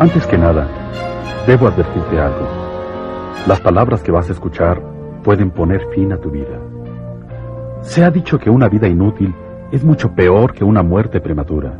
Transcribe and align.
Antes 0.00 0.28
que 0.28 0.38
nada, 0.38 0.68
debo 1.44 1.66
advertirte 1.66 2.20
algo. 2.20 2.46
Las 3.48 3.60
palabras 3.60 4.00
que 4.00 4.12
vas 4.12 4.28
a 4.28 4.32
escuchar 4.32 4.80
pueden 5.24 5.50
poner 5.50 5.84
fin 5.92 6.12
a 6.12 6.18
tu 6.18 6.30
vida. 6.30 6.56
Se 7.80 8.04
ha 8.04 8.10
dicho 8.12 8.38
que 8.38 8.48
una 8.48 8.68
vida 8.68 8.86
inútil 8.86 9.34
es 9.72 9.82
mucho 9.82 10.12
peor 10.12 10.52
que 10.52 10.62
una 10.62 10.84
muerte 10.84 11.20
prematura. 11.20 11.72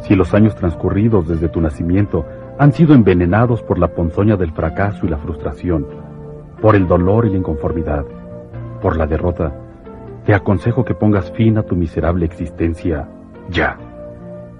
Si 0.00 0.14
los 0.14 0.34
años 0.34 0.54
transcurridos 0.54 1.26
desde 1.26 1.48
tu 1.48 1.62
nacimiento 1.62 2.26
han 2.58 2.74
sido 2.74 2.94
envenenados 2.94 3.62
por 3.62 3.78
la 3.78 3.88
ponzoña 3.88 4.36
del 4.36 4.52
fracaso 4.52 5.06
y 5.06 5.08
la 5.08 5.16
frustración, 5.16 5.86
por 6.60 6.76
el 6.76 6.86
dolor 6.86 7.24
y 7.24 7.30
la 7.30 7.38
inconformidad, 7.38 8.04
por 8.82 8.98
la 8.98 9.06
derrota, 9.06 9.50
te 10.26 10.34
aconsejo 10.34 10.84
que 10.84 10.94
pongas 10.94 11.32
fin 11.32 11.56
a 11.56 11.62
tu 11.62 11.74
miserable 11.74 12.26
existencia 12.26 13.08
ya 13.48 13.78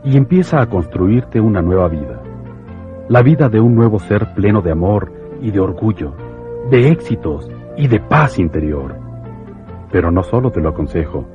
y 0.02 0.16
empieza 0.16 0.62
a 0.62 0.66
construirte 0.66 1.40
una 1.40 1.60
nueva 1.60 1.88
vida. 1.88 2.23
La 3.08 3.20
vida 3.20 3.50
de 3.50 3.60
un 3.60 3.74
nuevo 3.74 3.98
ser 3.98 4.32
pleno 4.32 4.62
de 4.62 4.72
amor 4.72 5.12
y 5.42 5.50
de 5.50 5.60
orgullo, 5.60 6.14
de 6.70 6.88
éxitos 6.88 7.50
y 7.76 7.86
de 7.86 8.00
paz 8.00 8.38
interior. 8.38 8.96
Pero 9.92 10.10
no 10.10 10.22
solo 10.22 10.50
te 10.50 10.62
lo 10.62 10.70
aconsejo, 10.70 11.26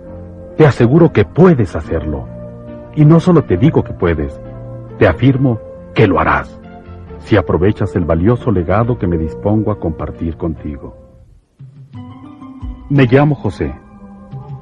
te 0.58 0.66
aseguro 0.66 1.14
que 1.14 1.26
puedes 1.26 1.76
hacerlo. 1.76 2.28
Y 2.96 3.06
no 3.06 3.20
solo 3.20 3.44
te 3.44 3.56
digo 3.56 3.84
que 3.84 3.94
puedes, 3.94 4.42
te 4.98 5.08
afirmo 5.08 5.60
que 5.94 6.08
lo 6.08 6.20
harás, 6.20 6.60
si 7.20 7.38
aprovechas 7.38 7.96
el 7.96 8.04
valioso 8.04 8.52
legado 8.52 8.98
que 8.98 9.06
me 9.06 9.20
dispongo 9.20 9.72
a 9.72 9.80
compartir 9.80 10.38
contigo. 10.38 10.98
Me 12.90 13.06
llamo 13.06 13.36
José. 13.36 13.76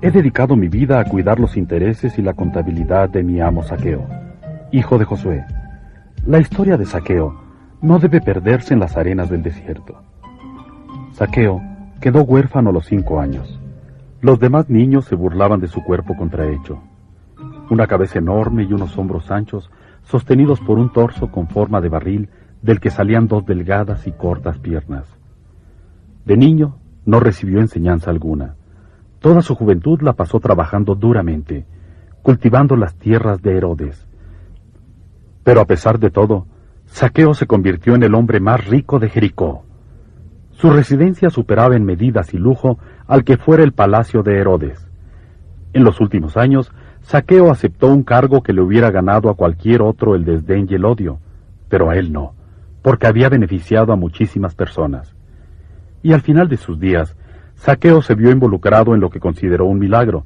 He 0.02 0.12
dedicado 0.12 0.58
mi 0.58 0.68
vida 0.68 1.00
a 1.00 1.06
cuidar 1.06 1.40
los 1.40 1.56
intereses 1.56 2.20
y 2.20 2.22
la 2.22 2.34
contabilidad 2.34 3.10
de 3.10 3.24
mi 3.24 3.40
amo 3.40 3.64
Saqueo, 3.64 4.06
hijo 4.72 4.98
de 4.98 5.06
Josué. 5.06 5.46
La 6.28 6.40
historia 6.40 6.76
de 6.76 6.86
Saqueo 6.86 7.40
no 7.82 8.00
debe 8.00 8.20
perderse 8.20 8.74
en 8.74 8.82
las 8.82 8.98
arenas 8.98 9.30
del 9.30 9.44
desierto. 9.44 10.02
Saqueo 11.14 11.62
quedó 12.02 12.24
huérfano 12.24 12.72
a 12.72 12.74
los 12.74 12.86
cinco 12.86 13.22
años. 13.22 13.62
Los 14.20 14.38
demás 14.38 14.70
niños 14.70 15.06
se 15.06 15.16
burlaban 15.16 15.62
de 15.62 15.70
su 15.70 15.82
cuerpo 15.86 16.18
contrahecho. 16.18 16.84
Una 17.70 17.88
cabeza 17.88 18.20
enorme 18.20 18.64
y 18.64 18.74
unos 18.74 18.98
hombros 18.98 19.32
anchos, 19.32 19.72
sostenidos 20.04 20.60
por 20.60 20.80
un 20.80 20.92
torso 20.92 21.32
con 21.32 21.48
forma 21.48 21.80
de 21.80 21.88
barril, 21.88 22.30
del 22.62 22.82
que 22.82 22.90
salían 22.90 23.30
dos 23.30 23.46
delgadas 23.46 24.06
y 24.06 24.12
cortas 24.12 24.60
piernas. 24.60 25.08
De 26.26 26.36
niño 26.36 26.76
no 27.06 27.22
recibió 27.22 27.62
enseñanza 27.62 28.10
alguna. 28.12 28.56
Toda 29.20 29.42
su 29.42 29.56
juventud 29.56 30.02
la 30.02 30.12
pasó 30.12 30.42
trabajando 30.42 30.94
duramente, 30.94 31.66
cultivando 32.22 32.76
las 32.76 32.96
tierras 32.96 33.42
de 33.42 33.56
Herodes. 33.56 34.07
Pero 35.48 35.62
a 35.62 35.66
pesar 35.66 35.98
de 35.98 36.10
todo, 36.10 36.46
Saqueo 36.88 37.34
se 37.34 37.48
convirtió 37.48 37.96
en 37.96 38.04
el 38.04 38.16
hombre 38.16 38.42
más 38.42 38.68
rico 38.68 39.00
de 39.00 39.08
Jericó. 39.08 39.64
Su 40.52 40.70
residencia 40.72 41.30
superaba 41.30 41.78
en 41.78 41.86
medidas 41.86 42.34
y 42.34 42.38
lujo 42.38 42.80
al 43.08 43.24
que 43.24 43.38
fuera 43.38 43.64
el 43.64 43.72
palacio 43.72 44.24
de 44.24 44.40
Herodes. 44.40 44.86
En 45.72 45.86
los 45.86 46.02
últimos 46.02 46.36
años, 46.36 46.74
Saqueo 47.00 47.50
aceptó 47.50 47.88
un 47.88 48.04
cargo 48.04 48.44
que 48.44 48.52
le 48.52 48.60
hubiera 48.60 48.92
ganado 48.92 49.30
a 49.30 49.36
cualquier 49.36 49.84
otro 49.84 50.16
el 50.16 50.26
desdén 50.26 50.68
y 50.70 50.74
el 50.74 50.84
odio, 50.84 51.20
pero 51.70 51.90
a 51.90 51.96
él 51.96 52.12
no, 52.12 52.34
porque 52.82 53.08
había 53.08 53.30
beneficiado 53.30 53.94
a 53.94 53.96
muchísimas 53.96 54.54
personas. 54.54 55.16
Y 56.04 56.12
al 56.12 56.20
final 56.20 56.50
de 56.50 56.58
sus 56.58 56.78
días, 56.78 57.16
Saqueo 57.56 58.02
se 58.02 58.16
vio 58.16 58.32
involucrado 58.32 58.94
en 58.94 59.00
lo 59.00 59.10
que 59.10 59.22
consideró 59.22 59.64
un 59.64 59.80
milagro, 59.80 60.26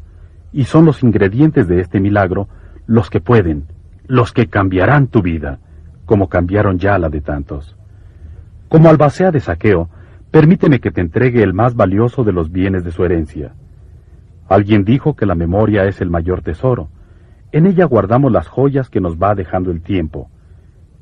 y 0.51 0.63
son 0.63 0.83
los 0.83 1.03
ingredientes 1.03 1.67
de 1.67 1.79
este 1.79 1.99
milagro 1.99 2.47
los 2.87 3.11
que 3.11 3.21
pueden, 3.21 3.67
los 4.11 4.33
que 4.33 4.47
cambiarán 4.47 5.07
tu 5.07 5.21
vida, 5.21 5.59
como 6.05 6.27
cambiaron 6.27 6.77
ya 6.77 6.97
la 6.97 7.07
de 7.07 7.21
tantos. 7.21 7.77
Como 8.67 8.89
albacea 8.89 9.31
de 9.31 9.39
Saqueo, 9.39 9.89
permíteme 10.31 10.81
que 10.81 10.91
te 10.91 10.99
entregue 10.99 11.41
el 11.41 11.53
más 11.53 11.75
valioso 11.75 12.25
de 12.25 12.33
los 12.33 12.51
bienes 12.51 12.83
de 12.83 12.91
su 12.91 13.05
herencia. 13.05 13.53
Alguien 14.49 14.83
dijo 14.83 15.15
que 15.15 15.25
la 15.25 15.33
memoria 15.33 15.85
es 15.85 16.01
el 16.01 16.09
mayor 16.09 16.41
tesoro. 16.41 16.89
En 17.53 17.65
ella 17.65 17.85
guardamos 17.85 18.33
las 18.33 18.49
joyas 18.49 18.89
que 18.89 18.99
nos 18.99 19.15
va 19.15 19.33
dejando 19.33 19.71
el 19.71 19.81
tiempo. 19.81 20.29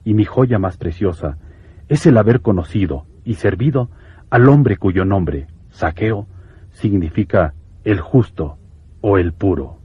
Y 0.03 0.13
mi 0.13 0.25
joya 0.25 0.59
más 0.59 0.77
preciosa 0.77 1.39
es 1.87 2.05
el 2.05 2.15
haber 2.15 2.41
conocido 2.41 3.07
y 3.25 3.33
servido 3.33 3.89
al 4.29 4.47
hombre 4.47 4.77
cuyo 4.77 5.03
nombre, 5.03 5.47
Saqueo 5.71 6.27
significa 6.73 7.55
el 7.83 8.01
justo 8.01 8.59
o 9.01 9.17
el 9.17 9.33
puro. 9.33 9.78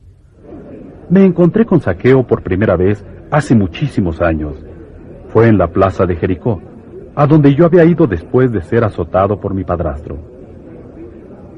Me 1.10 1.24
encontré 1.24 1.66
con 1.66 1.80
Saqueo 1.80 2.26
por 2.26 2.42
primera 2.42 2.76
vez 2.76 3.04
hace 3.30 3.54
muchísimos 3.54 4.20
años. 4.20 4.56
Fue 5.28 5.48
en 5.48 5.58
la 5.58 5.68
plaza 5.68 6.06
de 6.06 6.16
Jericó, 6.16 6.60
a 7.14 7.26
donde 7.26 7.54
yo 7.54 7.66
había 7.66 7.84
ido 7.84 8.06
después 8.06 8.52
de 8.52 8.62
ser 8.62 8.84
azotado 8.84 9.38
por 9.40 9.54
mi 9.54 9.64
padrastro. 9.64 10.16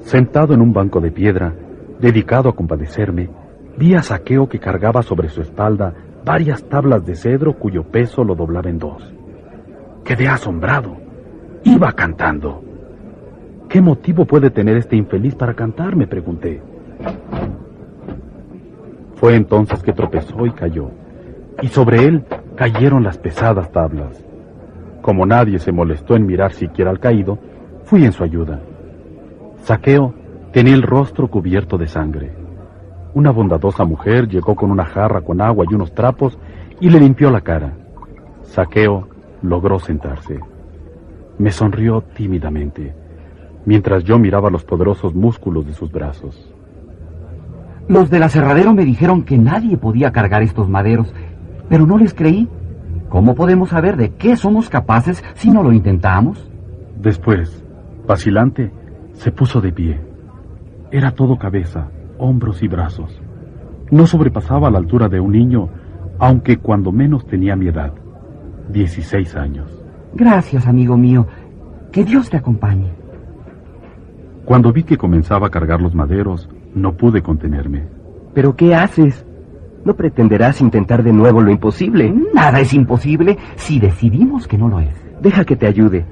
Sentado 0.00 0.54
en 0.54 0.60
un 0.60 0.72
banco 0.72 1.00
de 1.00 1.10
piedra, 1.10 1.54
dedicado 2.00 2.48
a 2.48 2.56
compadecerme, 2.56 3.28
vi 3.76 3.94
a 3.94 4.02
Saqueo 4.02 4.48
que 4.48 4.58
cargaba 4.58 5.02
sobre 5.02 5.28
su 5.28 5.40
espalda 5.40 5.94
varias 6.24 6.64
tablas 6.64 7.06
de 7.06 7.14
cedro 7.14 7.54
cuyo 7.54 7.84
peso 7.84 8.24
lo 8.24 8.34
doblaba 8.34 8.68
en 8.68 8.78
dos. 8.78 9.14
Quedé 10.04 10.28
asombrado. 10.28 10.96
Iba 11.64 11.92
cantando. 11.92 12.62
¿Qué 13.68 13.80
motivo 13.80 14.24
puede 14.24 14.50
tener 14.50 14.76
este 14.76 14.96
infeliz 14.96 15.34
para 15.34 15.54
cantar? 15.54 15.96
me 15.96 16.06
pregunté. 16.06 16.62
Fue 19.16 19.34
entonces 19.34 19.82
que 19.82 19.92
tropezó 19.92 20.46
y 20.46 20.50
cayó, 20.52 20.90
y 21.60 21.68
sobre 21.68 22.04
él 22.04 22.24
cayeron 22.54 23.02
las 23.02 23.18
pesadas 23.18 23.70
tablas. 23.72 24.24
Como 25.02 25.26
nadie 25.26 25.58
se 25.58 25.72
molestó 25.72 26.16
en 26.16 26.26
mirar 26.26 26.52
siquiera 26.52 26.90
al 26.90 27.00
caído, 27.00 27.38
fui 27.84 28.04
en 28.04 28.12
su 28.12 28.24
ayuda. 28.24 28.60
Saqueo 29.64 30.14
tenía 30.52 30.74
el 30.74 30.82
rostro 30.82 31.28
cubierto 31.28 31.78
de 31.78 31.88
sangre. 31.88 32.32
Una 33.14 33.30
bondadosa 33.30 33.84
mujer 33.84 34.28
llegó 34.28 34.54
con 34.54 34.70
una 34.70 34.84
jarra 34.84 35.22
con 35.22 35.40
agua 35.40 35.64
y 35.68 35.74
unos 35.74 35.94
trapos 35.94 36.38
y 36.80 36.90
le 36.90 37.00
limpió 37.00 37.30
la 37.30 37.40
cara. 37.40 37.72
Saqueo 38.42 39.08
logró 39.42 39.78
sentarse. 39.78 40.40
Me 41.38 41.50
sonrió 41.50 42.02
tímidamente 42.02 42.94
mientras 43.66 44.04
yo 44.04 44.18
miraba 44.18 44.48
los 44.48 44.64
poderosos 44.64 45.14
músculos 45.14 45.66
de 45.66 45.74
sus 45.74 45.92
brazos. 45.92 46.55
Los 47.88 48.10
del 48.10 48.24
aserradero 48.24 48.74
me 48.74 48.84
dijeron 48.84 49.22
que 49.22 49.38
nadie 49.38 49.76
podía 49.76 50.10
cargar 50.10 50.42
estos 50.42 50.68
maderos, 50.68 51.12
pero 51.68 51.86
no 51.86 51.98
les 51.98 52.14
creí. 52.14 52.48
¿Cómo 53.08 53.36
podemos 53.36 53.68
saber 53.68 53.96
de 53.96 54.10
qué 54.10 54.36
somos 54.36 54.68
capaces 54.68 55.22
si 55.34 55.50
no 55.50 55.62
lo 55.62 55.72
intentamos? 55.72 56.50
Después, 57.00 57.62
vacilante, 58.06 58.72
se 59.12 59.30
puso 59.30 59.60
de 59.60 59.72
pie. 59.72 60.00
Era 60.90 61.12
todo 61.12 61.38
cabeza, 61.38 61.88
hombros 62.18 62.62
y 62.62 62.68
brazos. 62.68 63.20
No 63.90 64.06
sobrepasaba 64.06 64.70
la 64.70 64.78
altura 64.78 65.08
de 65.08 65.20
un 65.20 65.32
niño, 65.32 65.68
aunque 66.18 66.56
cuando 66.56 66.90
menos 66.90 67.24
tenía 67.26 67.54
mi 67.54 67.68
edad, 67.68 67.92
16 68.72 69.36
años. 69.36 69.84
Gracias, 70.14 70.66
amigo 70.66 70.96
mío. 70.96 71.26
Que 71.92 72.04
Dios 72.04 72.28
te 72.30 72.36
acompañe. 72.36 72.90
Cuando 74.44 74.72
vi 74.72 74.82
que 74.82 74.98
comenzaba 74.98 75.46
a 75.46 75.50
cargar 75.50 75.80
los 75.80 75.94
maderos, 75.94 76.48
no 76.76 76.92
pude 76.92 77.22
contenerme. 77.22 77.84
¿Pero 78.34 78.54
qué 78.54 78.74
haces? 78.74 79.24
¿No 79.84 79.96
pretenderás 79.96 80.60
intentar 80.60 81.02
de 81.02 81.12
nuevo 81.12 81.40
lo 81.40 81.50
imposible? 81.50 82.14
Nada 82.34 82.60
es 82.60 82.74
imposible 82.74 83.38
si 83.56 83.80
decidimos 83.80 84.46
que 84.46 84.58
no 84.58 84.68
lo 84.68 84.80
es. 84.80 84.94
Deja 85.20 85.44
que 85.44 85.56
te 85.56 85.66
ayude. 85.66 86.04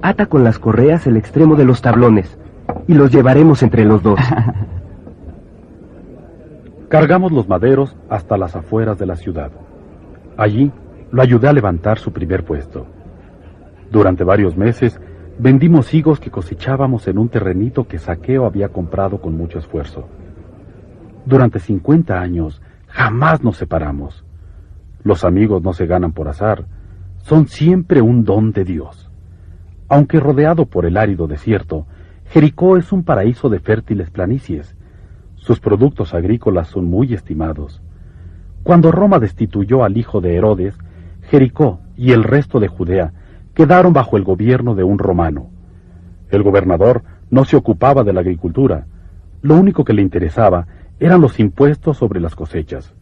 Ata 0.00 0.26
con 0.26 0.44
las 0.44 0.58
correas 0.58 1.06
el 1.06 1.16
extremo 1.16 1.56
de 1.56 1.64
los 1.64 1.82
tablones 1.82 2.38
y 2.86 2.94
los 2.94 3.10
llevaremos 3.10 3.62
entre 3.62 3.84
los 3.84 4.02
dos. 4.02 4.20
Cargamos 6.88 7.32
los 7.32 7.48
maderos 7.48 7.96
hasta 8.08 8.38
las 8.38 8.54
afueras 8.54 8.98
de 8.98 9.06
la 9.06 9.16
ciudad. 9.16 9.50
Allí 10.36 10.70
lo 11.10 11.20
ayudé 11.20 11.48
a 11.48 11.52
levantar 11.52 11.98
su 11.98 12.12
primer 12.12 12.44
puesto. 12.44 12.86
Durante 13.90 14.22
varios 14.22 14.56
meses 14.56 15.00
Vendimos 15.38 15.92
higos 15.92 16.18
que 16.18 16.30
cosechábamos 16.30 17.06
en 17.08 17.18
un 17.18 17.28
terrenito 17.28 17.86
que 17.86 17.98
Saqueo 17.98 18.46
había 18.46 18.70
comprado 18.70 19.20
con 19.20 19.36
mucho 19.36 19.58
esfuerzo. 19.58 20.08
Durante 21.26 21.58
50 21.58 22.18
años 22.18 22.62
jamás 22.86 23.44
nos 23.44 23.58
separamos. 23.58 24.24
Los 25.02 25.24
amigos 25.24 25.62
no 25.62 25.74
se 25.74 25.86
ganan 25.86 26.12
por 26.12 26.28
azar, 26.28 26.64
son 27.18 27.48
siempre 27.48 28.00
un 28.00 28.24
don 28.24 28.52
de 28.52 28.64
Dios. 28.64 29.10
Aunque 29.88 30.20
rodeado 30.20 30.66
por 30.66 30.86
el 30.86 30.96
árido 30.96 31.26
desierto, 31.26 31.86
Jericó 32.30 32.78
es 32.78 32.90
un 32.90 33.04
paraíso 33.04 33.50
de 33.50 33.60
fértiles 33.60 34.08
planicies. 34.10 34.74
Sus 35.34 35.60
productos 35.60 36.14
agrícolas 36.14 36.68
son 36.68 36.86
muy 36.86 37.12
estimados. 37.12 37.82
Cuando 38.62 38.90
Roma 38.90 39.18
destituyó 39.18 39.84
al 39.84 39.98
hijo 39.98 40.22
de 40.22 40.34
Herodes, 40.34 40.78
Jericó 41.28 41.80
y 41.94 42.12
el 42.12 42.24
resto 42.24 42.58
de 42.58 42.68
Judea 42.68 43.12
quedaron 43.56 43.94
bajo 43.94 44.18
el 44.18 44.22
gobierno 44.22 44.74
de 44.74 44.84
un 44.84 44.98
romano. 44.98 45.48
El 46.30 46.42
gobernador 46.42 47.02
no 47.30 47.46
se 47.46 47.56
ocupaba 47.56 48.04
de 48.04 48.12
la 48.12 48.20
agricultura, 48.20 48.84
lo 49.40 49.56
único 49.56 49.82
que 49.82 49.94
le 49.94 50.02
interesaba 50.02 50.66
eran 51.00 51.22
los 51.22 51.40
impuestos 51.40 51.96
sobre 51.96 52.20
las 52.20 52.34
cosechas. 52.34 52.94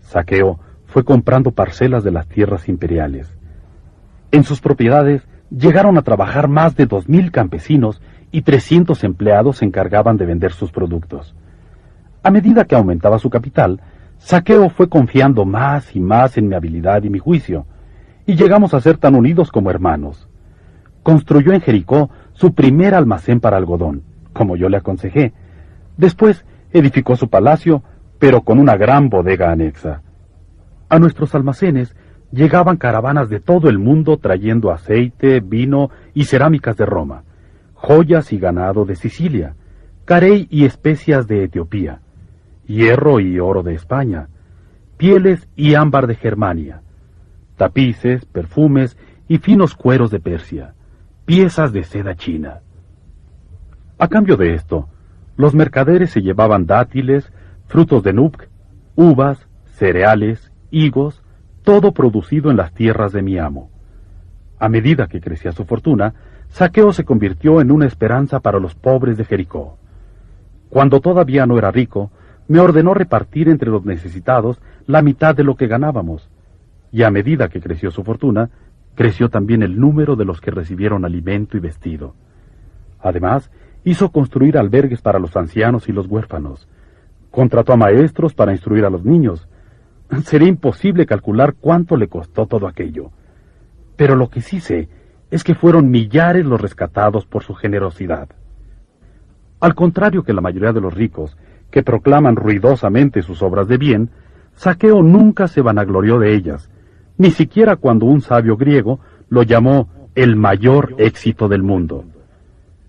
Saqueo 0.00 0.58
fue 0.86 1.04
comprando 1.04 1.50
parcelas 1.50 2.02
de 2.02 2.12
las 2.12 2.26
tierras 2.26 2.68
imperiales, 2.68 3.36
En 4.30 4.42
sus 4.42 4.60
propiedades 4.60 5.28
llegaron 5.50 5.98
a 5.98 6.02
trabajar 6.02 6.48
más 6.48 6.74
de 6.76 6.86
dos 6.86 7.06
mil 7.08 7.30
campesinos 7.30 8.00
y 8.32 8.40
trescientos 8.40 9.04
empleados 9.04 9.58
se 9.58 9.66
encargaban 9.66 10.16
de 10.16 10.24
vender 10.24 10.52
sus 10.52 10.72
productos. 10.72 11.36
A 12.22 12.30
medida 12.30 12.64
que 12.64 12.74
aumentaba 12.74 13.18
su 13.18 13.28
capital, 13.28 13.80
Saqueo 14.16 14.70
fue 14.70 14.88
confiando 14.88 15.44
más 15.44 15.94
y 15.94 16.00
más 16.00 16.38
en 16.38 16.48
mi 16.48 16.54
habilidad 16.54 17.02
y 17.02 17.10
mi 17.10 17.18
juicio, 17.18 17.66
y 18.26 18.36
llegamos 18.36 18.74
a 18.74 18.80
ser 18.80 18.98
tan 18.98 19.14
unidos 19.14 19.50
como 19.50 19.70
hermanos. 19.70 20.28
Construyó 21.02 21.52
en 21.52 21.60
Jericó 21.60 22.10
su 22.32 22.54
primer 22.54 22.94
almacén 22.94 23.40
para 23.40 23.56
algodón, 23.56 24.02
como 24.32 24.56
yo 24.56 24.68
le 24.68 24.78
aconsejé. 24.78 25.32
Después 25.96 26.44
edificó 26.72 27.16
su 27.16 27.28
palacio, 27.28 27.82
pero 28.18 28.42
con 28.42 28.58
una 28.58 28.76
gran 28.76 29.08
bodega 29.08 29.52
anexa. 29.52 30.02
A 30.88 30.98
nuestros 30.98 31.34
almacenes 31.34 31.94
llegaban 32.32 32.76
caravanas 32.76 33.28
de 33.28 33.40
todo 33.40 33.68
el 33.68 33.78
mundo 33.78 34.18
trayendo 34.18 34.72
aceite, 34.72 35.40
vino 35.40 35.90
y 36.14 36.24
cerámicas 36.24 36.76
de 36.76 36.86
Roma, 36.86 37.22
joyas 37.74 38.32
y 38.32 38.38
ganado 38.38 38.84
de 38.84 38.96
Sicilia, 38.96 39.54
carey 40.04 40.48
y 40.50 40.64
especias 40.64 41.26
de 41.26 41.44
Etiopía, 41.44 42.00
hierro 42.66 43.20
y 43.20 43.38
oro 43.38 43.62
de 43.62 43.74
España, 43.74 44.28
pieles 44.96 45.48
y 45.54 45.74
ámbar 45.74 46.06
de 46.06 46.16
Germania, 46.16 46.82
tapices, 47.56 48.24
perfumes 48.24 48.96
y 49.28 49.38
finos 49.38 49.74
cueros 49.74 50.10
de 50.10 50.20
Persia, 50.20 50.74
piezas 51.24 51.72
de 51.72 51.84
seda 51.84 52.14
china. 52.14 52.60
A 53.98 54.08
cambio 54.08 54.36
de 54.36 54.54
esto, 54.54 54.88
los 55.36 55.54
mercaderes 55.54 56.10
se 56.10 56.20
llevaban 56.20 56.66
dátiles, 56.66 57.32
frutos 57.66 58.02
de 58.02 58.12
nubk, 58.12 58.48
uvas, 58.96 59.48
cereales, 59.66 60.52
higos, 60.70 61.22
todo 61.62 61.92
producido 61.92 62.50
en 62.50 62.56
las 62.56 62.72
tierras 62.72 63.12
de 63.12 63.22
mi 63.22 63.38
amo. 63.38 63.70
A 64.58 64.68
medida 64.68 65.08
que 65.08 65.20
crecía 65.20 65.52
su 65.52 65.64
fortuna, 65.64 66.14
Saqueo 66.48 66.92
se 66.92 67.04
convirtió 67.04 67.60
en 67.60 67.72
una 67.72 67.86
esperanza 67.86 68.40
para 68.40 68.60
los 68.60 68.74
pobres 68.74 69.16
de 69.16 69.24
Jericó. 69.24 69.78
Cuando 70.68 71.00
todavía 71.00 71.46
no 71.46 71.58
era 71.58 71.70
rico, 71.70 72.10
me 72.46 72.60
ordenó 72.60 72.94
repartir 72.94 73.48
entre 73.48 73.70
los 73.70 73.84
necesitados 73.84 74.60
la 74.86 75.02
mitad 75.02 75.34
de 75.34 75.44
lo 75.44 75.56
que 75.56 75.66
ganábamos, 75.66 76.30
y 76.94 77.02
a 77.02 77.10
medida 77.10 77.48
que 77.48 77.60
creció 77.60 77.90
su 77.90 78.04
fortuna, 78.04 78.50
creció 78.94 79.28
también 79.28 79.64
el 79.64 79.80
número 79.80 80.14
de 80.14 80.24
los 80.24 80.40
que 80.40 80.52
recibieron 80.52 81.04
alimento 81.04 81.56
y 81.56 81.60
vestido. 81.60 82.14
Además, 83.00 83.50
hizo 83.82 84.12
construir 84.12 84.56
albergues 84.56 85.02
para 85.02 85.18
los 85.18 85.36
ancianos 85.36 85.88
y 85.88 85.92
los 85.92 86.06
huérfanos. 86.06 86.68
Contrató 87.32 87.72
a 87.72 87.76
maestros 87.76 88.32
para 88.32 88.52
instruir 88.52 88.84
a 88.84 88.90
los 88.90 89.04
niños. 89.04 89.48
Sería 90.22 90.46
imposible 90.46 91.04
calcular 91.04 91.54
cuánto 91.58 91.96
le 91.96 92.06
costó 92.06 92.46
todo 92.46 92.68
aquello. 92.68 93.10
Pero 93.96 94.14
lo 94.14 94.30
que 94.30 94.40
sí 94.40 94.60
sé 94.60 94.88
es 95.32 95.42
que 95.42 95.56
fueron 95.56 95.90
millares 95.90 96.46
los 96.46 96.60
rescatados 96.60 97.26
por 97.26 97.42
su 97.42 97.54
generosidad. 97.54 98.28
Al 99.58 99.74
contrario 99.74 100.22
que 100.22 100.32
la 100.32 100.40
mayoría 100.40 100.72
de 100.72 100.80
los 100.80 100.94
ricos, 100.94 101.36
que 101.72 101.82
proclaman 101.82 102.36
ruidosamente 102.36 103.22
sus 103.22 103.42
obras 103.42 103.66
de 103.66 103.78
bien, 103.78 104.10
Saqueo 104.52 105.02
nunca 105.02 105.48
se 105.48 105.60
vanaglorió 105.60 106.20
de 106.20 106.36
ellas, 106.36 106.70
ni 107.16 107.30
siquiera 107.30 107.76
cuando 107.76 108.06
un 108.06 108.20
sabio 108.20 108.56
griego 108.56 109.00
lo 109.28 109.42
llamó 109.42 109.88
el 110.14 110.36
mayor 110.36 110.94
éxito 110.98 111.48
del 111.48 111.62
mundo. 111.62 112.04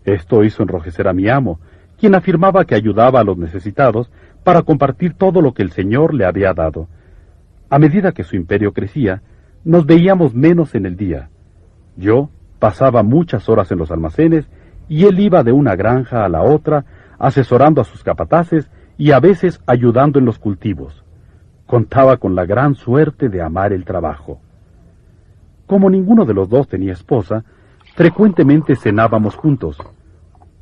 Esto 0.04 0.44
hizo 0.44 0.64
enrojecer 0.64 1.08
a 1.08 1.14
mi 1.14 1.30
amo, 1.30 1.60
quien 1.98 2.16
afirmaba 2.16 2.66
que 2.66 2.76
ayudaba 2.76 3.20
a 3.20 3.24
los 3.24 3.38
necesitados 3.38 4.12
para 4.44 4.62
compartir 4.62 5.14
todo 5.14 5.42
lo 5.42 5.54
que 5.54 5.64
el 5.64 5.72
Señor 5.72 6.14
le 6.14 6.26
había 6.26 6.54
dado. 6.54 6.88
A 7.70 7.80
medida 7.80 8.12
que 8.12 8.24
su 8.24 8.36
imperio 8.36 8.74
crecía, 8.74 9.22
nos 9.64 9.86
veíamos 9.86 10.36
menos 10.36 10.76
en 10.76 10.86
el 10.86 10.96
día. 10.96 11.30
Yo 11.98 12.30
pasaba 12.60 13.02
muchas 13.02 13.50
horas 13.50 13.72
en 13.72 13.80
los 13.80 13.92
almacenes 13.92 14.48
y 14.88 15.06
él 15.06 15.20
iba 15.20 15.44
de 15.44 15.52
una 15.52 15.76
granja 15.76 16.26
a 16.26 16.30
la 16.30 16.44
otra 16.44 16.86
asesorando 17.18 17.82
a 17.82 17.86
sus 17.86 18.04
capataces 18.04 18.70
y 18.98 19.12
a 19.12 19.20
veces 19.20 19.62
ayudando 19.66 20.20
en 20.20 20.26
los 20.26 20.38
cultivos. 20.38 21.05
Contaba 21.66 22.18
con 22.18 22.36
la 22.36 22.46
gran 22.46 22.76
suerte 22.76 23.30
de 23.30 23.42
amar 23.42 23.74
el 23.74 23.86
trabajo. 23.86 24.40
Como 25.66 25.90
ninguno 25.90 26.26
de 26.26 26.34
los 26.34 26.48
dos 26.48 26.68
tenía 26.68 26.94
esposa, 26.94 27.44
frecuentemente 27.96 28.76
cenábamos 28.76 29.36
juntos. 29.36 29.78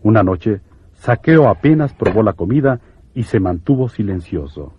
Una 0.01 0.23
noche, 0.23 0.61
Saqueo 0.93 1.49
apenas 1.49 1.93
probó 1.93 2.23
la 2.23 2.33
comida 2.33 2.79
y 3.13 3.23
se 3.23 3.39
mantuvo 3.39 3.89
silencioso. 3.89 4.73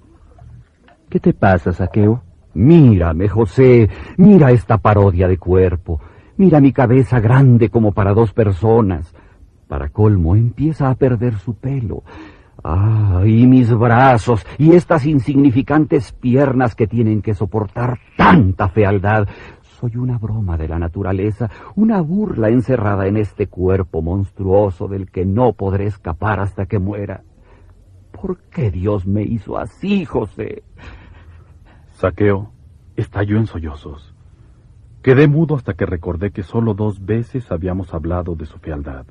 ¿Qué 1.10 1.20
te 1.20 1.34
pasa, 1.34 1.72
Saqueo? 1.72 2.22
Mírame, 2.54 3.28
José, 3.28 3.90
mira 4.16 4.50
esta 4.50 4.78
parodia 4.78 5.28
de 5.28 5.38
cuerpo. 5.38 6.00
Mira 6.36 6.60
mi 6.60 6.72
cabeza 6.72 7.20
grande 7.20 7.68
como 7.68 7.92
para 7.92 8.14
dos 8.14 8.32
personas. 8.32 9.14
Para 9.68 9.90
colmo, 9.90 10.36
empieza 10.36 10.88
a 10.88 10.94
perder 10.94 11.36
su 11.38 11.54
pelo. 11.54 12.02
Ah, 12.66 13.22
y 13.26 13.46
mis 13.46 13.70
brazos, 13.76 14.46
y 14.56 14.72
estas 14.72 15.04
insignificantes 15.04 16.12
piernas 16.12 16.74
que 16.74 16.86
tienen 16.86 17.20
que 17.20 17.34
soportar 17.34 17.98
tanta 18.16 18.70
fealdad. 18.70 19.28
Soy 19.60 19.96
una 19.96 20.16
broma 20.16 20.56
de 20.56 20.68
la 20.68 20.78
naturaleza, 20.78 21.50
una 21.76 22.00
burla 22.00 22.48
encerrada 22.48 23.06
en 23.06 23.18
este 23.18 23.48
cuerpo 23.48 24.00
monstruoso 24.00 24.88
del 24.88 25.10
que 25.10 25.26
no 25.26 25.52
podré 25.52 25.84
escapar 25.84 26.40
hasta 26.40 26.64
que 26.64 26.78
muera. 26.78 27.22
¿Por 28.12 28.38
qué 28.44 28.70
Dios 28.70 29.06
me 29.06 29.22
hizo 29.22 29.58
así, 29.58 30.06
José? 30.06 30.62
Saqueo 31.90 32.50
estalló 32.96 33.36
en 33.36 33.46
sollozos. 33.46 34.14
Quedé 35.02 35.28
mudo 35.28 35.56
hasta 35.56 35.74
que 35.74 35.84
recordé 35.84 36.30
que 36.30 36.42
solo 36.42 36.72
dos 36.72 37.04
veces 37.04 37.52
habíamos 37.52 37.92
hablado 37.92 38.36
de 38.36 38.46
su 38.46 38.58
fealdad. 38.58 39.04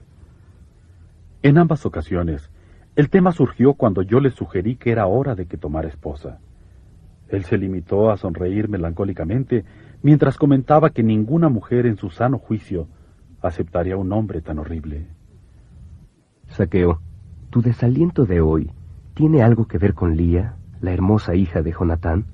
En 1.44 1.60
ambas 1.60 1.86
ocasiones, 1.86 2.50
el 2.96 3.10
tema 3.10 3.32
surgió 3.32 3.74
cuando 3.74 4.02
yo 4.04 4.20
le 4.20 4.30
sugerí 4.30 4.76
que 4.76 4.92
era 4.92 5.08
hora 5.08 5.36
de 5.36 5.48
que 5.48 5.58
tomara 5.58 5.88
esposa. 5.88 6.40
Él 7.30 7.44
se 7.46 7.58
limitó 7.58 8.12
a 8.12 8.18
sonreír 8.18 8.70
melancólicamente 8.70 9.66
mientras 10.04 10.38
comentaba 10.38 10.92
que 10.92 11.02
ninguna 11.02 11.50
mujer 11.50 11.88
en 11.88 11.98
su 11.98 12.12
sano 12.12 12.38
juicio 12.38 12.88
aceptaría 13.42 13.98
un 13.98 14.12
hombre 14.14 14.42
tan 14.42 14.60
horrible. 14.60 15.08
Saqueo, 16.50 17.00
tu 17.50 17.62
desaliento 17.62 18.26
de 18.26 18.42
hoy 18.42 18.72
tiene 19.16 19.42
algo 19.42 19.68
que 19.68 19.80
ver 19.80 19.96
con 19.96 20.16
Lía, 20.16 20.56
la 20.82 20.92
hermosa 20.94 21.34
hija 21.34 21.64
de 21.64 21.72
Jonatán. 21.72 22.26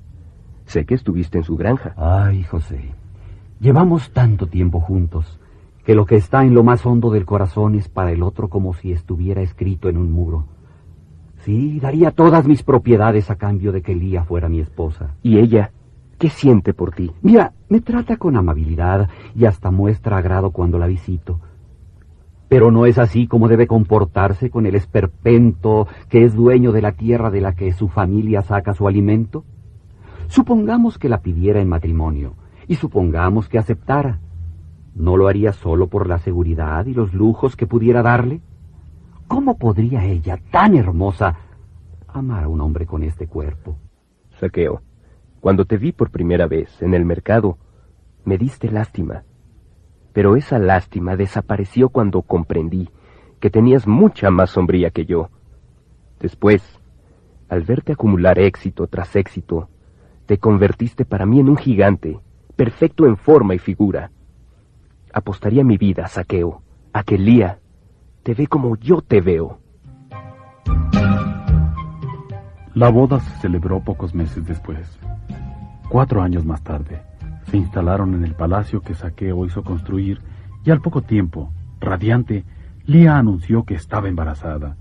Sé 0.66 0.84
que 0.84 0.94
estuviste 0.94 1.38
en 1.38 1.44
su 1.44 1.56
granja. 1.56 1.94
Ay, 1.96 2.42
José, 2.42 2.90
llevamos 3.60 4.12
tanto 4.12 4.46
tiempo 4.46 4.80
juntos 4.80 5.40
que 5.90 5.96
lo 5.96 6.06
que 6.06 6.14
está 6.14 6.44
en 6.44 6.54
lo 6.54 6.62
más 6.62 6.86
hondo 6.86 7.10
del 7.10 7.26
corazón 7.26 7.74
es 7.74 7.88
para 7.88 8.12
el 8.12 8.22
otro 8.22 8.48
como 8.48 8.74
si 8.74 8.92
estuviera 8.92 9.42
escrito 9.42 9.88
en 9.88 9.96
un 9.96 10.12
muro. 10.12 10.44
Sí, 11.38 11.80
daría 11.80 12.12
todas 12.12 12.46
mis 12.46 12.62
propiedades 12.62 13.28
a 13.28 13.34
cambio 13.34 13.72
de 13.72 13.82
que 13.82 13.96
Lía 13.96 14.22
fuera 14.22 14.48
mi 14.48 14.60
esposa. 14.60 15.16
¿Y 15.20 15.38
ella? 15.38 15.72
¿Qué 16.16 16.30
siente 16.30 16.74
por 16.74 16.92
ti? 16.92 17.10
Mira, 17.22 17.54
me 17.68 17.80
trata 17.80 18.18
con 18.18 18.36
amabilidad 18.36 19.08
y 19.34 19.46
hasta 19.46 19.72
muestra 19.72 20.18
agrado 20.18 20.52
cuando 20.52 20.78
la 20.78 20.86
visito. 20.86 21.40
Pero 22.48 22.70
no 22.70 22.86
es 22.86 22.96
así 22.96 23.26
como 23.26 23.48
debe 23.48 23.66
comportarse 23.66 24.48
con 24.48 24.66
el 24.66 24.76
esperpento 24.76 25.88
que 26.08 26.22
es 26.22 26.36
dueño 26.36 26.70
de 26.70 26.82
la 26.82 26.92
tierra 26.92 27.32
de 27.32 27.40
la 27.40 27.56
que 27.56 27.72
su 27.72 27.88
familia 27.88 28.42
saca 28.42 28.74
su 28.74 28.86
alimento. 28.86 29.42
Supongamos 30.28 30.98
que 30.98 31.08
la 31.08 31.20
pidiera 31.20 31.60
en 31.60 31.68
matrimonio 31.68 32.34
y 32.68 32.76
supongamos 32.76 33.48
que 33.48 33.58
aceptara. 33.58 34.20
¿No 34.94 35.16
lo 35.16 35.28
haría 35.28 35.52
solo 35.52 35.88
por 35.88 36.06
la 36.06 36.18
seguridad 36.18 36.86
y 36.86 36.94
los 36.94 37.14
lujos 37.14 37.56
que 37.56 37.66
pudiera 37.66 38.02
darle? 38.02 38.40
¿Cómo 39.28 39.56
podría 39.58 40.04
ella, 40.04 40.38
tan 40.50 40.76
hermosa, 40.76 41.36
amar 42.08 42.44
a 42.44 42.48
un 42.48 42.60
hombre 42.60 42.86
con 42.86 43.02
este 43.02 43.26
cuerpo? 43.26 43.76
Saqueo, 44.38 44.82
cuando 45.40 45.64
te 45.64 45.76
vi 45.76 45.92
por 45.92 46.10
primera 46.10 46.46
vez 46.46 46.82
en 46.82 46.94
el 46.94 47.04
mercado, 47.04 47.56
me 48.24 48.36
diste 48.36 48.70
lástima. 48.70 49.22
Pero 50.12 50.36
esa 50.36 50.58
lástima 50.58 51.16
desapareció 51.16 51.90
cuando 51.90 52.22
comprendí 52.22 52.88
que 53.38 53.50
tenías 53.50 53.86
mucha 53.86 54.30
más 54.30 54.50
sombría 54.50 54.90
que 54.90 55.06
yo. 55.06 55.30
Después, 56.18 56.62
al 57.48 57.62
verte 57.62 57.92
acumular 57.92 58.38
éxito 58.38 58.86
tras 58.86 59.16
éxito, 59.16 59.68
te 60.26 60.38
convertiste 60.38 61.04
para 61.04 61.24
mí 61.24 61.40
en 61.40 61.48
un 61.48 61.56
gigante, 61.56 62.20
perfecto 62.56 63.06
en 63.06 63.16
forma 63.16 63.54
y 63.54 63.58
figura. 63.58 64.10
Apostaría 65.12 65.64
mi 65.64 65.76
vida, 65.76 66.06
Saqueo, 66.06 66.62
a 66.92 67.02
que 67.02 67.18
Lía 67.18 67.58
te 68.22 68.34
ve 68.34 68.46
como 68.46 68.76
yo 68.76 69.00
te 69.00 69.20
veo. 69.20 69.60
La 72.74 72.88
boda 72.90 73.18
se 73.20 73.36
celebró 73.40 73.80
pocos 73.80 74.14
meses 74.14 74.46
después. 74.46 74.98
Cuatro 75.88 76.22
años 76.22 76.44
más 76.44 76.62
tarde, 76.62 77.02
se 77.46 77.56
instalaron 77.56 78.14
en 78.14 78.24
el 78.24 78.34
palacio 78.34 78.80
que 78.80 78.94
Saqueo 78.94 79.44
hizo 79.46 79.64
construir 79.64 80.20
y 80.64 80.70
al 80.70 80.80
poco 80.80 81.02
tiempo, 81.02 81.52
radiante, 81.80 82.44
Lía 82.86 83.16
anunció 83.16 83.64
que 83.64 83.74
estaba 83.74 84.08
embarazada. 84.08 84.76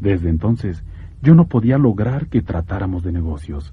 Desde 0.00 0.28
entonces, 0.28 0.84
yo 1.22 1.34
no 1.34 1.46
podía 1.46 1.78
lograr 1.78 2.26
que 2.26 2.42
tratáramos 2.42 3.02
de 3.02 3.12
negocios. 3.12 3.72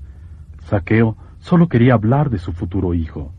Saqueo 0.66 1.18
solo 1.40 1.68
quería 1.68 1.94
hablar 1.94 2.30
de 2.30 2.40
su 2.40 2.54
futuro 2.54 2.94
hijo. 2.94 3.34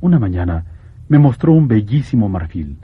Una 0.00 0.18
mañana, 0.18 0.66
me 1.10 1.18
mostró 1.18 1.52
un 1.52 1.66
bellísimo 1.66 2.28
marfil, 2.28 2.78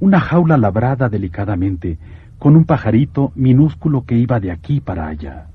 una 0.00 0.18
jaula 0.18 0.56
labrada 0.56 1.10
delicadamente, 1.10 1.98
con 2.38 2.56
un 2.56 2.64
pajarito 2.64 3.32
minúsculo 3.34 4.06
que 4.06 4.16
iba 4.16 4.40
de 4.40 4.50
aquí 4.50 4.80
para 4.80 5.08
allá. 5.08 5.48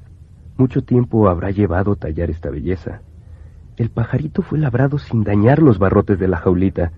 Mucho 0.55 0.83
tiempo 0.83 1.27
habrá 1.29 1.49
llevado 1.49 1.95
tallar 1.95 2.29
esta 2.29 2.51
belleza. 2.51 3.01
El 3.75 3.89
pajarito 3.89 4.43
fue 4.43 4.59
labrado 4.59 4.99
sin 4.99 5.23
dañar 5.23 5.63
los 5.63 5.79
barrotes 5.79 6.19
de 6.19 6.27
la 6.27 6.37
jaulita. 6.37 6.91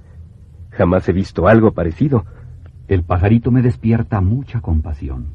Jamás 0.72 1.08
he 1.08 1.13
visto 1.13 1.48
algo 1.48 1.72
parecido. 1.72 2.25
El 2.89 3.03
pajarito 3.03 3.50
me 3.50 3.62
despierta 3.62 4.20
mucha 4.20 4.60
compasión. 4.60 5.27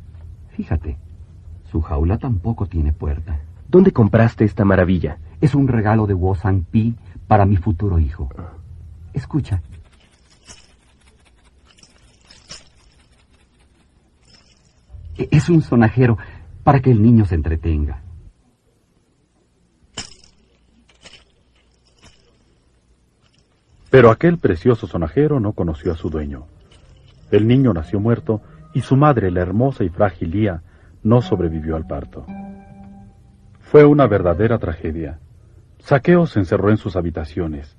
Fíjate, 0.50 0.98
su 1.64 1.80
jaula 1.80 2.18
tampoco 2.18 2.66
tiene 2.66 2.92
puerta. 2.92 3.40
¿Dónde 3.66 3.92
compraste 3.92 4.44
esta 4.44 4.66
maravilla? 4.66 5.16
Es 5.40 5.54
un 5.54 5.66
regalo 5.66 6.06
de 6.06 6.12
Wo 6.12 6.34
Sang 6.34 6.62
Pi 6.62 6.94
para 7.26 7.46
mi 7.46 7.56
futuro 7.56 7.98
hijo. 7.98 8.28
Escucha. 9.14 9.62
Es 15.18 15.48
un 15.48 15.62
sonajero 15.62 16.16
para 16.62 16.80
que 16.80 16.90
el 16.90 17.02
niño 17.02 17.24
se 17.24 17.34
entretenga. 17.34 18.02
Pero 23.90 24.10
aquel 24.10 24.38
precioso 24.38 24.86
sonajero 24.86 25.40
no 25.40 25.52
conoció 25.52 25.92
a 25.92 25.96
su 25.96 26.10
dueño. 26.10 26.46
El 27.30 27.48
niño 27.48 27.72
nació 27.72 28.00
muerto 28.00 28.42
y 28.74 28.82
su 28.82 28.96
madre, 28.96 29.30
la 29.30 29.40
hermosa 29.40 29.84
y 29.84 29.88
frágil 29.88 30.30
Lía, 30.30 30.62
no 31.02 31.22
sobrevivió 31.22 31.76
al 31.76 31.86
parto. 31.86 32.26
Fue 33.60 33.84
una 33.84 34.06
verdadera 34.06 34.58
tragedia. 34.58 35.18
Saqueo 35.78 36.26
se 36.26 36.38
encerró 36.38 36.70
en 36.70 36.76
sus 36.76 36.96
habitaciones. 36.96 37.76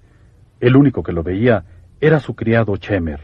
El 0.60 0.76
único 0.76 1.04
que 1.04 1.14
lo 1.14 1.24
veía 1.24 1.66
era 2.02 2.20
su 2.20 2.36
criado 2.36 2.76
Chemer. 2.78 3.22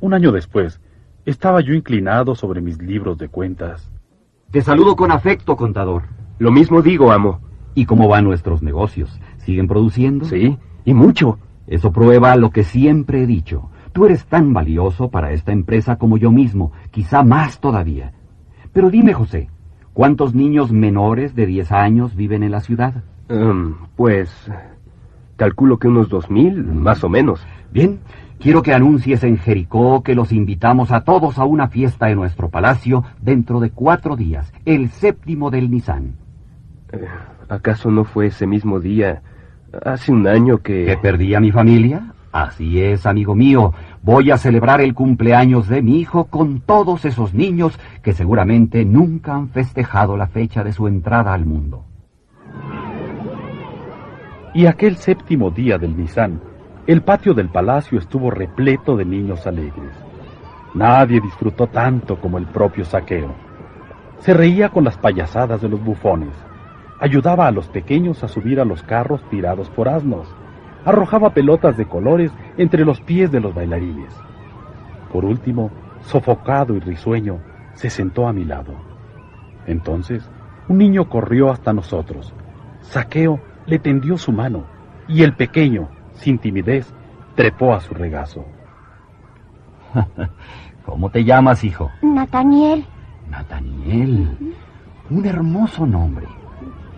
Un 0.00 0.14
año 0.14 0.32
después, 0.32 0.80
estaba 1.24 1.60
yo 1.60 1.74
inclinado 1.74 2.34
sobre 2.34 2.60
mis 2.60 2.80
libros 2.80 3.18
de 3.18 3.28
cuentas. 3.28 3.90
Te 4.50 4.60
saludo 4.60 4.96
con 4.96 5.10
afecto, 5.10 5.56
contador. 5.56 6.04
Lo 6.38 6.52
mismo 6.52 6.82
digo, 6.82 7.12
amo. 7.12 7.40
¿Y 7.74 7.86
cómo 7.86 8.08
van 8.08 8.24
nuestros 8.24 8.62
negocios? 8.62 9.18
¿Siguen 9.38 9.66
produciendo? 9.66 10.26
Sí, 10.26 10.58
y 10.84 10.94
mucho. 10.94 11.38
Eso 11.66 11.92
prueba 11.92 12.36
lo 12.36 12.50
que 12.50 12.62
siempre 12.62 13.22
he 13.22 13.26
dicho. 13.26 13.70
Tú 13.92 14.04
eres 14.04 14.26
tan 14.26 14.52
valioso 14.52 15.08
para 15.08 15.32
esta 15.32 15.52
empresa 15.52 15.96
como 15.96 16.18
yo 16.18 16.30
mismo, 16.30 16.72
quizá 16.90 17.22
más 17.22 17.60
todavía. 17.60 18.12
Pero 18.72 18.90
dime, 18.90 19.12
José, 19.12 19.48
¿cuántos 19.92 20.34
niños 20.34 20.72
menores 20.72 21.34
de 21.34 21.46
10 21.46 21.72
años 21.72 22.14
viven 22.16 22.42
en 22.42 22.50
la 22.50 22.60
ciudad? 22.60 23.04
Em, 23.28 23.74
pues... 23.96 24.30
Calculo 25.36 25.78
que 25.78 25.88
unos 25.88 26.08
dos 26.08 26.30
mil, 26.30 26.62
más 26.62 27.02
o 27.02 27.08
menos. 27.08 27.44
Bien, 27.72 27.98
quiero 28.38 28.62
que 28.62 28.74
anuncies 28.74 29.24
en 29.24 29.38
Jericó 29.38 30.02
que 30.02 30.14
los 30.14 30.32
invitamos 30.32 30.92
a 30.92 31.02
todos 31.02 31.38
a 31.38 31.44
una 31.44 31.68
fiesta 31.68 32.10
en 32.10 32.16
nuestro 32.16 32.48
palacio 32.48 33.04
dentro 33.20 33.60
de 33.60 33.70
cuatro 33.70 34.16
días, 34.16 34.52
el 34.64 34.90
séptimo 34.90 35.50
del 35.50 35.70
Nisan. 35.70 36.14
Eh, 36.92 37.06
¿Acaso 37.48 37.90
no 37.90 38.04
fue 38.04 38.26
ese 38.26 38.46
mismo 38.46 38.80
día, 38.80 39.22
hace 39.84 40.12
un 40.12 40.26
año 40.26 40.58
que... 40.58 40.86
¿Que 40.86 40.96
perdí 40.96 41.34
a 41.34 41.40
mi 41.40 41.50
familia? 41.50 42.14
Así 42.32 42.80
es, 42.80 43.06
amigo 43.06 43.34
mío. 43.34 43.72
Voy 44.02 44.32
a 44.32 44.38
celebrar 44.38 44.80
el 44.80 44.92
cumpleaños 44.92 45.68
de 45.68 45.82
mi 45.82 46.00
hijo 46.00 46.24
con 46.24 46.60
todos 46.60 47.04
esos 47.04 47.32
niños 47.32 47.78
que 48.02 48.12
seguramente 48.12 48.84
nunca 48.84 49.36
han 49.36 49.50
festejado 49.50 50.16
la 50.16 50.26
fecha 50.26 50.64
de 50.64 50.72
su 50.72 50.88
entrada 50.88 51.32
al 51.32 51.46
mundo. 51.46 51.84
Y 54.52 54.66
aquel 54.66 54.96
séptimo 54.96 55.50
día 55.50 55.78
del 55.78 55.96
Nisan, 55.96 56.40
el 56.86 57.00
patio 57.00 57.32
del 57.32 57.48
palacio 57.48 57.98
estuvo 57.98 58.30
repleto 58.30 58.96
de 58.96 59.06
niños 59.06 59.46
alegres. 59.46 59.90
Nadie 60.74 61.20
disfrutó 61.20 61.66
tanto 61.66 62.20
como 62.20 62.36
el 62.36 62.46
propio 62.46 62.84
saqueo. 62.84 63.34
Se 64.18 64.34
reía 64.34 64.68
con 64.68 64.84
las 64.84 64.98
payasadas 64.98 65.62
de 65.62 65.68
los 65.70 65.82
bufones, 65.82 66.34
ayudaba 67.00 67.46
a 67.46 67.52
los 67.52 67.68
pequeños 67.68 68.22
a 68.22 68.28
subir 68.28 68.60
a 68.60 68.66
los 68.66 68.82
carros 68.82 69.22
tirados 69.30 69.70
por 69.70 69.88
asnos, 69.88 70.28
arrojaba 70.84 71.30
pelotas 71.30 71.76
de 71.78 71.86
colores 71.86 72.32
entre 72.58 72.84
los 72.84 73.00
pies 73.00 73.32
de 73.32 73.40
los 73.40 73.54
bailarines. 73.54 74.14
Por 75.10 75.24
último, 75.24 75.70
sofocado 76.02 76.74
y 76.74 76.80
risueño, 76.80 77.38
se 77.74 77.88
sentó 77.88 78.28
a 78.28 78.32
mi 78.34 78.44
lado. 78.44 78.74
Entonces, 79.66 80.28
un 80.68 80.78
niño 80.78 81.08
corrió 81.08 81.50
hasta 81.50 81.72
nosotros. 81.72 82.34
Saqueo 82.82 83.40
le 83.66 83.78
tendió 83.78 84.18
su 84.18 84.32
mano 84.32 84.64
y 85.08 85.22
el 85.22 85.34
pequeño, 85.34 85.88
sin 86.16 86.38
timidez, 86.38 86.92
trepó 87.34 87.74
a 87.74 87.80
su 87.80 87.94
regazo. 87.94 88.44
¿Cómo 90.86 91.10
te 91.10 91.24
llamas, 91.24 91.64
hijo? 91.64 91.90
Nathaniel, 92.02 92.84
Nataniel. 93.30 94.36
Un 95.10 95.26
hermoso 95.26 95.86
nombre. 95.86 96.26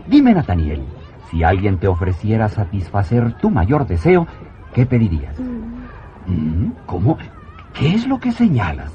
Dime, 0.07 0.35
Nataniel, 0.35 0.83
si 1.31 1.43
alguien 1.43 1.79
te 1.79 1.89
ofreciera 1.89 2.49
satisfacer 2.49 3.35
tu 3.35 3.51
mayor 3.51 3.87
deseo, 3.87 4.27
¿qué 4.75 4.87
pedirías? 4.87 5.39
Mm, 6.27 6.71
¿Cómo? 6.87 7.19
¿Qué 7.73 7.95
es 7.95 8.07
lo 8.07 8.19
que 8.19 8.33
señalas? 8.33 8.93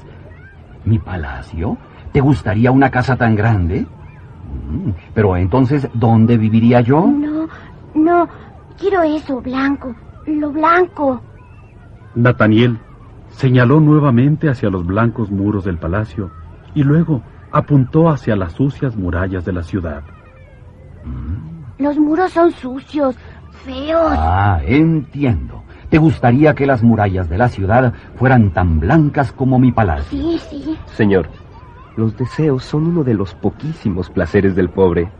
¿Mi 0.84 0.98
palacio? 0.98 1.76
¿Te 2.12 2.20
gustaría 2.20 2.70
una 2.70 2.90
casa 2.90 3.16
tan 3.16 3.34
grande? 3.34 3.86
Mm, 4.70 4.90
Pero 5.14 5.36
entonces, 5.36 5.88
¿dónde 5.94 6.36
viviría 6.36 6.80
yo? 6.80 7.06
no, 7.06 7.48
no, 7.94 8.28
quiero 8.78 9.02
eso, 9.02 9.40
blanco, 9.40 9.94
lo 10.26 10.50
blanco. 10.50 11.20
Nataniel 12.14 12.78
señaló 13.30 13.80
nuevamente 13.80 14.48
hacia 14.48 14.70
los 14.70 14.86
blancos 14.86 15.30
muros 15.30 15.64
del 15.64 15.78
palacio 15.78 16.30
y 16.74 16.82
luego 16.82 17.22
apuntó 17.50 18.08
hacia 18.08 18.36
las 18.36 18.52
sucias 18.52 18.96
murallas 18.96 19.44
de 19.44 19.52
la 19.52 19.62
ciudad. 19.62 20.02
Los 21.78 21.98
muros 21.98 22.32
son 22.32 22.50
sucios, 22.52 23.16
feos. 23.64 24.12
Ah, 24.16 24.60
entiendo. 24.64 25.62
¿Te 25.90 25.98
gustaría 25.98 26.54
que 26.54 26.66
las 26.66 26.82
murallas 26.82 27.28
de 27.28 27.38
la 27.38 27.48
ciudad 27.48 27.92
fueran 28.16 28.50
tan 28.50 28.80
blancas 28.80 29.32
como 29.32 29.58
mi 29.58 29.72
palacio? 29.72 30.18
Sí, 30.18 30.38
sí. 30.48 30.78
Señor, 30.94 31.28
los 31.96 32.16
deseos 32.16 32.64
son 32.64 32.86
uno 32.86 33.04
de 33.04 33.14
los 33.14 33.34
poquísimos 33.34 34.08
placeres 34.08 34.54
del 34.54 34.70
pobre. 34.70 35.10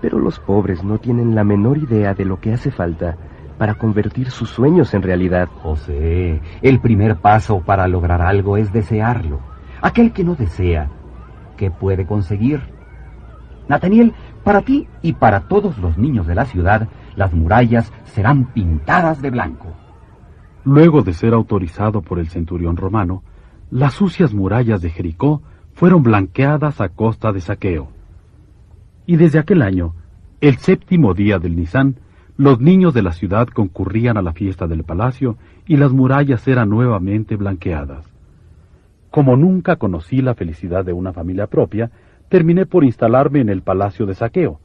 Pero 0.00 0.18
los 0.18 0.38
pobres 0.38 0.84
no 0.84 0.98
tienen 0.98 1.34
la 1.34 1.44
menor 1.44 1.78
idea 1.78 2.14
de 2.14 2.24
lo 2.24 2.40
que 2.40 2.52
hace 2.52 2.70
falta 2.70 3.16
para 3.58 3.74
convertir 3.74 4.30
sus 4.30 4.50
sueños 4.50 4.94
en 4.94 5.02
realidad. 5.02 5.48
José, 5.62 6.40
el 6.62 6.80
primer 6.80 7.16
paso 7.16 7.60
para 7.60 7.88
lograr 7.88 8.22
algo 8.22 8.56
es 8.56 8.72
desearlo. 8.72 9.40
Aquel 9.80 10.12
que 10.12 10.24
no 10.24 10.34
desea, 10.34 10.88
¿qué 11.56 11.70
puede 11.70 12.06
conseguir? 12.06 12.60
Nataniel, 13.68 14.12
para 14.44 14.62
ti 14.62 14.86
y 15.02 15.14
para 15.14 15.40
todos 15.48 15.78
los 15.78 15.98
niños 15.98 16.26
de 16.26 16.34
la 16.34 16.44
ciudad, 16.44 16.88
las 17.16 17.32
murallas 17.32 17.92
serán 18.04 18.44
pintadas 18.52 19.20
de 19.20 19.30
blanco. 19.30 19.68
Luego 20.64 21.02
de 21.02 21.12
ser 21.12 21.34
autorizado 21.34 22.02
por 22.02 22.18
el 22.18 22.28
centurión 22.28 22.76
romano, 22.76 23.22
las 23.70 23.94
sucias 23.94 24.34
murallas 24.34 24.80
de 24.82 24.90
Jericó 24.90 25.42
fueron 25.72 26.02
blanqueadas 26.02 26.80
a 26.80 26.88
costa 26.88 27.32
de 27.32 27.40
saqueo. 27.40 27.88
Y 29.06 29.16
desde 29.16 29.38
aquel 29.38 29.62
año, 29.62 29.94
el 30.40 30.58
séptimo 30.58 31.14
día 31.14 31.38
del 31.38 31.56
Nisan, 31.56 31.96
los 32.36 32.60
niños 32.60 32.92
de 32.92 33.02
la 33.02 33.12
ciudad 33.12 33.48
concurrían 33.48 34.18
a 34.18 34.22
la 34.22 34.34
fiesta 34.34 34.66
del 34.66 34.84
palacio 34.84 35.38
y 35.66 35.78
las 35.78 35.92
murallas 35.92 36.46
eran 36.46 36.68
nuevamente 36.68 37.36
blanqueadas. 37.36 38.04
Como 39.10 39.36
nunca 39.36 39.76
conocí 39.76 40.20
la 40.20 40.34
felicidad 40.34 40.84
de 40.84 40.92
una 40.92 41.14
familia 41.14 41.46
propia, 41.46 41.90
terminé 42.28 42.66
por 42.66 42.84
instalarme 42.84 43.40
en 43.40 43.48
el 43.48 43.62
palacio 43.62 44.04
de 44.04 44.14
saqueo. 44.14 44.60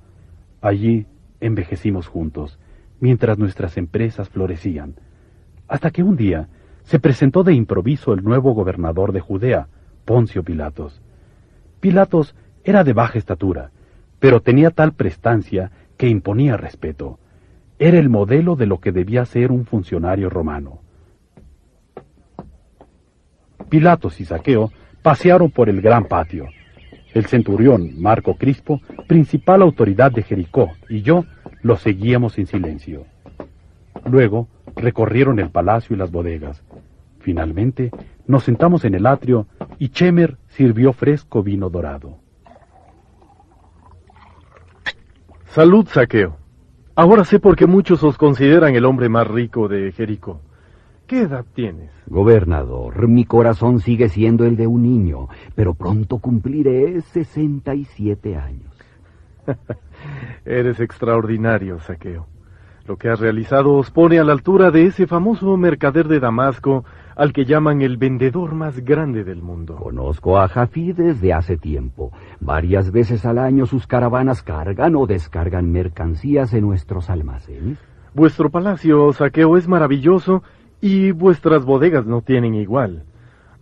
Allí 0.61 1.05
envejecimos 1.39 2.07
juntos, 2.07 2.59
mientras 2.99 3.37
nuestras 3.37 3.77
empresas 3.77 4.27
florecían, 4.27 4.95
hasta 5.69 5.91
que 5.91 6.03
un 6.03 6.17
día 6.17 6.49
se 6.83 6.99
presentó 6.99 7.43
de 7.43 7.53
improviso 7.53 8.13
el 8.13 8.21
nuevo 8.21 8.53
gobernador 8.53 9.13
de 9.13 9.21
Judea, 9.21 9.67
Poncio 10.03 10.43
Pilatos. 10.43 11.01
Pilatos 11.79 12.35
era 12.65 12.83
de 12.83 12.91
baja 12.91 13.17
estatura, 13.17 13.71
pero 14.19 14.41
tenía 14.41 14.71
tal 14.71 14.91
prestancia 14.91 15.71
que 15.95 16.09
imponía 16.09 16.57
respeto. 16.57 17.17
Era 17.83 17.97
el 17.97 18.09
modelo 18.09 18.55
de 18.55 18.67
lo 18.67 18.79
que 18.79 18.91
debía 18.91 19.25
ser 19.25 19.51
un 19.51 19.65
funcionario 19.65 20.29
romano. 20.29 20.81
Pilatos 23.69 24.21
y 24.21 24.25
Saqueo 24.25 24.71
pasearon 25.01 25.49
por 25.49 25.67
el 25.67 25.81
gran 25.81 26.05
patio. 26.05 26.45
El 27.15 27.25
centurión 27.25 27.99
Marco 27.99 28.35
Crispo, 28.35 28.81
principal 29.07 29.63
autoridad 29.63 30.11
de 30.11 30.21
Jericó, 30.21 30.69
y 30.89 31.01
yo 31.01 31.25
lo 31.63 31.75
seguíamos 31.75 32.37
en 32.37 32.45
silencio. 32.45 33.07
Luego 34.05 34.47
recorrieron 34.75 35.39
el 35.39 35.49
palacio 35.49 35.95
y 35.95 35.97
las 35.97 36.11
bodegas. 36.11 36.61
Finalmente 37.17 37.89
nos 38.27 38.43
sentamos 38.43 38.85
en 38.85 38.93
el 38.93 39.07
atrio 39.07 39.47
y 39.79 39.89
Chemer 39.89 40.37
sirvió 40.49 40.93
fresco 40.93 41.41
vino 41.41 41.71
dorado. 41.71 42.19
Salud, 45.45 45.87
Saqueo. 45.87 46.40
Ahora 46.95 47.23
sé 47.23 47.39
por 47.39 47.55
qué 47.55 47.67
muchos 47.67 48.03
os 48.03 48.17
consideran 48.17 48.75
el 48.75 48.83
hombre 48.83 49.07
más 49.07 49.25
rico 49.25 49.69
de 49.69 49.93
Jericó. 49.93 50.41
¿Qué 51.07 51.21
edad 51.21 51.45
tienes? 51.53 51.89
Gobernador, 52.07 53.07
mi 53.07 53.23
corazón 53.23 53.79
sigue 53.79 54.09
siendo 54.09 54.45
el 54.45 54.57
de 54.57 54.67
un 54.67 54.83
niño, 54.83 55.29
pero 55.55 55.73
pronto 55.73 56.17
cumpliré 56.17 56.99
67 57.01 58.35
años. 58.35 58.73
Eres 60.45 60.81
extraordinario, 60.81 61.79
Saqueo. 61.79 62.27
Lo 62.85 62.97
que 62.97 63.09
has 63.09 63.19
realizado 63.19 63.73
os 63.73 63.89
pone 63.89 64.19
a 64.19 64.23
la 64.25 64.33
altura 64.33 64.69
de 64.69 64.87
ese 64.87 65.07
famoso 65.07 65.55
mercader 65.55 66.09
de 66.09 66.19
Damasco 66.19 66.83
al 67.15 67.33
que 67.33 67.45
llaman 67.45 67.81
el 67.81 67.97
vendedor 67.97 68.53
más 68.53 68.79
grande 68.79 69.23
del 69.23 69.41
mundo. 69.41 69.75
Conozco 69.75 70.39
a 70.39 70.47
Jafí 70.47 70.93
desde 70.93 71.33
hace 71.33 71.57
tiempo. 71.57 72.11
Varias 72.39 72.91
veces 72.91 73.25
al 73.25 73.37
año 73.37 73.65
sus 73.65 73.87
caravanas 73.87 74.43
cargan 74.43 74.95
o 74.95 75.05
descargan 75.05 75.71
mercancías 75.71 76.53
en 76.53 76.61
nuestros 76.61 77.09
almacenes. 77.09 77.77
Vuestro 78.13 78.49
palacio, 78.49 79.13
Saqueo, 79.13 79.57
es 79.57 79.67
maravilloso 79.67 80.43
y 80.81 81.11
vuestras 81.11 81.63
bodegas 81.63 82.05
no 82.05 82.21
tienen 82.21 82.55
igual. 82.55 83.03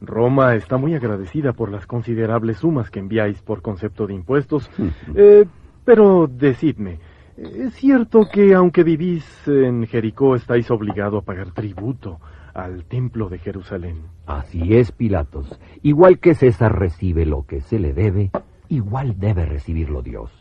Roma 0.02 0.56
está 0.56 0.78
muy 0.78 0.96
agradecida 0.96 1.54
por 1.54 1.70
las 1.70 1.86
considerables 1.86 2.58
sumas 2.58 2.90
que 2.90 3.00
enviáis 3.00 3.42
por 3.42 3.62
concepto 3.62 4.08
de 4.08 4.14
impuestos. 4.14 4.70
Eh, 5.16 5.46
pero 5.84 6.28
decidme, 6.28 7.00
¿es 7.36 7.74
cierto 7.74 8.28
que 8.32 8.54
aunque 8.54 8.84
vivís 8.84 9.26
en 9.48 9.88
Jericó 9.88 10.36
estáis 10.36 10.70
obligado 10.70 11.18
a 11.18 11.22
pagar 11.24 11.52
tributo 11.52 12.20
al 12.64 12.86
templo 12.86 13.30
de 13.30 13.40
Jerusalén? 13.40 14.04
Así 14.26 14.76
es, 14.76 14.92
Pilatos. 14.92 15.60
Igual 15.82 16.20
que 16.20 16.36
César 16.36 16.78
recibe 16.78 17.26
lo 17.26 17.46
que 17.46 17.62
se 17.62 17.80
le 17.80 17.94
debe, 17.94 18.32
igual 18.68 19.20
debe 19.20 19.46
recibirlo 19.46 20.02
Dios. 20.02 20.32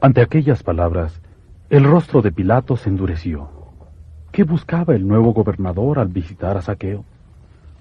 Ante 0.00 0.20
aquellas 0.20 0.62
palabras, 0.62 1.20
el 1.70 1.84
rostro 1.84 2.22
de 2.22 2.32
Pilatos 2.32 2.82
se 2.82 2.90
endureció. 2.90 3.48
¿Qué 4.32 4.44
buscaba 4.44 4.94
el 4.94 5.06
nuevo 5.06 5.32
gobernador 5.32 5.98
al 5.98 6.08
visitar 6.08 6.56
a 6.56 6.62
Saqueo? 6.62 7.04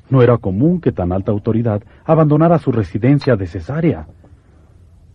No 0.10 0.22
era 0.22 0.38
común 0.38 0.80
que 0.80 0.92
tan 0.92 1.12
alta 1.12 1.32
autoridad 1.32 1.82
abandonara 2.06 2.60
su 2.60 2.72
residencia 2.72 3.36
de 3.36 3.48
Cesarea. 3.48 4.08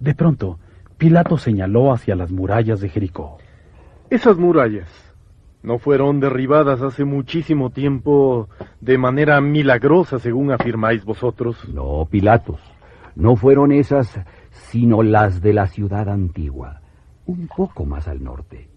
De 0.01 0.15
pronto, 0.15 0.59
Pilato 0.97 1.39
señaló 1.39 1.93
hacia 1.93 2.17
las 2.17 2.33
murallas 2.33 2.81
de 2.81 2.89
Jericó. 2.89 3.39
Esas 4.11 4.37
murallas 4.39 5.08
no 5.63 5.79
fueron 5.79 6.21
derribadas 6.21 6.83
hace 6.83 7.05
muchísimo 7.05 7.71
tiempo 7.71 8.49
de 8.81 8.99
manera 8.99 9.41
milagrosa, 9.41 10.19
según 10.19 10.53
afirmáis 10.53 11.05
vosotros. 11.05 11.69
No, 11.69 12.07
Pilatos, 12.11 12.61
no 13.17 13.37
fueron 13.37 13.73
esas, 13.73 14.21
sino 14.51 15.03
las 15.03 15.41
de 15.41 15.53
la 15.53 15.67
ciudad 15.67 16.09
antigua, 16.09 16.81
un 17.27 17.49
poco 17.49 17.85
más 17.85 18.09
al 18.09 18.23
norte. 18.23 18.69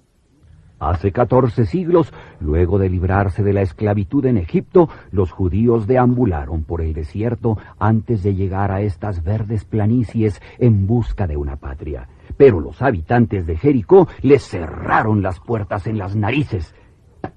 Hace 0.82 1.12
catorce 1.12 1.68
siglos, 1.68 2.12
luego 2.40 2.80
de 2.80 2.90
librarse 2.90 3.44
de 3.44 3.54
la 3.54 3.62
esclavitud 3.62 4.26
en 4.26 4.38
Egipto, 4.38 4.90
los 5.12 5.32
judíos 5.32 5.86
deambularon 5.86 6.64
por 6.64 6.82
el 6.82 6.96
desierto 6.96 7.60
antes 7.78 8.24
de 8.24 8.34
llegar 8.34 8.72
a 8.72 8.82
estas 8.82 9.24
verdes 9.24 9.64
planicies 9.64 10.42
en 10.58 10.88
busca 10.88 11.28
de 11.28 11.38
una 11.38 11.58
patria. 11.58 12.10
Pero 12.36 12.60
los 12.60 12.82
habitantes 12.82 13.46
de 13.46 13.58
Jericó 13.58 14.08
les 14.24 14.42
cerraron 14.42 15.22
las 15.22 15.40
puertas 15.40 15.86
en 15.86 16.00
las 16.00 16.16
narices. 16.16 16.74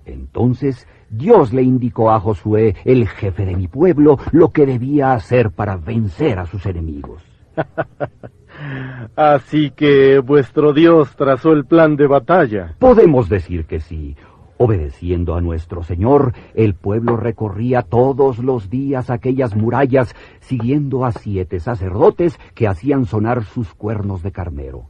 Entonces 0.07 0.89
Dios 1.11 1.53
le 1.53 1.65
indicó 1.65 2.13
a 2.13 2.21
Josué, 2.21 2.75
el 2.87 3.07
jefe 3.07 3.45
de 3.45 3.57
mi 3.57 3.69
pueblo, 3.69 4.19
lo 4.33 4.53
que 4.53 4.65
debía 4.65 5.13
hacer 5.13 5.51
para 5.51 5.77
vencer 5.77 6.39
a 6.39 6.47
sus 6.47 6.65
enemigos. 6.65 7.23
Así 9.17 9.71
que 9.71 10.19
vuestro 10.19 10.73
Dios 10.73 11.15
trazó 11.17 11.53
el 11.53 11.65
plan 11.65 11.97
de 11.97 12.07
batalla. 12.07 12.75
Podemos 12.79 13.29
decir 13.29 13.65
que 13.67 13.81
sí. 13.81 14.17
Obedeciendo 14.57 15.35
a 15.35 15.41
nuestro 15.41 15.83
Señor, 15.83 16.33
el 16.55 16.75
pueblo 16.75 17.17
recorría 17.17 17.83
todos 17.83 18.39
los 18.39 18.71
días 18.71 19.11
aquellas 19.11 19.57
murallas, 19.57 20.15
siguiendo 20.41 21.05
a 21.05 21.13
siete 21.13 21.59
sacerdotes 21.59 22.39
que 22.55 22.69
hacían 22.69 23.05
sonar 23.05 23.45
sus 23.45 23.75
cuernos 23.75 24.23
de 24.23 24.31
carnero. 24.31 24.85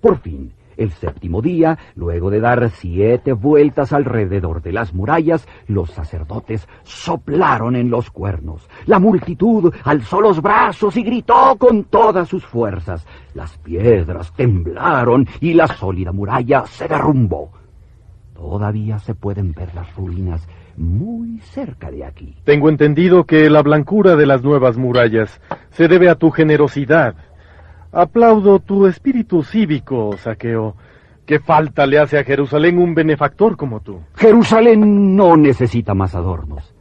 Por 0.00 0.18
fin, 0.18 0.52
el 0.76 0.92
séptimo 0.92 1.42
día, 1.42 1.78
luego 1.94 2.30
de 2.30 2.40
dar 2.40 2.70
siete 2.70 3.32
vueltas 3.32 3.92
alrededor 3.92 4.62
de 4.62 4.72
las 4.72 4.94
murallas, 4.94 5.46
los 5.66 5.90
sacerdotes 5.90 6.68
soplaron 6.84 7.76
en 7.76 7.90
los 7.90 8.10
cuernos. 8.10 8.68
La 8.86 8.98
multitud 8.98 9.72
alzó 9.84 10.20
los 10.20 10.40
brazos 10.40 10.96
y 10.96 11.02
gritó 11.02 11.56
con 11.58 11.84
todas 11.84 12.28
sus 12.28 12.44
fuerzas. 12.44 13.06
Las 13.34 13.56
piedras 13.58 14.32
temblaron 14.34 15.26
y 15.40 15.54
la 15.54 15.66
sólida 15.66 16.12
muralla 16.12 16.66
se 16.66 16.88
derrumbó. 16.88 17.50
Todavía 18.34 18.98
se 18.98 19.14
pueden 19.14 19.52
ver 19.52 19.74
las 19.74 19.94
ruinas 19.96 20.46
muy 20.76 21.38
cerca 21.40 21.90
de 21.90 22.04
aquí. 22.04 22.36
Tengo 22.44 22.68
entendido 22.68 23.24
que 23.24 23.48
la 23.48 23.62
blancura 23.62 24.14
de 24.14 24.26
las 24.26 24.42
nuevas 24.42 24.76
murallas 24.76 25.40
se 25.70 25.88
debe 25.88 26.10
a 26.10 26.16
tu 26.16 26.30
generosidad. 26.30 27.16
Aplaudo 27.96 28.58
tu 28.58 28.86
espíritu 28.86 29.42
cívico, 29.42 30.18
Saqueo. 30.18 30.76
¿Qué 31.24 31.40
falta 31.40 31.86
le 31.86 31.98
hace 31.98 32.18
a 32.18 32.24
Jerusalén 32.24 32.78
un 32.78 32.94
benefactor 32.94 33.56
como 33.56 33.80
tú? 33.80 34.02
Jerusalén 34.16 35.16
no 35.16 35.34
necesita 35.34 35.94
más 35.94 36.14
adornos. 36.14 36.74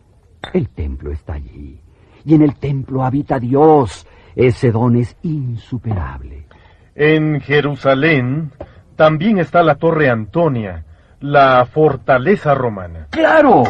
El 0.51 0.67
templo 0.67 1.13
está 1.13 1.35
allí. 1.35 1.79
Y 2.25 2.35
en 2.35 2.41
el 2.41 2.55
templo 2.55 3.05
habita 3.05 3.39
Dios. 3.39 4.05
Ese 4.35 4.73
don 4.73 4.97
es 4.97 5.15
insuperable. 5.21 6.47
En 6.95 7.39
Jerusalén 7.39 8.51
también 8.97 9.39
está 9.39 9.63
la 9.63 9.75
Torre 9.75 10.09
Antonia, 10.09 10.83
la 11.21 11.65
fortaleza 11.65 12.53
romana. 12.55 13.07
¡Claro! 13.11 13.63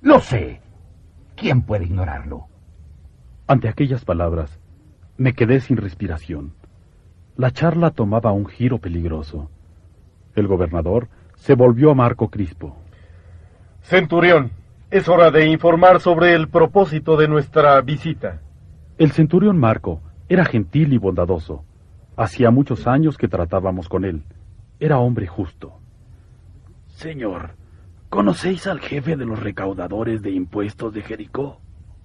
Lo 0.00 0.18
sé. 0.18 0.60
¿Quién 1.36 1.62
puede 1.62 1.84
ignorarlo? 1.84 2.48
Ante 3.46 3.68
aquellas 3.68 4.04
palabras, 4.04 4.58
me 5.16 5.32
quedé 5.34 5.60
sin 5.60 5.76
respiración. 5.76 6.54
La 7.36 7.50
charla 7.50 7.90
tomaba 7.90 8.32
un 8.32 8.46
giro 8.46 8.78
peligroso. 8.78 9.50
El 10.34 10.46
gobernador 10.46 11.08
se 11.36 11.54
volvió 11.54 11.90
a 11.90 11.94
Marco 11.94 12.28
Crispo. 12.28 12.76
Centurión, 13.80 14.52
es 14.90 15.08
hora 15.08 15.30
de 15.30 15.46
informar 15.46 16.00
sobre 16.00 16.34
el 16.34 16.48
propósito 16.48 17.16
de 17.16 17.28
nuestra 17.28 17.80
visita. 17.80 18.42
El 18.98 19.12
centurión 19.12 19.58
Marco 19.58 20.02
era 20.28 20.44
gentil 20.44 20.92
y 20.92 20.98
bondadoso. 20.98 21.64
Hacía 22.16 22.50
muchos 22.50 22.86
años 22.86 23.16
que 23.16 23.28
tratábamos 23.28 23.88
con 23.88 24.04
él. 24.04 24.22
Era 24.78 24.98
hombre 24.98 25.26
justo. 25.26 25.72
Señor, 26.88 27.52
¿conocéis 28.10 28.66
al 28.66 28.80
jefe 28.80 29.16
de 29.16 29.24
los 29.24 29.40
recaudadores 29.40 30.20
de 30.20 30.32
impuestos 30.32 30.92
de 30.92 31.00
Jericó? 31.00 31.61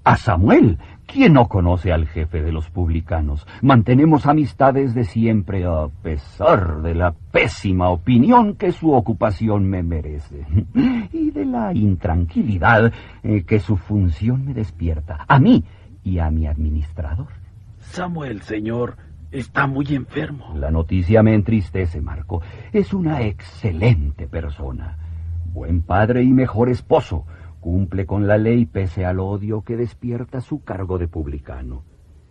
A 0.08 0.16
Samuel. 0.16 0.78
¿Quién 1.06 1.34
no 1.34 1.50
conoce 1.50 1.92
al 1.92 2.08
jefe 2.08 2.42
de 2.42 2.54
los 2.54 2.70
publicanos? 2.70 3.46
Mantenemos 3.62 4.26
amistades 4.26 4.96
de 4.96 5.04
siempre 5.04 5.66
a 5.66 5.90
pesar 6.02 6.82
de 6.82 6.96
la 6.96 7.12
pésima 7.12 7.90
opinión 7.90 8.56
que 8.56 8.72
su 8.72 8.94
ocupación 8.94 9.70
me 9.70 9.84
merece 9.84 10.46
y 11.12 11.32
de 11.32 11.44
la 11.44 11.74
intranquilidad 11.74 12.94
eh, 13.22 13.44
que 13.44 13.60
su 13.60 13.76
función 13.76 14.46
me 14.46 14.54
despierta 14.54 15.26
a 15.28 15.40
mí 15.40 15.66
y 16.06 16.20
a 16.20 16.32
mi 16.32 16.48
administrador. 16.48 17.28
Samuel, 17.80 18.44
señor, 18.44 18.96
está 19.30 19.68
muy 19.68 19.88
enfermo. 19.94 20.54
La 20.56 20.72
noticia 20.72 21.22
me 21.22 21.34
entristece, 21.34 22.00
Marco. 22.00 22.42
Es 22.72 22.94
una 22.94 23.24
excelente 23.24 24.26
persona. 24.26 25.00
Buen 25.52 25.82
padre 25.82 26.24
y 26.24 26.30
mejor 26.30 26.70
esposo. 26.70 27.26
Cumple 27.60 28.06
con 28.06 28.28
la 28.28 28.38
ley 28.38 28.66
pese 28.66 29.06
al 29.06 29.20
odio 29.20 29.62
que 29.62 29.76
despierta 29.76 30.42
su 30.42 30.64
cargo 30.64 30.98
de 30.98 31.08
publicano. 31.08 31.84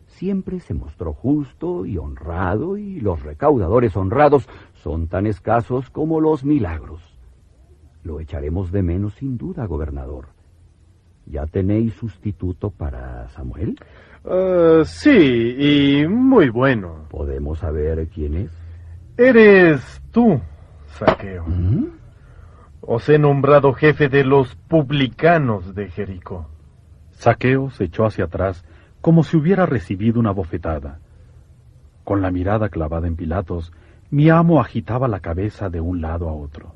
Siempre 0.06 0.60
se 0.60 0.72
mostró 0.72 1.12
justo 1.12 1.84
y 1.84 1.98
honrado 1.98 2.78
y 2.78 3.00
los 3.00 3.22
recaudadores 3.22 3.96
honrados 3.96 4.48
son 4.72 5.08
tan 5.08 5.26
escasos 5.26 5.90
como 5.90 6.20
los 6.20 6.44
milagros. 6.44 7.02
Lo 8.02 8.20
echaremos 8.20 8.70
de 8.70 8.82
menos 8.82 9.14
sin 9.14 9.36
duda, 9.36 9.66
gobernador. 9.66 10.28
¿Ya 11.26 11.44
tenéis 11.46 11.94
sustituto 11.94 12.70
para 12.70 13.28
Samuel? 13.30 13.76
Uh, 14.24 14.84
sí, 14.84 15.56
y 15.58 16.06
muy 16.06 16.48
bueno. 16.48 17.06
¿Podemos 17.10 17.58
saber 17.58 18.08
quién 18.08 18.34
es? 18.34 18.50
Eres 19.16 20.00
tú, 20.12 20.40
Saqueo. 20.86 21.44
¿Mm? 21.46 21.95
Os 22.88 23.08
he 23.08 23.18
nombrado 23.18 23.72
jefe 23.72 24.08
de 24.08 24.22
los 24.22 24.54
publicanos 24.54 25.74
de 25.74 25.90
Jericó. 25.90 26.46
Saqueo 27.10 27.70
se 27.70 27.84
echó 27.84 28.06
hacia 28.06 28.26
atrás 28.26 28.64
como 29.00 29.24
si 29.24 29.36
hubiera 29.36 29.66
recibido 29.66 30.20
una 30.20 30.30
bofetada. 30.30 31.00
Con 32.04 32.22
la 32.22 32.30
mirada 32.30 32.68
clavada 32.68 33.08
en 33.08 33.16
Pilatos, 33.16 33.72
mi 34.10 34.30
amo 34.30 34.60
agitaba 34.60 35.08
la 35.08 35.18
cabeza 35.18 35.68
de 35.68 35.80
un 35.80 36.00
lado 36.00 36.28
a 36.28 36.32
otro. 36.32 36.74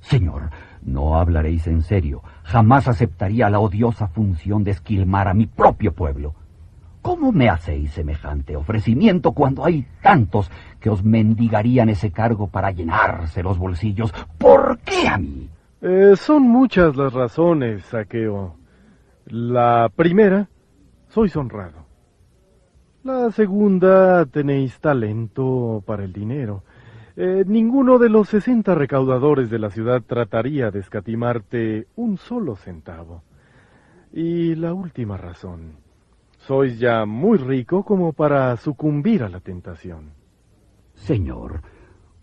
Señor, 0.00 0.50
no 0.82 1.18
hablaréis 1.18 1.66
en 1.68 1.80
serio. 1.80 2.22
Jamás 2.42 2.86
aceptaría 2.86 3.48
la 3.48 3.60
odiosa 3.60 4.08
función 4.08 4.62
de 4.62 4.72
esquilmar 4.72 5.26
a 5.26 5.32
mi 5.32 5.46
propio 5.46 5.94
pueblo. 5.94 6.34
¿Cómo 7.02 7.32
me 7.32 7.48
hacéis 7.48 7.90
semejante 7.90 8.54
ofrecimiento 8.54 9.32
cuando 9.32 9.64
hay 9.64 9.84
tantos 10.00 10.48
que 10.78 10.88
os 10.88 11.02
mendigarían 11.02 11.88
ese 11.88 12.12
cargo 12.12 12.46
para 12.46 12.70
llenarse 12.70 13.42
los 13.42 13.58
bolsillos? 13.58 14.14
¿Por 14.38 14.78
qué 14.78 15.08
a 15.08 15.18
mí? 15.18 15.50
Eh, 15.80 16.14
son 16.16 16.44
muchas 16.44 16.94
las 16.94 17.12
razones, 17.12 17.84
Saqueo. 17.86 18.54
La 19.26 19.90
primera, 19.94 20.48
sois 21.08 21.34
honrado. 21.36 21.82
La 23.02 23.32
segunda, 23.32 24.24
tenéis 24.26 24.78
talento 24.78 25.82
para 25.84 26.04
el 26.04 26.12
dinero. 26.12 26.62
Eh, 27.16 27.42
ninguno 27.44 27.98
de 27.98 28.10
los 28.10 28.28
sesenta 28.28 28.76
recaudadores 28.76 29.50
de 29.50 29.58
la 29.58 29.70
ciudad 29.70 30.02
trataría 30.06 30.70
de 30.70 30.78
escatimarte 30.78 31.88
un 31.96 32.16
solo 32.16 32.54
centavo. 32.54 33.24
Y 34.12 34.54
la 34.54 34.72
última 34.72 35.16
razón, 35.16 35.81
sois 36.46 36.78
ya 36.78 37.04
muy 37.06 37.38
rico 37.38 37.84
como 37.84 38.12
para 38.12 38.56
sucumbir 38.56 39.22
a 39.22 39.28
la 39.28 39.40
tentación. 39.40 40.10
Señor, 40.94 41.62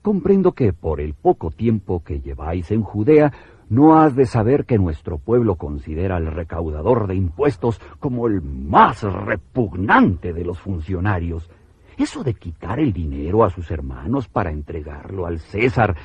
comprendo 0.01 0.51
que 0.51 0.73
por 0.73 0.99
el 0.99 1.13
poco 1.13 1.51
tiempo 1.51 2.03
que 2.03 2.19
lleváis 2.19 2.71
en 2.71 2.84
Judea, 2.84 3.32
no 3.69 3.99
has 3.99 4.15
de 4.15 4.25
saber 4.25 4.65
que 4.65 4.77
nuestro 4.77 5.19
pueblo 5.19 5.55
considera 5.55 6.17
al 6.17 6.25
recaudador 6.25 7.08
de 7.08 7.15
impuestos 7.15 7.79
como 7.99 8.27
el 8.27 8.41
más 8.41 9.03
repugnante 9.03 10.34
de 10.34 10.43
los 10.43 10.60
funcionarios. 10.60 11.49
Eso 11.97 12.23
de 12.23 12.34
quitar 12.34 12.79
el 12.79 12.91
dinero 12.93 13.43
a 13.43 13.49
sus 13.49 13.69
hermanos 13.71 14.27
para 14.27 14.51
entregarlo 14.51 15.27
al 15.27 15.39
César. 15.39 15.95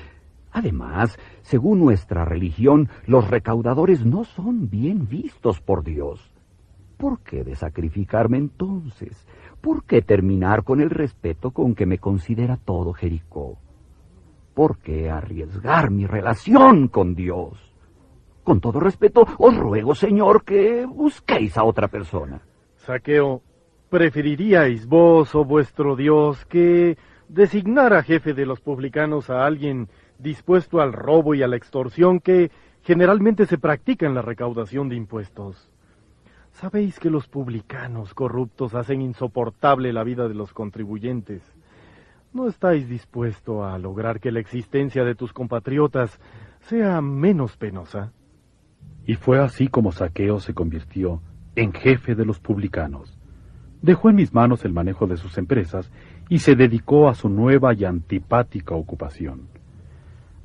Además, 0.53 1.19
según 1.43 1.81
nuestra 1.81 2.25
religión, 2.25 2.89
los 3.07 3.29
recaudadores 3.29 4.05
no 4.05 4.25
son 4.25 4.69
bien 4.69 5.09
vistos 5.09 5.61
por 5.61 5.83
Dios. 5.83 6.34
¿Por 7.05 7.21
qué 7.21 7.45
de 7.45 7.55
sacrificarme 7.55 8.39
entonces? 8.39 9.27
¿Por 9.61 9.85
qué 9.85 10.01
terminar 10.01 10.65
con 10.65 10.81
el 10.81 10.89
respeto 10.89 11.51
con 11.51 11.75
que 11.75 11.85
me 11.85 11.99
considera 11.99 12.57
todo 12.57 12.95
Jericó? 12.95 13.59
¿Por 14.55 14.79
qué 14.79 15.11
arriesgar 15.11 15.91
mi 15.91 16.07
relación 16.07 16.89
con 16.89 17.15
Dios? 17.15 17.61
Con 18.43 18.59
todo 18.59 18.81
respeto, 18.81 19.27
os 19.37 19.55
ruego, 19.55 19.95
Señor, 19.95 20.45
que 20.45 20.87
busquéis 20.87 21.59
a 21.59 21.65
otra 21.65 21.89
persona. 21.89 22.41
Saqueo, 22.77 23.43
¿preferiríais 23.91 24.87
vos, 24.87 25.35
oh 25.35 25.45
vuestro 25.45 25.97
Dios, 25.97 26.47
que 26.47 26.97
designar 27.29 27.93
a 27.93 28.03
jefe 28.03 28.33
de 28.33 28.47
los 28.47 28.63
publicanos 28.63 29.29
a 29.29 29.45
alguien 29.45 29.91
dispuesto 30.19 30.81
al 30.81 30.95
robo 30.95 31.35
y 31.35 31.43
a 31.43 31.49
la 31.49 31.57
extorsión 31.57 32.19
que 32.19 32.51
generalmente 32.83 33.45
se 33.45 33.59
practica 33.59 34.07
en 34.07 34.15
la 34.15 34.23
recaudación 34.23 34.89
de 34.89 34.97
impuestos? 34.97 35.69
Sabéis 36.55 37.01
que 37.01 37.11
los 37.11 37.27
publicanos 37.27 38.15
corruptos 38.15 38.77
hacen 38.77 39.03
insoportable 39.03 39.93
la 39.93 40.05
vida 40.05 40.29
de 40.29 40.35
los 40.35 40.53
contribuyentes. 40.53 41.43
¿No 42.33 42.47
estáis 42.47 42.89
dispuesto 42.89 43.65
a 43.65 43.77
lograr 43.77 44.21
que 44.21 44.31
la 44.31 44.39
existencia 44.39 45.05
de 45.05 45.17
tus 45.17 45.33
compatriotas 45.33 46.21
sea 46.61 47.01
menos 47.01 47.57
penosa? 47.57 48.13
Y 49.05 49.17
fue 49.17 49.41
así 49.41 49.67
como 49.67 49.91
Saqueo 49.91 50.39
se 50.39 50.55
convirtió 50.55 51.21
en 51.57 51.73
jefe 51.73 52.15
de 52.15 52.25
los 52.25 52.39
publicanos. 52.39 53.19
Dejó 53.83 54.11
en 54.11 54.17
mis 54.17 54.33
manos 54.33 54.65
el 54.65 54.73
manejo 54.73 55.09
de 55.09 55.17
sus 55.17 55.37
empresas 55.39 55.91
y 56.29 56.39
se 56.39 56.55
dedicó 56.55 57.09
a 57.09 57.17
su 57.17 57.29
nueva 57.29 57.75
y 57.75 57.85
antipática 57.85 58.77
ocupación. 58.77 59.49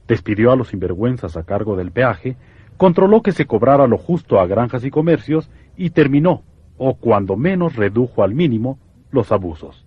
Despidió 0.07 0.51
a 0.51 0.55
los 0.55 0.69
sinvergüenzas 0.69 1.37
a 1.37 1.43
cargo 1.43 1.75
del 1.75 1.91
peaje, 1.91 2.35
controló 2.77 3.21
que 3.21 3.31
se 3.31 3.45
cobrara 3.45 3.85
lo 3.85 3.99
justo 3.99 4.39
a 4.39 4.47
granjas 4.47 4.83
y 4.83 4.89
comercios 4.89 5.51
y 5.79 5.91
terminó, 5.91 6.43
o 6.77 6.95
cuando 6.95 7.37
menos 7.37 7.77
redujo 7.77 8.21
al 8.21 8.35
mínimo, 8.35 8.77
los 9.11 9.31
abusos. 9.31 9.85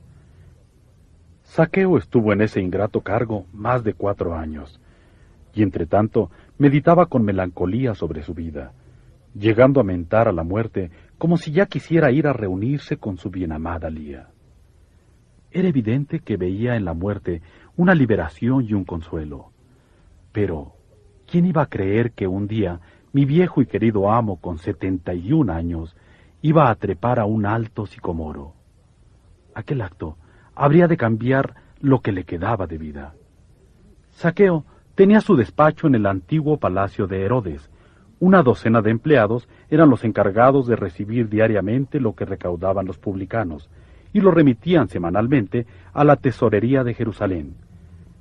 Saqueo 1.42 1.98
estuvo 1.98 2.32
en 2.32 2.40
ese 2.40 2.62
ingrato 2.62 3.02
cargo 3.02 3.44
más 3.52 3.84
de 3.84 3.92
cuatro 3.92 4.34
años, 4.34 4.80
y 5.52 5.62
entre 5.62 5.84
tanto 5.84 6.30
meditaba 6.56 7.06
con 7.06 7.26
melancolía 7.26 7.94
sobre 7.94 8.22
su 8.22 8.32
vida, 8.32 8.72
llegando 9.34 9.82
a 9.82 9.84
mentar 9.84 10.28
a 10.28 10.32
la 10.32 10.44
muerte 10.44 10.90
como 11.18 11.36
si 11.36 11.52
ya 11.52 11.66
quisiera 11.66 12.10
ir 12.10 12.26
a 12.26 12.32
reunirse 12.32 12.96
con 12.96 13.18
su 13.18 13.28
bienamada 13.28 13.90
Lía. 13.90 14.28
Era 15.50 15.68
evidente 15.68 16.20
que 16.20 16.38
veía 16.38 16.74
en 16.76 16.86
la 16.86 16.94
muerte 16.94 17.42
una 17.76 17.94
liberación 17.94 18.64
y 18.64 18.72
un 18.72 18.86
consuelo. 18.86 19.50
Pero, 20.32 20.72
¿quién 21.30 21.44
iba 21.44 21.60
a 21.60 21.68
creer 21.68 22.12
que 22.12 22.26
un 22.26 22.46
día 22.46 22.80
mi 23.12 23.24
viejo 23.24 23.60
y 23.60 23.66
querido 23.66 24.10
amo 24.10 24.40
con 24.40 24.58
setenta 24.58 25.14
y 25.14 25.32
un 25.32 25.50
años 25.50 25.94
iba 26.40 26.70
a 26.70 26.74
trepar 26.74 27.20
a 27.20 27.26
un 27.26 27.46
alto 27.46 27.86
sicomoro? 27.86 28.54
Aquel 29.54 29.82
acto 29.82 30.16
habría 30.54 30.88
de 30.88 30.96
cambiar 30.96 31.54
lo 31.80 32.00
que 32.00 32.12
le 32.12 32.24
quedaba 32.24 32.66
de 32.66 32.78
vida. 32.78 33.14
Saqueo 34.10 34.64
tenía 34.94 35.20
su 35.20 35.36
despacho 35.36 35.86
en 35.86 35.94
el 35.94 36.06
antiguo 36.06 36.58
palacio 36.58 37.06
de 37.06 37.22
Herodes. 37.22 37.70
Una 38.20 38.42
docena 38.42 38.82
de 38.82 38.90
empleados 38.90 39.48
eran 39.68 39.90
los 39.90 40.04
encargados 40.04 40.66
de 40.66 40.76
recibir 40.76 41.28
diariamente 41.28 42.00
lo 42.00 42.14
que 42.14 42.24
recaudaban 42.24 42.86
los 42.86 42.98
publicanos, 42.98 43.68
y 44.12 44.20
lo 44.20 44.30
remitían 44.30 44.88
semanalmente 44.88 45.66
a 45.92 46.04
la 46.04 46.16
tesorería 46.16 46.84
de 46.84 46.94
Jerusalén. 46.94 47.54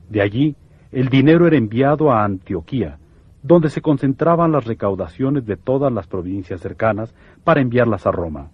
De 0.10 0.22
allí, 0.22 0.56
el 0.92 1.10
dinero 1.10 1.46
era 1.46 1.58
enviado 1.58 2.12
a 2.12 2.24
Antioquía, 2.24 2.98
donde 3.44 3.70
se 3.70 3.82
concentraban 3.82 4.52
las 4.52 4.66
recaudaciones 4.66 5.46
de 5.46 5.58
todas 5.58 5.92
las 5.92 6.08
provincias 6.08 6.62
cercanas 6.62 7.14
para 7.44 7.62
enviarlas 7.62 8.06
a 8.06 8.12
Roma. 8.12 8.50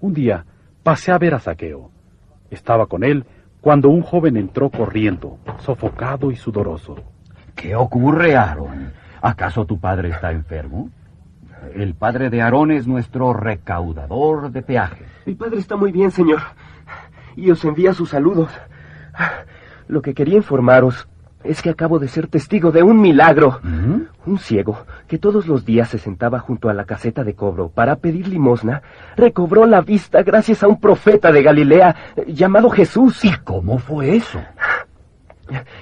Un 0.00 0.14
día 0.14 0.44
pasé 0.82 1.12
a 1.12 1.18
ver 1.18 1.34
a 1.34 1.40
Saqueo. 1.40 1.90
Estaba 2.50 2.86
con 2.86 3.04
él 3.04 3.24
cuando 3.60 3.90
un 3.90 4.02
joven 4.02 4.36
entró 4.36 4.70
corriendo, 4.70 5.38
sofocado 5.58 6.30
y 6.30 6.36
sudoroso. 6.36 6.96
¿Qué 7.54 7.76
ocurre, 7.76 8.36
Aarón? 8.36 8.92
¿Acaso 9.20 9.66
tu 9.66 9.78
padre 9.78 10.08
está 10.08 10.32
enfermo? 10.32 10.90
El 11.74 11.94
padre 11.94 12.30
de 12.30 12.40
Aarón 12.40 12.70
es 12.70 12.86
nuestro 12.86 13.34
recaudador 13.34 14.50
de 14.50 14.62
peajes. 14.62 15.06
Mi 15.26 15.34
padre 15.34 15.58
está 15.58 15.76
muy 15.76 15.92
bien, 15.92 16.10
señor. 16.10 16.40
Y 17.36 17.50
os 17.50 17.62
envía 17.64 17.92
sus 17.92 18.08
saludos. 18.08 18.50
Lo 19.88 20.00
que 20.00 20.14
quería 20.14 20.36
informaros 20.36 21.06
es 21.44 21.62
que 21.62 21.70
acabo 21.70 21.98
de 21.98 22.08
ser 22.08 22.26
testigo 22.28 22.70
de 22.70 22.82
un 22.82 23.00
milagro. 23.00 23.60
¿Mm? 23.62 24.02
Un 24.26 24.38
ciego, 24.38 24.84
que 25.08 25.18
todos 25.18 25.46
los 25.46 25.64
días 25.64 25.88
se 25.88 25.98
sentaba 25.98 26.38
junto 26.38 26.68
a 26.68 26.74
la 26.74 26.84
caseta 26.84 27.24
de 27.24 27.34
cobro 27.34 27.68
para 27.68 27.96
pedir 27.96 28.28
limosna, 28.28 28.82
recobró 29.16 29.66
la 29.66 29.80
vista 29.80 30.22
gracias 30.22 30.62
a 30.62 30.68
un 30.68 30.80
profeta 30.80 31.32
de 31.32 31.42
Galilea 31.42 31.96
eh, 32.16 32.32
llamado 32.32 32.70
Jesús. 32.70 33.24
¿Y 33.24 33.32
cómo 33.44 33.78
fue 33.78 34.16
eso? 34.16 34.40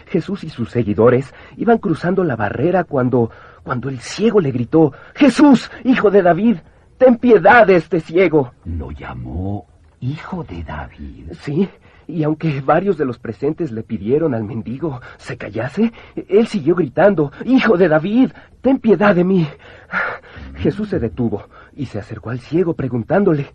Jesús 0.06 0.44
y 0.44 0.48
sus 0.48 0.70
seguidores 0.70 1.34
iban 1.56 1.78
cruzando 1.78 2.24
la 2.24 2.36
barrera 2.36 2.84
cuando 2.84 3.30
cuando 3.62 3.90
el 3.90 4.00
ciego 4.00 4.40
le 4.40 4.50
gritó, 4.50 4.94
Jesús, 5.14 5.70
hijo 5.84 6.10
de 6.10 6.22
David, 6.22 6.56
ten 6.96 7.16
piedad 7.16 7.66
de 7.66 7.76
este 7.76 8.00
ciego. 8.00 8.54
Lo 8.64 8.90
llamó 8.92 9.66
hijo 10.00 10.44
de 10.44 10.62
David. 10.62 11.32
Sí, 11.42 11.68
y 12.08 12.24
aunque 12.24 12.62
varios 12.62 12.96
de 12.96 13.04
los 13.04 13.18
presentes 13.18 13.70
le 13.70 13.82
pidieron 13.82 14.34
al 14.34 14.42
mendigo 14.42 15.00
se 15.18 15.36
callase, 15.36 15.92
él 16.28 16.46
siguió 16.46 16.74
gritando, 16.74 17.30
Hijo 17.44 17.76
de 17.76 17.86
David, 17.86 18.32
ten 18.62 18.78
piedad 18.78 19.14
de 19.14 19.24
mí. 19.24 19.46
Jesús 20.56 20.88
se 20.88 20.98
detuvo 20.98 21.44
y 21.76 21.86
se 21.86 21.98
acercó 21.98 22.30
al 22.30 22.40
ciego 22.40 22.74
preguntándole, 22.74 23.52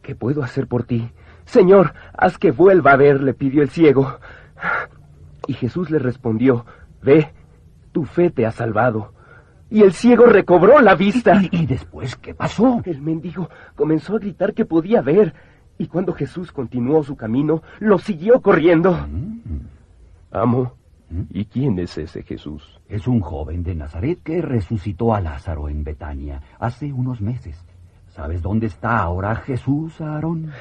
¿qué 0.00 0.14
puedo 0.14 0.44
hacer 0.44 0.68
por 0.68 0.84
ti? 0.84 1.10
Señor, 1.44 1.92
haz 2.16 2.38
que 2.38 2.52
vuelva 2.52 2.92
a 2.92 2.96
ver, 2.96 3.20
le 3.20 3.34
pidió 3.34 3.62
el 3.62 3.68
ciego. 3.68 4.16
Y 5.48 5.54
Jesús 5.54 5.90
le 5.90 5.98
respondió, 5.98 6.64
Ve, 7.02 7.32
tu 7.90 8.04
fe 8.04 8.30
te 8.30 8.46
ha 8.46 8.52
salvado. 8.52 9.12
Y 9.70 9.82
el 9.82 9.92
ciego 9.92 10.26
recobró 10.26 10.80
la 10.80 10.94
vista. 10.94 11.42
¿Y, 11.42 11.62
y 11.62 11.66
después 11.66 12.14
qué 12.14 12.32
pasó? 12.32 12.80
El 12.84 13.00
mendigo 13.02 13.50
comenzó 13.74 14.14
a 14.14 14.18
gritar 14.20 14.54
que 14.54 14.64
podía 14.64 15.00
ver, 15.00 15.34
y 15.82 15.88
cuando 15.88 16.12
Jesús 16.12 16.52
continuó 16.52 17.02
su 17.02 17.16
camino, 17.16 17.60
lo 17.80 17.98
siguió 17.98 18.40
corriendo. 18.40 18.92
Mm. 18.92 19.66
Amo, 20.30 20.74
¿y 21.30 21.44
quién 21.46 21.76
es 21.80 21.98
ese 21.98 22.22
Jesús? 22.22 22.80
Es 22.88 23.08
un 23.08 23.20
joven 23.20 23.64
de 23.64 23.74
Nazaret 23.74 24.20
que 24.22 24.40
resucitó 24.40 25.12
a 25.12 25.20
Lázaro 25.20 25.68
en 25.68 25.82
Betania 25.82 26.40
hace 26.60 26.92
unos 26.92 27.20
meses. 27.20 27.60
¿Sabes 28.10 28.42
dónde 28.42 28.66
está 28.66 28.98
ahora 28.98 29.34
Jesús, 29.34 30.00
Aarón? 30.00 30.52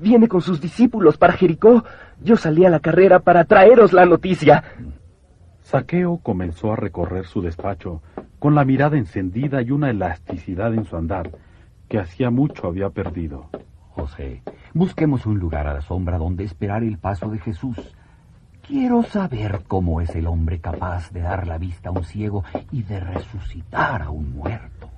Viene 0.00 0.26
con 0.26 0.40
sus 0.40 0.60
discípulos 0.60 1.18
para 1.18 1.34
Jericó. 1.34 1.84
Yo 2.20 2.36
salí 2.36 2.64
a 2.64 2.70
la 2.70 2.80
carrera 2.80 3.20
para 3.20 3.44
traeros 3.44 3.92
la 3.92 4.06
noticia. 4.06 4.64
Saqueo 5.60 6.18
comenzó 6.18 6.72
a 6.72 6.76
recorrer 6.76 7.26
su 7.26 7.40
despacho 7.42 8.02
con 8.40 8.56
la 8.56 8.64
mirada 8.64 8.96
encendida 8.96 9.62
y 9.62 9.70
una 9.70 9.90
elasticidad 9.90 10.74
en 10.74 10.84
su 10.84 10.96
andar 10.96 11.30
que 11.88 12.00
hacía 12.00 12.30
mucho 12.30 12.66
había 12.66 12.90
perdido. 12.90 13.50
José, 13.94 14.42
busquemos 14.72 15.24
un 15.24 15.38
lugar 15.38 15.68
a 15.68 15.74
la 15.74 15.80
sombra 15.80 16.18
donde 16.18 16.42
esperar 16.42 16.82
el 16.82 16.98
paso 16.98 17.28
de 17.28 17.38
Jesús. 17.38 17.76
Quiero 18.66 19.04
saber 19.04 19.62
cómo 19.68 20.00
es 20.00 20.16
el 20.16 20.26
hombre 20.26 20.58
capaz 20.60 21.12
de 21.12 21.20
dar 21.20 21.46
la 21.46 21.58
vista 21.58 21.90
a 21.90 21.92
un 21.92 22.02
ciego 22.02 22.42
y 22.72 22.82
de 22.82 22.98
resucitar 22.98 24.02
a 24.02 24.10
un 24.10 24.34
muerto. 24.34 24.90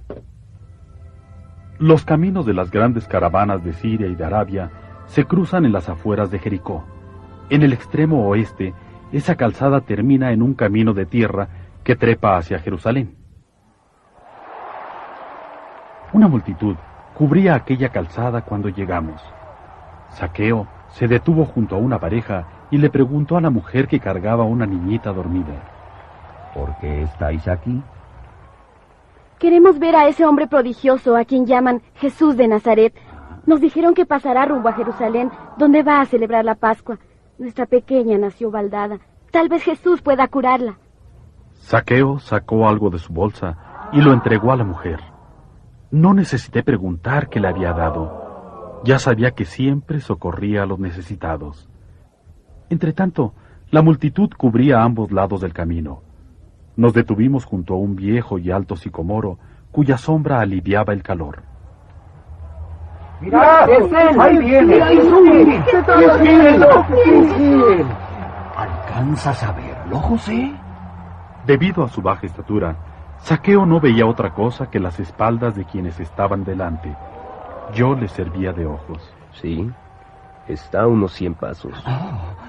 Los 1.78 2.06
caminos 2.06 2.46
de 2.46 2.54
las 2.54 2.70
grandes 2.70 3.06
caravanas 3.06 3.62
de 3.62 3.74
Siria 3.74 4.06
y 4.06 4.14
de 4.14 4.24
Arabia 4.24 4.70
se 5.04 5.24
cruzan 5.24 5.66
en 5.66 5.72
las 5.72 5.90
afueras 5.90 6.30
de 6.30 6.38
Jericó. 6.38 6.82
En 7.50 7.62
el 7.62 7.74
extremo 7.74 8.26
oeste, 8.26 8.72
esa 9.12 9.34
calzada 9.36 9.82
termina 9.82 10.32
en 10.32 10.40
un 10.42 10.54
camino 10.54 10.94
de 10.94 11.04
tierra 11.04 11.48
que 11.84 11.96
trepa 11.96 12.38
hacia 12.38 12.60
Jerusalén. 12.60 13.14
Una 16.14 16.28
multitud 16.28 16.76
cubría 17.16 17.54
aquella 17.54 17.88
calzada 17.88 18.42
cuando 18.42 18.68
llegamos. 18.68 19.22
Saqueo 20.10 20.66
se 20.88 21.08
detuvo 21.08 21.46
junto 21.46 21.76
a 21.76 21.78
una 21.78 21.98
pareja 21.98 22.46
y 22.70 22.78
le 22.78 22.90
preguntó 22.90 23.36
a 23.36 23.40
la 23.40 23.50
mujer 23.50 23.88
que 23.88 24.00
cargaba 24.00 24.44
una 24.44 24.66
niñita 24.66 25.12
dormida. 25.12 25.54
¿Por 26.54 26.76
qué 26.78 27.02
estáis 27.02 27.48
aquí? 27.48 27.82
Queremos 29.38 29.78
ver 29.78 29.96
a 29.96 30.08
ese 30.08 30.24
hombre 30.26 30.46
prodigioso 30.46 31.16
a 31.16 31.24
quien 31.24 31.46
llaman 31.46 31.82
Jesús 31.94 32.36
de 32.36 32.48
Nazaret. 32.48 32.94
Nos 33.46 33.60
dijeron 33.60 33.94
que 33.94 34.06
pasará 34.06 34.44
rumbo 34.44 34.68
a 34.68 34.72
Jerusalén, 34.72 35.30
donde 35.56 35.82
va 35.82 36.00
a 36.00 36.06
celebrar 36.06 36.44
la 36.44 36.54
Pascua. 36.54 36.98
Nuestra 37.38 37.66
pequeña 37.66 38.18
nació 38.18 38.50
baldada. 38.50 38.98
Tal 39.30 39.48
vez 39.48 39.62
Jesús 39.62 40.02
pueda 40.02 40.28
curarla. 40.28 40.78
Saqueo 41.54 42.18
sacó 42.18 42.68
algo 42.68 42.90
de 42.90 42.98
su 42.98 43.12
bolsa 43.12 43.88
y 43.92 44.00
lo 44.00 44.12
entregó 44.12 44.52
a 44.52 44.56
la 44.56 44.64
mujer. 44.64 45.00
No 45.90 46.14
necesité 46.14 46.62
preguntar 46.62 47.28
qué 47.28 47.38
le 47.38 47.48
había 47.48 47.72
dado. 47.72 48.82
Ya 48.84 48.98
sabía 48.98 49.30
que 49.30 49.44
siempre 49.44 50.00
socorría 50.00 50.64
a 50.64 50.66
los 50.66 50.78
necesitados. 50.78 51.68
Entretanto, 52.68 53.34
la 53.70 53.82
multitud 53.82 54.30
cubría 54.36 54.82
ambos 54.82 55.12
lados 55.12 55.40
del 55.40 55.52
camino. 55.52 56.02
Nos 56.76 56.92
detuvimos 56.92 57.44
junto 57.44 57.74
a 57.74 57.76
un 57.78 57.94
viejo 57.96 58.38
y 58.38 58.50
alto 58.50 58.76
sicomoro 58.76 59.38
cuya 59.70 59.96
sombra 59.96 60.40
aliviaba 60.40 60.92
el 60.92 61.02
calor. 61.02 61.42
¡Mirad! 63.20 63.70
¡Es 63.70 63.92
él! 63.92 64.20
¡Ahí 64.20 64.38
viene! 64.38 64.76
¡Es 64.76 65.06
él! 67.38 67.86
¿Alcanzas 68.56 69.42
a 69.42 69.52
verlo, 69.52 69.98
José? 69.98 70.52
Debido 71.46 71.84
a 71.84 71.88
su 71.88 72.02
baja 72.02 72.26
estatura, 72.26 72.76
Saqueo 73.22 73.66
no 73.66 73.80
veía 73.80 74.06
otra 74.06 74.32
cosa 74.32 74.70
que 74.70 74.78
las 74.80 75.00
espaldas 75.00 75.56
de 75.56 75.64
quienes 75.64 75.98
estaban 76.00 76.44
delante. 76.44 76.94
Yo 77.74 77.94
le 77.94 78.08
servía 78.08 78.52
de 78.52 78.66
ojos. 78.66 79.02
Sí, 79.32 79.68
está 80.46 80.82
a 80.82 80.86
unos 80.86 81.12
cien 81.12 81.34
pasos. 81.34 81.72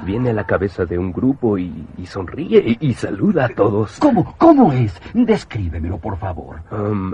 Viene 0.03 0.29
a 0.29 0.33
la 0.33 0.45
cabeza 0.45 0.85
de 0.85 0.99
un 0.99 1.11
grupo 1.11 1.57
y, 1.57 1.87
y 1.97 2.05
sonríe 2.05 2.77
y, 2.79 2.89
y 2.89 2.93
saluda 2.93 3.45
a 3.45 3.49
todos. 3.49 3.97
¿Cómo, 3.99 4.35
cómo 4.37 4.71
es? 4.73 5.01
Descríbemelo, 5.13 5.97
por 5.97 6.17
favor. 6.17 6.61
Um, 6.71 7.13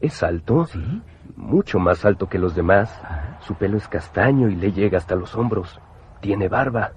es 0.00 0.22
alto, 0.22 0.66
¿Sí? 0.66 1.02
mucho 1.36 1.78
más 1.80 2.04
alto 2.04 2.28
que 2.28 2.38
los 2.38 2.54
demás. 2.54 2.96
Su 3.40 3.54
pelo 3.54 3.76
es 3.76 3.88
castaño 3.88 4.48
y 4.48 4.54
le 4.54 4.72
llega 4.72 4.98
hasta 4.98 5.16
los 5.16 5.34
hombros. 5.34 5.80
Tiene 6.20 6.48
barba. 6.48 6.92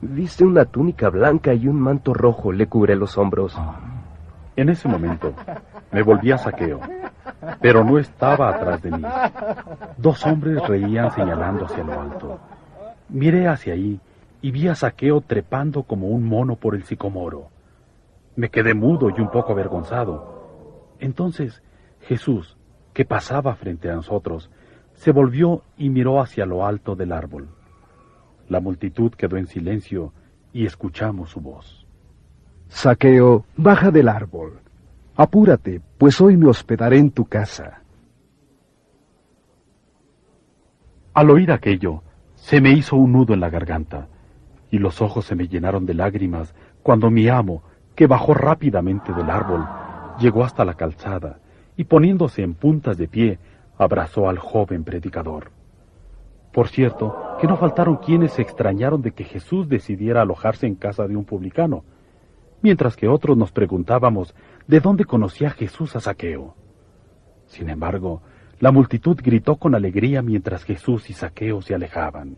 Viste 0.00 0.44
una 0.44 0.64
túnica 0.64 1.10
blanca 1.10 1.52
y 1.52 1.68
un 1.68 1.78
manto 1.78 2.14
rojo 2.14 2.52
le 2.52 2.66
cubre 2.66 2.96
los 2.96 3.18
hombros. 3.18 3.58
En 4.56 4.68
ese 4.68 4.88
momento 4.88 5.34
me 5.92 6.02
volví 6.02 6.32
a 6.32 6.38
Saqueo, 6.38 6.80
pero 7.60 7.84
no 7.84 7.98
estaba 7.98 8.50
atrás 8.50 8.82
de 8.82 8.90
mí. 8.90 9.02
Dos 9.96 10.26
hombres 10.26 10.66
reían 10.66 11.10
señalando 11.12 11.66
hacia 11.66 11.84
lo 11.84 12.00
alto. 12.00 12.40
Miré 13.08 13.48
hacia 13.48 13.74
ahí 13.74 14.00
y 14.42 14.50
vi 14.50 14.68
a 14.68 14.74
Saqueo 14.74 15.20
trepando 15.20 15.82
como 15.84 16.08
un 16.08 16.24
mono 16.24 16.56
por 16.56 16.74
el 16.74 16.84
sicomoro. 16.84 17.48
Me 18.36 18.50
quedé 18.50 18.74
mudo 18.74 19.10
y 19.10 19.20
un 19.20 19.30
poco 19.30 19.52
avergonzado. 19.52 20.94
Entonces 20.98 21.62
Jesús, 22.02 22.56
que 22.92 23.04
pasaba 23.04 23.54
frente 23.54 23.90
a 23.90 23.94
nosotros, 23.94 24.50
se 24.94 25.12
volvió 25.12 25.62
y 25.76 25.90
miró 25.90 26.20
hacia 26.20 26.44
lo 26.46 26.66
alto 26.66 26.96
del 26.96 27.12
árbol. 27.12 27.48
La 28.48 28.60
multitud 28.60 29.12
quedó 29.12 29.36
en 29.36 29.46
silencio 29.46 30.12
y 30.52 30.66
escuchamos 30.66 31.30
su 31.30 31.40
voz. 31.40 31.79
Saqueo, 32.70 33.44
baja 33.56 33.90
del 33.90 34.08
árbol. 34.08 34.60
Apúrate, 35.16 35.82
pues 35.98 36.20
hoy 36.20 36.36
me 36.36 36.48
hospedaré 36.48 36.98
en 36.98 37.10
tu 37.10 37.26
casa. 37.26 37.82
Al 41.12 41.30
oír 41.30 41.52
aquello, 41.52 42.02
se 42.36 42.60
me 42.60 42.70
hizo 42.70 42.96
un 42.96 43.12
nudo 43.12 43.34
en 43.34 43.40
la 43.40 43.50
garganta, 43.50 44.06
y 44.70 44.78
los 44.78 45.02
ojos 45.02 45.26
se 45.26 45.34
me 45.34 45.48
llenaron 45.48 45.84
de 45.84 45.94
lágrimas 45.94 46.54
cuando 46.82 47.10
mi 47.10 47.28
amo, 47.28 47.62
que 47.94 48.06
bajó 48.06 48.34
rápidamente 48.34 49.12
del 49.12 49.28
árbol, 49.28 49.66
llegó 50.20 50.44
hasta 50.44 50.64
la 50.64 50.74
calzada 50.74 51.40
y 51.76 51.84
poniéndose 51.84 52.42
en 52.42 52.54
puntas 52.54 52.96
de 52.96 53.08
pie, 53.08 53.38
abrazó 53.78 54.28
al 54.28 54.38
joven 54.38 54.84
predicador. 54.84 55.50
Por 56.52 56.68
cierto, 56.68 57.36
que 57.40 57.46
no 57.46 57.56
faltaron 57.56 57.96
quienes 57.96 58.32
se 58.32 58.42
extrañaron 58.42 59.02
de 59.02 59.12
que 59.12 59.24
Jesús 59.24 59.68
decidiera 59.68 60.22
alojarse 60.22 60.66
en 60.66 60.76
casa 60.76 61.06
de 61.06 61.16
un 61.16 61.24
publicano, 61.24 61.82
mientras 62.62 62.96
que 62.96 63.08
otros 63.08 63.36
nos 63.36 63.52
preguntábamos 63.52 64.34
de 64.66 64.80
dónde 64.80 65.04
conocía 65.04 65.50
Jesús 65.50 65.96
a 65.96 66.00
Saqueo. 66.00 66.54
Sin 67.46 67.68
embargo, 67.68 68.22
la 68.60 68.72
multitud 68.72 69.18
gritó 69.22 69.56
con 69.56 69.74
alegría 69.74 70.22
mientras 70.22 70.64
Jesús 70.64 71.08
y 71.10 71.14
Saqueo 71.14 71.62
se 71.62 71.74
alejaban. 71.74 72.36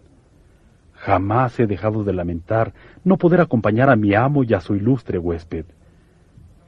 Jamás 0.93 1.59
he 1.59 1.67
dejado 1.67 2.05
de 2.05 2.13
lamentar 2.13 2.73
no 3.03 3.17
poder 3.17 3.41
acompañar 3.41 3.91
a 3.91 3.97
mi 3.97 4.15
amo 4.15 4.45
y 4.45 4.55
a 4.55 4.61
su 4.61 4.77
ilustre 4.77 5.19
huésped. 5.19 5.67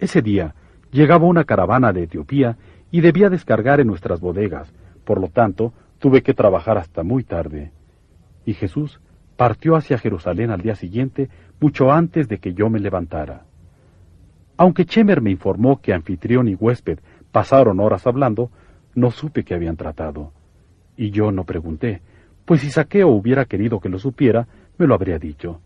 Ese 0.01 0.23
día 0.23 0.55
llegaba 0.91 1.27
una 1.27 1.45
caravana 1.45 1.93
de 1.93 2.03
Etiopía 2.03 2.57
y 2.91 3.01
debía 3.01 3.31
descargar 3.31 3.81
en 3.81 3.87
nuestras 3.87 4.21
bodegas, 4.21 4.73
por 5.05 5.21
lo 5.21 5.29
tanto, 5.29 5.73
tuve 5.99 6.23
que 6.23 6.35
trabajar 6.35 6.79
hasta 6.79 7.03
muy 7.03 7.23
tarde. 7.23 7.71
Y 8.45 8.55
Jesús 8.55 9.01
partió 9.37 9.77
hacia 9.77 9.99
Jerusalén 9.99 10.51
al 10.51 10.61
día 10.61 10.75
siguiente, 10.75 11.29
mucho 11.61 11.93
antes 11.93 12.29
de 12.29 12.39
que 12.39 12.55
yo 12.55 12.71
me 12.71 12.79
levantara. 12.79 13.45
Aunque 14.57 14.85
Chemer 14.85 15.21
me 15.21 15.31
informó 15.31 15.81
que 15.81 15.93
anfitrión 15.93 16.49
y 16.49 16.55
huésped 16.55 16.99
pasaron 17.33 17.81
horas 17.81 18.07
hablando, 18.07 18.51
no 18.95 19.11
supe 19.11 19.45
qué 19.45 19.55
habían 19.55 19.77
tratado. 19.77 20.33
Y 20.97 21.11
yo 21.11 21.33
no 21.33 21.45
pregunté, 21.45 22.03
pues 22.45 22.61
si 22.61 22.71
Saqueo 22.71 23.09
hubiera 23.09 23.47
querido 23.47 23.81
que 23.81 23.89
lo 23.89 23.99
supiera, 23.99 24.47
me 24.79 24.87
lo 24.87 24.95
habría 24.95 25.19
dicho. 25.19 25.61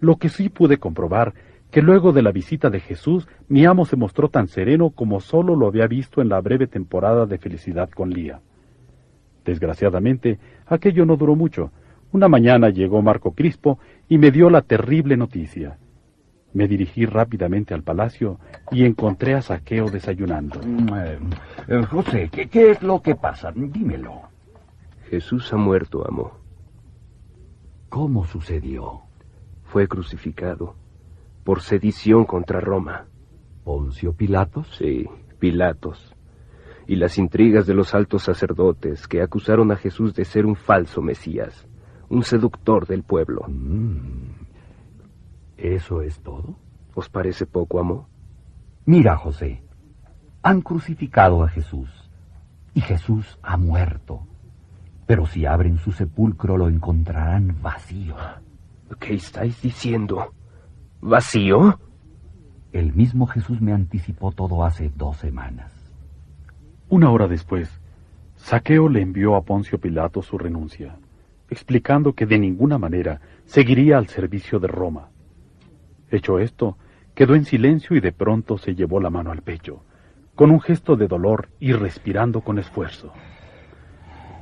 Lo 0.00 0.16
que 0.16 0.28
sí 0.28 0.48
pude 0.48 0.78
comprobar, 0.78 1.34
que 1.70 1.82
luego 1.82 2.12
de 2.12 2.22
la 2.22 2.32
visita 2.32 2.70
de 2.70 2.80
Jesús, 2.80 3.28
mi 3.48 3.64
amo 3.66 3.84
se 3.84 3.96
mostró 3.96 4.28
tan 4.28 4.48
sereno 4.48 4.90
como 4.90 5.20
solo 5.20 5.54
lo 5.54 5.66
había 5.66 5.86
visto 5.86 6.22
en 6.22 6.28
la 6.28 6.40
breve 6.40 6.66
temporada 6.66 7.26
de 7.26 7.38
felicidad 7.38 7.90
con 7.90 8.10
Lía. 8.10 8.40
Desgraciadamente, 9.44 10.38
aquello 10.66 11.04
no 11.04 11.16
duró 11.16 11.36
mucho. 11.36 11.70
Una 12.12 12.28
mañana 12.28 12.70
llegó 12.70 13.02
Marco 13.02 13.32
Crispo 13.32 13.78
y 14.08 14.18
me 14.18 14.30
dio 14.30 14.48
la 14.50 14.62
terrible 14.62 15.16
noticia. 15.16 15.78
Me 16.54 16.66
dirigí 16.66 17.04
rápidamente 17.04 17.74
al 17.74 17.82
palacio 17.82 18.40
y 18.70 18.84
encontré 18.84 19.34
a 19.34 19.42
Saqueo 19.42 19.90
desayunando. 19.90 20.60
Eh, 20.96 21.18
eh, 21.68 21.82
José, 21.84 22.30
¿qué, 22.32 22.48
¿qué 22.48 22.70
es 22.70 22.82
lo 22.82 23.02
que 23.02 23.14
pasa? 23.14 23.52
Dímelo. 23.54 24.22
Jesús 25.10 25.52
ha 25.52 25.56
muerto, 25.56 26.06
amo. 26.08 26.32
¿Cómo 27.90 28.24
sucedió? 28.24 29.02
Fue 29.64 29.86
crucificado 29.86 30.74
por 31.44 31.60
sedición 31.60 32.24
contra 32.24 32.60
Roma. 32.60 33.06
¿Poncio 33.64 34.14
Pilatos? 34.14 34.68
Sí, 34.76 35.06
Pilatos. 35.38 36.14
Y 36.86 36.96
las 36.96 37.18
intrigas 37.18 37.66
de 37.66 37.74
los 37.74 37.94
altos 37.94 38.22
sacerdotes 38.22 39.06
que 39.06 39.20
acusaron 39.20 39.70
a 39.72 39.76
Jesús 39.76 40.14
de 40.14 40.24
ser 40.24 40.46
un 40.46 40.56
falso 40.56 41.02
Mesías, 41.02 41.67
un 42.10 42.22
seductor 42.22 42.86
del 42.86 43.02
pueblo. 43.02 43.44
Mm. 43.48 44.46
¿Eso 45.56 46.02
es 46.02 46.20
todo? 46.20 46.56
¿Os 46.94 47.08
parece 47.08 47.46
poco, 47.46 47.80
amo? 47.80 48.08
Mira, 48.86 49.16
José, 49.16 49.62
han 50.42 50.62
crucificado 50.62 51.42
a 51.42 51.48
Jesús 51.48 51.90
y 52.74 52.80
Jesús 52.80 53.38
ha 53.42 53.56
muerto. 53.56 54.26
Pero 55.06 55.26
si 55.26 55.46
abren 55.46 55.78
su 55.78 55.92
sepulcro 55.92 56.56
lo 56.56 56.68
encontrarán 56.68 57.58
vacío. 57.60 58.14
¿Qué 59.00 59.14
estáis 59.14 59.60
diciendo? 59.60 60.32
¿Vacío? 61.00 61.78
El 62.72 62.92
mismo 62.94 63.26
Jesús 63.26 63.60
me 63.60 63.72
anticipó 63.72 64.32
todo 64.32 64.64
hace 64.64 64.90
dos 64.94 65.16
semanas. 65.16 65.72
Una 66.88 67.10
hora 67.10 67.26
después, 67.26 67.80
Saqueo 68.36 68.88
le 68.88 69.02
envió 69.02 69.36
a 69.36 69.42
Poncio 69.42 69.78
Pilato 69.78 70.22
su 70.22 70.38
renuncia, 70.38 70.96
explicando 71.50 72.12
que 72.12 72.26
de 72.26 72.38
ninguna 72.38 72.78
manera 72.78 73.20
seguiría 73.44 73.98
al 73.98 74.08
servicio 74.08 74.58
de 74.58 74.68
Roma. 74.68 75.08
Hecho 76.10 76.38
esto, 76.38 76.76
quedó 77.14 77.34
en 77.34 77.44
silencio 77.44 77.96
y 77.96 78.00
de 78.00 78.12
pronto 78.12 78.58
se 78.58 78.74
llevó 78.74 79.00
la 79.00 79.10
mano 79.10 79.30
al 79.30 79.42
pecho, 79.42 79.82
con 80.34 80.50
un 80.50 80.60
gesto 80.60 80.96
de 80.96 81.08
dolor 81.08 81.48
y 81.58 81.72
respirando 81.72 82.42
con 82.42 82.58
esfuerzo. 82.58 83.12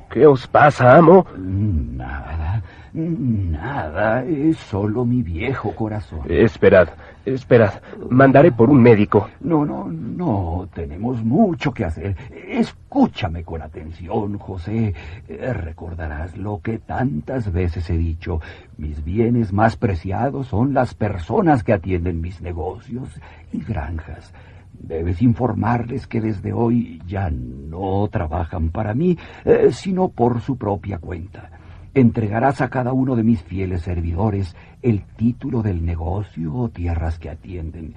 ¿Qué 0.09 0.25
os 0.25 0.47
pasa, 0.47 0.95
amo? 0.95 1.25
Nada, 1.37 2.61
nada, 2.93 4.23
es 4.23 4.57
solo 4.57 5.03
mi 5.03 5.21
viejo 5.21 5.75
corazón. 5.75 6.21
Esperad, 6.29 6.87
esperad. 7.25 7.73
Mandaré 8.09 8.51
por 8.51 8.69
un 8.69 8.81
médico. 8.81 9.29
No, 9.41 9.65
no, 9.65 9.89
no, 9.89 10.69
tenemos 10.73 11.23
mucho 11.23 11.73
que 11.73 11.83
hacer. 11.85 12.15
Escúchame 12.47 13.43
con 13.43 13.61
atención, 13.61 14.37
José. 14.37 14.93
Eh, 15.27 15.53
Recordarás 15.53 16.37
lo 16.37 16.61
que 16.61 16.79
tantas 16.79 17.51
veces 17.51 17.89
he 17.89 17.97
dicho. 17.97 18.39
Mis 18.77 19.03
bienes 19.03 19.51
más 19.51 19.75
preciados 19.75 20.47
son 20.47 20.73
las 20.73 20.93
personas 20.93 21.63
que 21.63 21.73
atienden 21.73 22.21
mis 22.21 22.41
negocios 22.41 23.09
y 23.51 23.61
granjas. 23.61 24.33
Debes 24.79 25.21
informarles 25.21 26.07
que 26.07 26.21
desde 26.21 26.53
hoy 26.53 27.01
ya 27.07 27.29
no 27.29 28.07
trabajan 28.11 28.69
para 28.69 28.93
mí, 28.93 29.17
eh, 29.43 29.69
sino 29.71 30.09
por 30.09 30.41
su 30.41 30.57
propia 30.57 30.99
cuenta. 30.99 31.51
Entregarás 31.93 32.61
a 32.61 32.69
cada 32.69 32.93
uno 32.93 33.15
de 33.15 33.23
mis 33.23 33.41
fieles 33.41 33.81
servidores 33.81 34.55
el 34.81 35.03
título 35.15 35.63
del 35.63 35.83
negocio 35.83 36.53
o 36.53 36.69
tierras 36.69 37.17
que 37.17 37.29
atienden. 37.29 37.95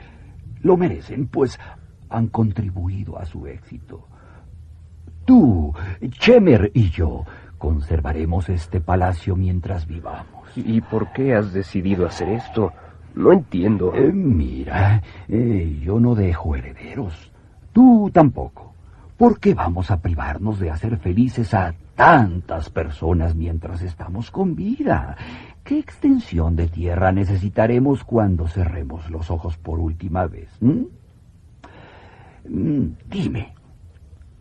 Lo 0.63 0.77
merecen, 0.77 1.27
pues 1.27 1.59
han 2.09 2.29
contribuido 2.29 3.19
a 3.19 3.25
su 3.25 3.47
éxito. 3.47 4.07
Tú, 5.25 5.75
Chemer 6.09 6.71
y 6.75 6.91
yo 6.91 7.25
conservaremos 7.59 8.49
este 8.49 8.81
palacio 8.81 9.37
mientras 9.37 9.87
vivamos. 9.87 10.49
¿Y 10.57 10.81
por 10.81 11.13
qué 11.13 11.35
has 11.35 11.53
decidido 11.53 12.07
hacer 12.07 12.31
esto? 12.31 12.73
No 13.15 13.33
entiendo. 13.33 13.93
Eh, 13.95 14.13
mira, 14.13 15.03
eh, 15.29 15.81
yo 15.83 16.01
no 16.01 16.15
dejo 16.15 16.57
herederos. 16.57 17.31
Tú 17.73 18.11
tampoco. 18.13 18.75
¿Por 19.17 19.39
qué 19.39 19.53
vamos 19.55 19.91
a 19.91 20.01
privarnos 20.01 20.59
de 20.59 20.71
hacer 20.71 20.97
felices 20.97 21.53
a 21.53 21.75
tantas 21.95 22.71
personas 22.71 23.35
mientras 23.35 23.83
estamos 23.83 24.31
con 24.31 24.55
vida? 24.55 25.17
¿Qué 25.63 25.79
extensión 25.79 26.57
de 26.57 26.69
tierra 26.69 27.13
necesitaremos 27.13 28.03
cuando 28.03 28.49
cerremos 28.49 29.11
los 29.11 29.31
ojos 29.31 29.59
por 29.59 29.79
última 29.79 30.27
vez? 30.27 30.51
¿Mm? 30.61 30.85
Mm, 32.49 32.97
dime, 33.09 33.53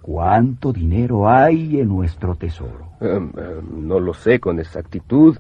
¿cuánto 0.02 0.72
dinero 0.72 1.30
hay 1.30 1.82
en 1.82 1.90
nuestro 1.90 2.36
tesoro? 2.36 2.94
Em, 3.02 3.32
em, 3.38 3.88
no 3.88 4.00
lo 4.00 4.14
sé 4.14 4.40
con 4.40 4.60
exactitud, 4.60 5.38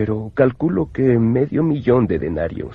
pero 0.00 0.32
calculo 0.32 0.90
que 0.92 1.18
medio 1.18 1.62
millón 1.62 2.06
de 2.06 2.18
denarios. 2.18 2.74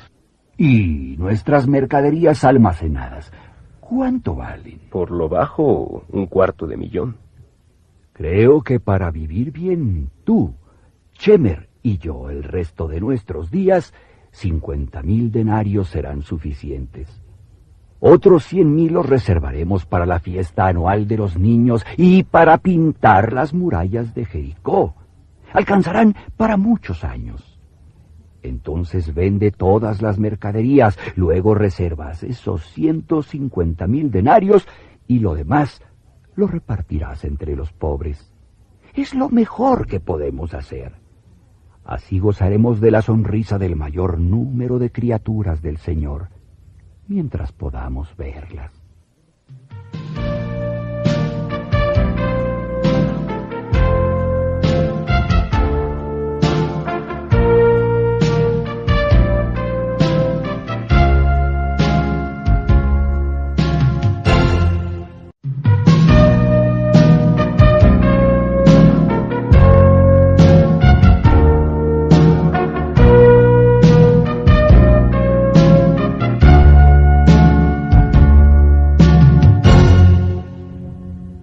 ¿Y 0.59 1.15
nuestras 1.17 1.67
mercaderías 1.67 2.43
almacenadas? 2.43 3.31
¿Cuánto 3.79 4.35
valen? 4.35 4.79
Por 4.91 5.09
lo 5.09 5.27
bajo, 5.27 6.03
un 6.09 6.27
cuarto 6.27 6.67
de 6.67 6.77
millón. 6.77 7.15
Creo 8.13 8.61
que 8.61 8.79
para 8.79 9.09
vivir 9.09 9.51
bien, 9.51 10.11
tú, 10.23 10.53
Chemer 11.13 11.67
y 11.81 11.97
yo 11.97 12.29
el 12.29 12.43
resto 12.43 12.87
de 12.87 13.01
nuestros 13.01 13.49
días, 13.49 13.91
cincuenta 14.29 15.01
mil 15.01 15.31
denarios 15.31 15.87
serán 15.89 16.21
suficientes. 16.21 17.23
Otros 17.99 18.45
cien 18.45 18.75
mil 18.75 18.93
los 18.93 19.09
reservaremos 19.09 19.87
para 19.87 20.05
la 20.05 20.19
fiesta 20.19 20.67
anual 20.67 21.07
de 21.07 21.17
los 21.17 21.39
niños 21.39 21.83
y 21.97 22.21
para 22.21 22.59
pintar 22.59 23.33
las 23.33 23.51
murallas 23.51 24.13
de 24.13 24.25
Jericó 24.25 24.93
alcanzarán 25.55 26.15
para 26.37 26.57
muchos 26.57 27.03
años. 27.03 27.59
Entonces 28.43 29.13
vende 29.13 29.51
todas 29.51 30.01
las 30.01 30.19
mercaderías, 30.19 30.99
luego 31.15 31.55
reservas 31.55 32.21
esos 32.23 32.63
ciento 32.71 33.23
cincuenta 33.23 33.87
mil 33.87 34.11
denarios 34.11 34.67
y 35.07 35.19
lo 35.19 35.33
demás 35.33 35.81
lo 36.35 36.47
repartirás 36.47 37.25
entre 37.25 37.55
los 37.55 37.71
pobres. 37.73 38.31
Es 38.93 39.15
lo 39.15 39.29
mejor 39.29 39.87
que 39.87 39.99
podemos 39.99 40.53
hacer. 40.53 40.93
Así 41.83 42.19
gozaremos 42.19 42.79
de 42.81 42.91
la 42.91 43.01
sonrisa 43.01 43.57
del 43.57 43.75
mayor 43.75 44.19
número 44.19 44.79
de 44.79 44.91
criaturas 44.91 45.61
del 45.61 45.77
Señor, 45.77 46.29
mientras 47.07 47.51
podamos 47.51 48.15
verlas. 48.15 48.84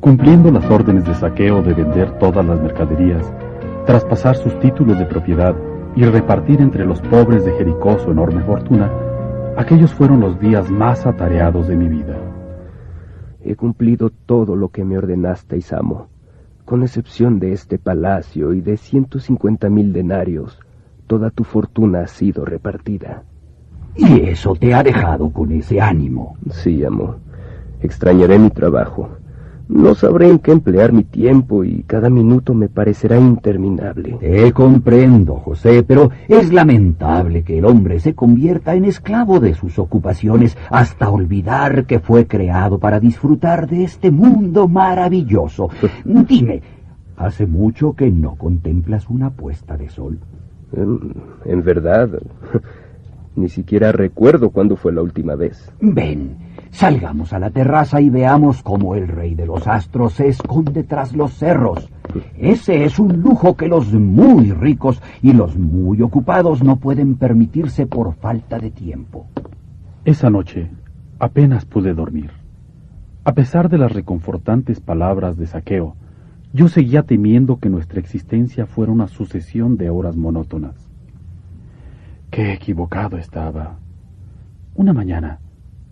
Cumpliendo 0.03 0.51
las 0.51 0.69
órdenes 0.69 1.05
de 1.05 1.15
saqueo 1.15 1.63
de 1.63 1.75
vender 1.75 2.19
todas 2.19 2.45
las 2.45 2.61
mercaderías, 2.61 3.33
traspasar 3.87 4.35
sus 4.35 4.59
títulos 4.59 4.99
de 4.99 5.07
propiedad 5.07 5.55
y 5.95 6.03
repartir 6.03 6.61
entre 6.61 6.85
los 6.85 7.01
pobres 7.03 7.45
de 7.45 7.53
Jericó 7.53 8.01
su 8.01 8.11
enorme 8.11 8.43
fortuna, 8.43 8.91
aquellos 9.57 9.95
fueron 9.95 10.19
los 10.19 10.41
días 10.41 10.69
más 10.69 11.07
atareados 11.07 11.69
de 11.69 11.77
mi 11.77 11.87
vida. 11.87 12.17
He 13.45 13.55
cumplido 13.55 14.11
todo 14.27 14.57
lo 14.57 14.71
que 14.71 14.85
me 14.85 14.99
ordenasteis, 14.99 15.73
amo, 15.73 16.09
con 16.65 16.83
excepción 16.83 17.39
de 17.39 17.53
este 17.53 17.79
palacio 17.79 18.55
y 18.55 18.61
de 18.61 18.79
ciento 18.79 19.21
cincuenta 19.21 19.71
mil 19.71 19.93
denarios. 19.93 20.59
Toda 21.07 21.31
tu 21.31 21.45
fortuna 21.45 22.01
ha 22.01 22.07
sido 22.09 22.45
repartida. 22.45 23.23
Y 23.95 24.23
eso 24.23 24.57
te 24.57 24.75
ha 24.75 24.83
dejado 24.83 25.31
con 25.31 25.53
ese 25.53 25.81
ánimo. 25.81 26.37
Sí, 26.51 26.85
amo. 26.85 27.19
Extrañaré 27.81 28.41
mi 28.41 28.51
trabajo 28.51 29.22
no 29.73 29.95
sabré 29.95 30.29
en 30.29 30.39
qué 30.39 30.53
emplear 30.53 30.93
mi 30.93 31.03
tiempo 31.03 31.65
y 31.65 31.83
cada 31.85 32.11
minuto 32.11 32.53
me 32.55 32.69
parecerá 32.69 33.19
interminable. 33.19 34.19
Te 34.21 34.53
comprendo, 34.53 35.37
José, 35.37 35.83
pero 35.83 36.11
es 36.29 36.53
lamentable 36.53 37.43
que 37.43 37.59
el 37.59 37.65
hombre 37.65 37.99
se 37.99 38.15
convierta 38.15 38.75
en 38.75 38.85
esclavo 38.85 39.41
de 39.41 39.55
sus 39.55 39.79
ocupaciones 39.79 40.57
hasta 40.71 41.11
olvidar 41.11 41.87
que 41.87 42.01
fue 42.01 42.27
creado 42.27 42.79
para 42.79 43.01
disfrutar 43.01 43.67
de 43.69 43.85
este 43.85 44.11
mundo 44.11 44.69
maravilloso. 44.69 45.71
Dime, 46.05 46.63
¿hace 47.17 47.47
mucho 47.47 47.95
que 47.95 48.11
no 48.11 48.37
contemplas 48.37 49.09
una 49.09 49.31
puesta 49.31 49.77
de 49.77 49.89
sol? 49.89 50.19
En, 50.77 51.15
en 51.47 51.63
verdad, 51.63 52.11
ni 53.37 53.49
siquiera 53.49 53.91
recuerdo 53.91 54.51
cuándo 54.51 54.77
fue 54.77 54.93
la 54.93 55.03
última 55.03 55.35
vez. 55.35 55.73
Ven. 55.81 56.52
Salgamos 56.73 57.35
a 57.35 57.39
la 57.39 57.51
terraza 57.51 58.01
y 58.01 58.09
veamos 58.09 58.63
cómo 58.63 58.95
el 58.97 59.07
rey 59.07 59.35
de 59.35 59.47
los 59.47 59.69
astros 59.69 60.15
se 60.15 60.29
esconde 60.29 60.83
tras 60.83 61.15
los 61.15 61.35
cerros. 61.35 61.89
Ese 62.39 62.85
es 62.85 62.99
un 62.99 63.21
lujo 63.21 63.57
que 63.57 63.69
los 63.69 63.93
muy 63.93 64.53
ricos 64.53 65.01
y 65.21 65.35
los 65.35 65.57
muy 65.57 66.01
ocupados 66.01 66.65
no 66.65 66.77
pueden 66.77 67.17
permitirse 67.17 67.87
por 67.87 68.15
falta 68.15 68.59
de 68.59 68.71
tiempo. 68.71 69.27
Esa 70.07 70.31
noche 70.31 70.71
apenas 71.19 71.67
pude 71.67 71.93
dormir. 71.93 72.31
A 73.23 73.35
pesar 73.35 73.69
de 73.69 73.79
las 73.79 73.93
reconfortantes 73.93 74.81
palabras 74.81 75.37
de 75.37 75.47
saqueo, 75.47 75.95
yo 76.55 76.69
seguía 76.69 77.03
temiendo 77.03 77.59
que 77.59 77.69
nuestra 77.69 78.01
existencia 78.01 78.67
fuera 78.67 78.91
una 78.91 79.09
sucesión 79.09 79.77
de 79.77 79.91
horas 79.91 80.17
monótonas. 80.17 80.91
Qué 82.31 82.55
equivocado 82.55 83.19
estaba. 83.19 83.77
Una 84.75 84.95
mañana, 84.95 85.39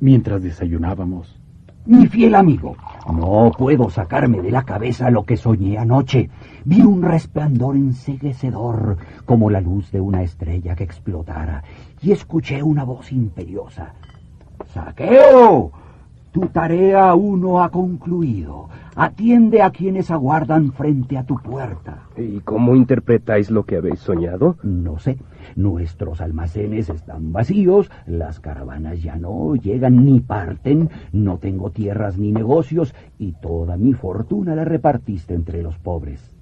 mientras 0.00 0.42
desayunábamos. 0.42 1.40
Mi 1.86 2.06
fiel 2.06 2.34
amigo, 2.34 2.76
no 3.10 3.50
puedo 3.56 3.88
sacarme 3.88 4.42
de 4.42 4.50
la 4.50 4.64
cabeza 4.64 5.10
lo 5.10 5.24
que 5.24 5.36
soñé 5.36 5.78
anoche. 5.78 6.28
Vi 6.64 6.82
un 6.82 7.02
resplandor 7.02 7.74
enseguecedor, 7.74 8.98
como 9.24 9.48
la 9.48 9.60
luz 9.60 9.90
de 9.90 10.00
una 10.00 10.22
estrella 10.22 10.74
que 10.76 10.84
explotara, 10.84 11.62
y 12.02 12.12
escuché 12.12 12.62
una 12.62 12.84
voz 12.84 13.12
imperiosa. 13.12 13.94
¡Saqueo! 14.66 15.72
Tu 16.32 16.46
tarea 16.46 17.10
aún 17.10 17.40
no 17.40 17.62
ha 17.62 17.70
concluido. 17.70 18.68
Atiende 18.94 19.62
a 19.62 19.70
quienes 19.70 20.10
aguardan 20.10 20.72
frente 20.72 21.18
a 21.18 21.24
tu 21.24 21.36
puerta. 21.36 22.04
¿Y 22.16 22.40
cómo 22.40 22.76
interpretáis 22.76 23.50
lo 23.50 23.64
que 23.64 23.76
habéis 23.76 24.00
soñado? 24.00 24.56
No 24.62 24.98
sé. 24.98 25.18
Nuestros 25.56 26.20
almacenes 26.20 26.88
están 26.88 27.32
vacíos, 27.32 27.90
las 28.06 28.38
caravanas 28.38 29.02
ya 29.02 29.16
no 29.16 29.56
llegan 29.56 30.04
ni 30.04 30.20
parten, 30.20 30.90
no 31.12 31.38
tengo 31.38 31.70
tierras 31.70 32.16
ni 32.16 32.30
negocios 32.30 32.94
y 33.18 33.32
toda 33.32 33.76
mi 33.76 33.94
fortuna 33.94 34.54
la 34.54 34.64
repartiste 34.64 35.34
entre 35.34 35.62
los 35.62 35.78
pobres. 35.78 36.36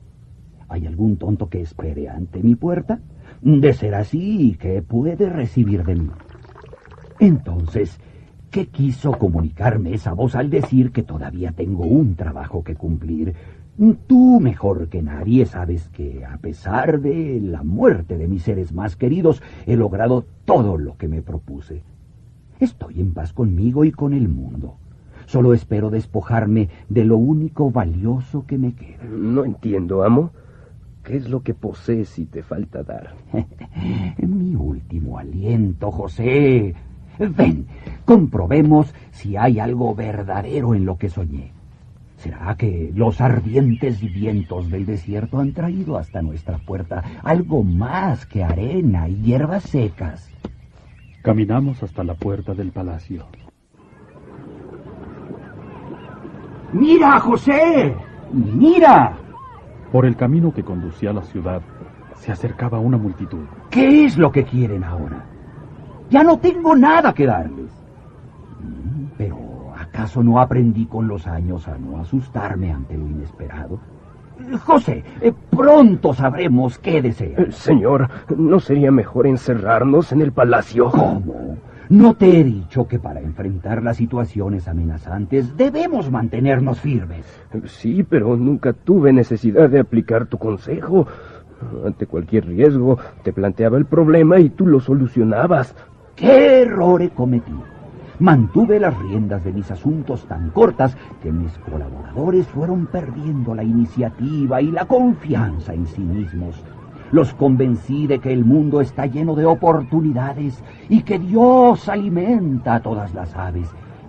¿Hay 0.69 0.87
algún 0.87 1.17
tonto 1.17 1.49
que 1.49 1.63
espere 1.63 2.11
ante 2.11 2.43
mi 2.43 2.55
puerta? 2.55 3.01
De 3.41 3.73
ser 3.73 3.95
así, 3.95 4.57
¿qué 4.61 4.83
puede 4.83 5.31
recibir 5.31 5.85
de 5.85 5.95
mí? 5.95 6.11
Entonces, 7.21 7.99
¿qué 8.51 8.67
quiso 8.67 9.13
comunicarme 9.13 9.95
esa 9.95 10.13
voz 10.13 10.35
al 10.35 10.51
decir 10.51 10.93
que 10.93 11.03
todavía 11.03 11.53
tengo 11.53 11.85
un 11.85 12.15
trabajo 12.15 12.63
que 12.65 12.75
cumplir? 12.75 13.35
Tú 14.07 14.41
mejor 14.41 14.89
que 14.89 15.03
nadie 15.03 15.47
sabes 15.47 15.89
que, 15.91 16.25
a 16.25 16.39
pesar 16.39 17.01
de 17.01 17.41
la 17.41 17.63
muerte 17.63 18.19
de 18.19 18.27
mis 18.27 18.43
seres 18.43 18.73
más 18.73 18.97
queridos, 18.97 19.41
he 19.67 19.77
logrado 19.77 20.25
todo 20.45 20.77
lo 20.77 20.97
que 20.97 21.07
me 21.07 21.23
propuse. 21.23 21.83
Estoy 22.59 23.01
en 23.01 23.13
paz 23.15 23.33
conmigo 23.33 23.85
y 23.85 23.93
con 23.93 24.13
el 24.13 24.29
mundo. 24.29 24.79
Solo 25.27 25.55
espero 25.55 25.91
despojarme 25.91 26.71
de 26.89 27.05
lo 27.05 27.19
único 27.19 27.71
valioso 27.71 28.47
que 28.47 28.59
me 28.59 28.73
queda. 28.73 29.05
No 29.05 29.45
entiendo, 29.45 30.03
amo. 30.03 30.33
¿Qué 31.05 31.17
es 31.17 31.29
lo 31.29 31.43
que 31.43 31.55
posees 31.55 32.19
y 32.19 32.27
te 32.27 32.43
falta 32.43 32.83
dar? 32.83 33.15
Mi 34.19 34.57
último 34.57 35.19
aliento, 35.19 35.93
José. 35.93 36.75
Ven, 37.19 37.67
comprobemos 38.05 38.95
si 39.11 39.37
hay 39.37 39.59
algo 39.59 39.95
verdadero 39.95 40.75
en 40.75 40.85
lo 40.85 40.97
que 40.99 41.09
soñé. 41.09 41.53
¿Será 42.17 42.57
que 42.57 42.91
los 42.95 43.21
ardientes 43.21 44.01
vientos 44.01 44.71
del 44.71 44.87
desierto 44.87 45.39
han 45.39 45.53
traído 45.53 45.97
hasta 45.97 46.21
nuestra 46.21 46.59
puerta 46.59 47.03
algo 47.23 47.63
más 47.63 48.27
que 48.27 48.43
arena 48.43 49.09
y 49.09 49.23
hierbas 49.23 49.65
secas? 49.65 50.29
Caminamos 51.23 51.83
hasta 51.83 52.03
la 52.03 52.15
puerta 52.15 52.55
del 52.55 52.73
palacio. 52.73 53.27
¡Mira, 56.73 57.21
José! 57.21 57.95
¡Mira! 58.33 59.17
Por 59.93 60.05
el 60.05 60.17
camino 60.17 60.53
que 60.53 60.65
conducía 60.65 61.11
a 61.11 61.15
la 61.15 61.23
ciudad 61.23 61.63
se 62.17 62.33
acercaba 62.33 62.79
una 62.79 62.99
multitud. 62.99 63.45
¿Qué 63.71 64.05
es 64.05 64.19
lo 64.19 64.33
que 64.33 64.45
quieren 64.45 64.85
ahora? 64.85 65.25
Ya 66.11 66.23
no 66.23 66.39
tengo 66.39 66.75
nada 66.75 67.13
que 67.13 67.27
darles. 67.27 67.71
Pero, 69.17 69.39
¿acaso 69.79 70.23
no 70.23 70.41
aprendí 70.41 70.87
con 70.87 71.09
los 71.09 71.27
años 71.27 71.69
a 71.69 71.77
no 71.79 71.99
asustarme 72.01 72.73
ante 72.73 72.97
lo 72.97 73.07
inesperado? 73.07 73.79
José, 74.65 75.03
eh, 75.21 75.33
pronto 75.51 76.15
sabremos 76.15 76.79
qué 76.79 77.03
desean. 77.03 77.43
Eh, 77.43 77.53
Señor, 77.53 78.09
¿no 78.37 78.61
sería 78.61 78.91
mejor 78.91 79.27
encerrarnos 79.27 80.13
en 80.13 80.23
el 80.23 80.33
palacio? 80.33 80.91
¿Cómo? 80.91 81.57
¿No 81.89 82.15
te 82.15 82.39
he 82.39 82.45
dicho 82.45 82.87
que 82.87 82.99
para 82.99 83.21
enfrentar 83.21 83.83
las 83.83 83.97
situaciones 83.97 84.69
amenazantes 84.69 85.57
debemos 85.57 86.11
mantenernos 86.11 86.81
firmes? 86.81 87.25
Sí, 87.65 88.03
pero 88.03 88.37
nunca 88.37 88.75
tuve 88.75 89.13
necesidad 89.13 89.71
de 89.71 89.81
aplicar 89.81 90.27
tu 90.27 90.37
consejo. 90.37 91.07
Ante 91.85 92.07
cualquier 92.07 92.47
riesgo, 92.47 92.99
te 93.23 93.33
planteaba 93.33 93.79
el 93.79 93.87
problema 93.87 94.39
y 94.39 94.51
tú 94.51 94.67
lo 94.67 94.81
solucionabas. 94.81 95.75
¿Qué 96.19 96.63
error 96.63 97.01
he 97.01 97.11
cometido? 97.11 97.63
Mantuve 98.19 98.81
las 98.81 98.99
riendas 98.99 99.45
de 99.45 99.53
mis 99.53 99.71
asuntos 99.71 100.27
tan 100.27 100.51
cortas 100.51 100.97
que 101.23 101.31
mis 101.31 101.57
colaboradores 101.59 102.45
fueron 102.49 102.87
perdiendo 102.87 103.55
la 103.55 103.63
iniciativa 103.63 104.61
y 104.61 104.73
la 104.73 104.85
confianza 104.87 105.75
en 105.75 105.87
sí 105.87 106.01
mismos. 106.01 106.57
Los 107.13 107.33
convencí 107.35 108.09
de 108.09 108.19
que 108.19 108.33
el 108.33 108.45
mundo 108.45 108.81
está 108.81 109.07
lleno 109.07 109.37
de 109.37 109.47
oportunidades 109.47 110.61
y 110.89 111.03
que 111.03 111.21
Dios 111.21 111.89
alimenta 111.89 112.75
a 112.75 112.81
todas 112.81 113.15
las 113.15 113.37
aves. 113.37 113.69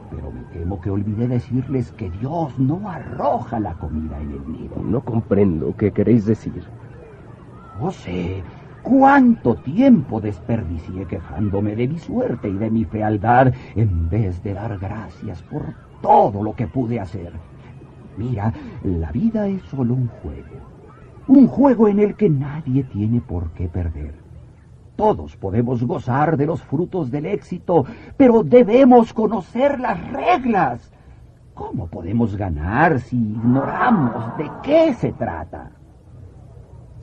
Pero 0.09 0.31
me 0.31 0.41
temo 0.51 0.81
que 0.81 0.89
olvidé 0.89 1.27
decirles 1.27 1.91
que 1.91 2.09
Dios 2.09 2.57
no 2.57 2.89
arroja 2.89 3.59
la 3.59 3.75
comida 3.75 4.19
en 4.19 4.31
el 4.31 4.51
nido. 4.51 4.77
No 4.83 5.01
comprendo 5.01 5.75
qué 5.77 5.91
queréis 5.91 6.25
decir. 6.25 6.63
José, 7.79 8.41
¿cuánto 8.83 9.55
tiempo 9.55 10.19
desperdicié 10.21 11.05
quejándome 11.05 11.75
de 11.75 11.87
mi 11.87 11.99
suerte 11.99 12.49
y 12.49 12.53
de 12.53 12.69
mi 12.69 12.85
fealdad 12.85 13.53
en 13.75 14.09
vez 14.09 14.41
de 14.43 14.53
dar 14.53 14.77
gracias 14.77 15.41
por 15.43 15.73
todo 16.01 16.43
lo 16.43 16.53
que 16.53 16.67
pude 16.67 16.99
hacer? 16.99 17.33
Mira, 18.17 18.53
la 18.83 19.11
vida 19.11 19.47
es 19.47 19.61
solo 19.63 19.93
un 19.93 20.07
juego. 20.07 20.57
Un 21.27 21.47
juego 21.47 21.87
en 21.87 21.99
el 21.99 22.15
que 22.15 22.29
nadie 22.29 22.83
tiene 22.83 23.21
por 23.21 23.51
qué 23.51 23.67
perder. 23.67 24.13
Todos 24.95 25.37
podemos 25.37 25.83
gozar 25.85 26.35
de 26.35 26.45
los 26.45 26.61
frutos 26.61 27.09
del 27.09 27.25
éxito, 27.27 27.85
pero 28.17 28.43
debemos 28.43 29.13
conocer 29.13 29.79
las 29.79 29.97
reglas. 30.11 30.91
¿Cómo 31.53 31.87
podemos 31.87 32.35
ganar 32.35 32.99
si 32.99 33.15
ignoramos 33.15 34.37
de 34.37 34.49
qué 34.63 34.93
se 34.93 35.13
trata? 35.13 35.71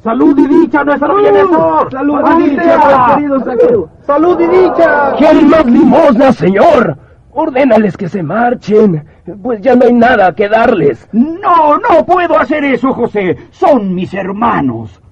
¡Salud 0.07 0.39
y 0.39 0.47
dicha, 0.47 0.85
nuestro 0.85 1.17
bienhechor! 1.17 1.91
¡Salud 1.91 2.21
y 2.39 2.51
dicha, 2.51 3.07
querido 3.17 3.41
Saqueo! 3.41 3.91
¡Salud 4.03 4.41
y 4.41 4.47
dicha! 4.47 5.17
¿Quién 5.19 5.51
más 5.51 5.67
limosna, 5.67 6.33
señor? 6.33 6.97
Ordénales 7.33 7.97
que 7.97 8.09
se 8.09 8.23
marchen, 8.23 9.05
pues 9.43 9.61
ya 9.61 9.75
no 9.75 9.85
hay 9.85 9.93
nada 9.93 10.33
que 10.33 10.49
darles. 10.49 11.09
No, 11.13 11.79
no 11.79 12.07
puedo 12.07 12.39
hacer 12.39 12.63
eso, 12.63 12.93
José. 12.93 13.37
Son 13.51 13.97
mis 13.97 14.15
hermanos. 14.15 15.03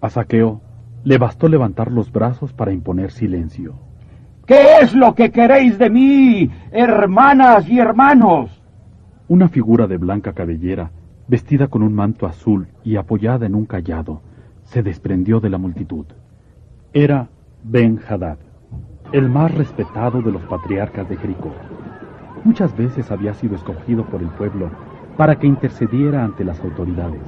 A 0.00 0.08
Saqueo 0.08 0.62
le 1.02 1.18
bastó 1.18 1.46
levantar 1.46 1.92
los 1.92 2.10
brazos 2.10 2.54
para 2.54 2.72
imponer 2.72 3.10
silencio. 3.10 3.74
¿Qué 4.46 4.78
es 4.80 4.94
lo 4.94 5.14
que 5.14 5.32
queréis 5.32 5.76
de 5.76 5.90
mí, 5.90 6.50
hermanas 6.72 7.68
y 7.68 7.78
hermanos? 7.78 8.62
Una 9.28 9.50
figura 9.50 9.86
de 9.86 9.98
blanca 9.98 10.32
cabellera, 10.32 10.92
vestida 11.26 11.68
con 11.68 11.82
un 11.82 11.94
manto 11.94 12.26
azul 12.26 12.68
y 12.82 12.96
apoyada 12.96 13.46
en 13.46 13.54
un 13.54 13.66
callado, 13.66 14.20
se 14.64 14.82
desprendió 14.82 15.40
de 15.40 15.50
la 15.50 15.58
multitud. 15.58 16.06
Era 16.92 17.28
Ben 17.62 18.00
Hadad, 18.08 18.38
el 19.12 19.28
más 19.28 19.54
respetado 19.54 20.22
de 20.22 20.32
los 20.32 20.42
patriarcas 20.42 21.08
de 21.08 21.16
Jericó. 21.16 21.52
Muchas 22.44 22.76
veces 22.76 23.10
había 23.10 23.34
sido 23.34 23.56
escogido 23.56 24.04
por 24.04 24.20
el 24.20 24.28
pueblo 24.28 24.70
para 25.16 25.36
que 25.36 25.46
intercediera 25.46 26.24
ante 26.24 26.44
las 26.44 26.60
autoridades, 26.60 27.22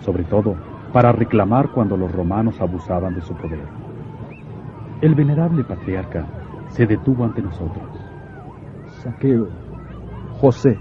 sobre 0.00 0.24
todo 0.24 0.56
para 0.92 1.12
reclamar 1.12 1.70
cuando 1.70 1.96
los 1.96 2.10
romanos 2.10 2.60
abusaban 2.60 3.14
de 3.14 3.20
su 3.20 3.34
poder. 3.34 3.64
El 5.00 5.14
venerable 5.14 5.64
patriarca 5.64 6.26
se 6.68 6.86
detuvo 6.86 7.24
ante 7.24 7.42
nosotros. 7.42 7.84
Saqueo, 9.02 9.48
José, 10.40 10.78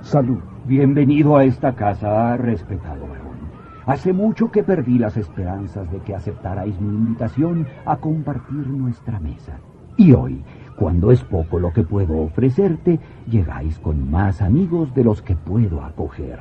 salud. 0.00 0.51
Bienvenido 0.64 1.36
a 1.36 1.44
esta 1.44 1.74
casa, 1.74 2.36
respetado 2.36 3.08
varón. 3.08 3.50
Hace 3.84 4.12
mucho 4.12 4.52
que 4.52 4.62
perdí 4.62 4.96
las 4.96 5.16
esperanzas 5.16 5.90
de 5.90 5.98
que 5.98 6.14
aceptarais 6.14 6.80
mi 6.80 6.94
invitación 6.94 7.66
a 7.84 7.96
compartir 7.96 8.68
nuestra 8.68 9.18
mesa. 9.18 9.58
Y 9.96 10.12
hoy, 10.12 10.44
cuando 10.76 11.10
es 11.10 11.24
poco 11.24 11.58
lo 11.58 11.72
que 11.72 11.82
puedo 11.82 12.16
ofrecerte, 12.16 13.00
llegáis 13.28 13.80
con 13.80 14.08
más 14.08 14.40
amigos 14.40 14.94
de 14.94 15.02
los 15.02 15.20
que 15.20 15.34
puedo 15.34 15.82
acoger. 15.82 16.38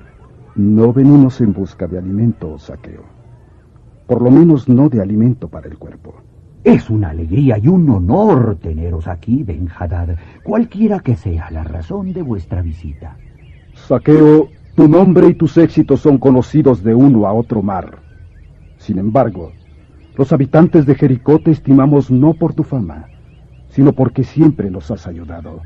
No 0.55 0.93
venimos 0.93 1.41
en 1.41 1.51
busca 1.51 1.87
de 1.87 1.97
alimento, 1.97 2.59
Saqueo. 2.59 3.01
Por 4.05 4.21
lo 4.21 4.29
menos 4.29 4.69
no 4.69 4.87
de 4.87 5.01
alimento 5.01 5.47
para 5.47 5.67
el 5.67 5.79
cuerpo. 5.79 6.13
Es 6.63 6.91
una 6.91 7.09
alegría 7.09 7.57
y 7.57 7.67
un 7.67 7.89
honor 7.89 8.55
teneros 8.61 9.07
aquí, 9.07 9.41
Ben 9.41 9.67
Hadad, 9.75 10.09
cualquiera 10.43 10.99
que 10.99 11.15
sea 11.15 11.49
la 11.49 11.63
razón 11.63 12.13
de 12.13 12.21
vuestra 12.21 12.61
visita. 12.61 13.17
Saqueo, 13.91 14.47
tu 14.73 14.87
nombre 14.87 15.27
y 15.27 15.33
tus 15.33 15.57
éxitos 15.57 15.99
son 15.99 16.17
conocidos 16.17 16.81
de 16.81 16.95
uno 16.95 17.27
a 17.27 17.33
otro 17.33 17.61
mar. 17.61 17.97
Sin 18.77 18.97
embargo, 18.97 19.51
los 20.15 20.31
habitantes 20.31 20.85
de 20.85 20.95
Jericó 20.95 21.39
te 21.39 21.51
estimamos 21.51 22.09
no 22.09 22.33
por 22.33 22.53
tu 22.53 22.63
fama, 22.63 23.07
sino 23.67 23.91
porque 23.91 24.23
siempre 24.23 24.71
nos 24.71 24.91
has 24.91 25.07
ayudado. 25.07 25.59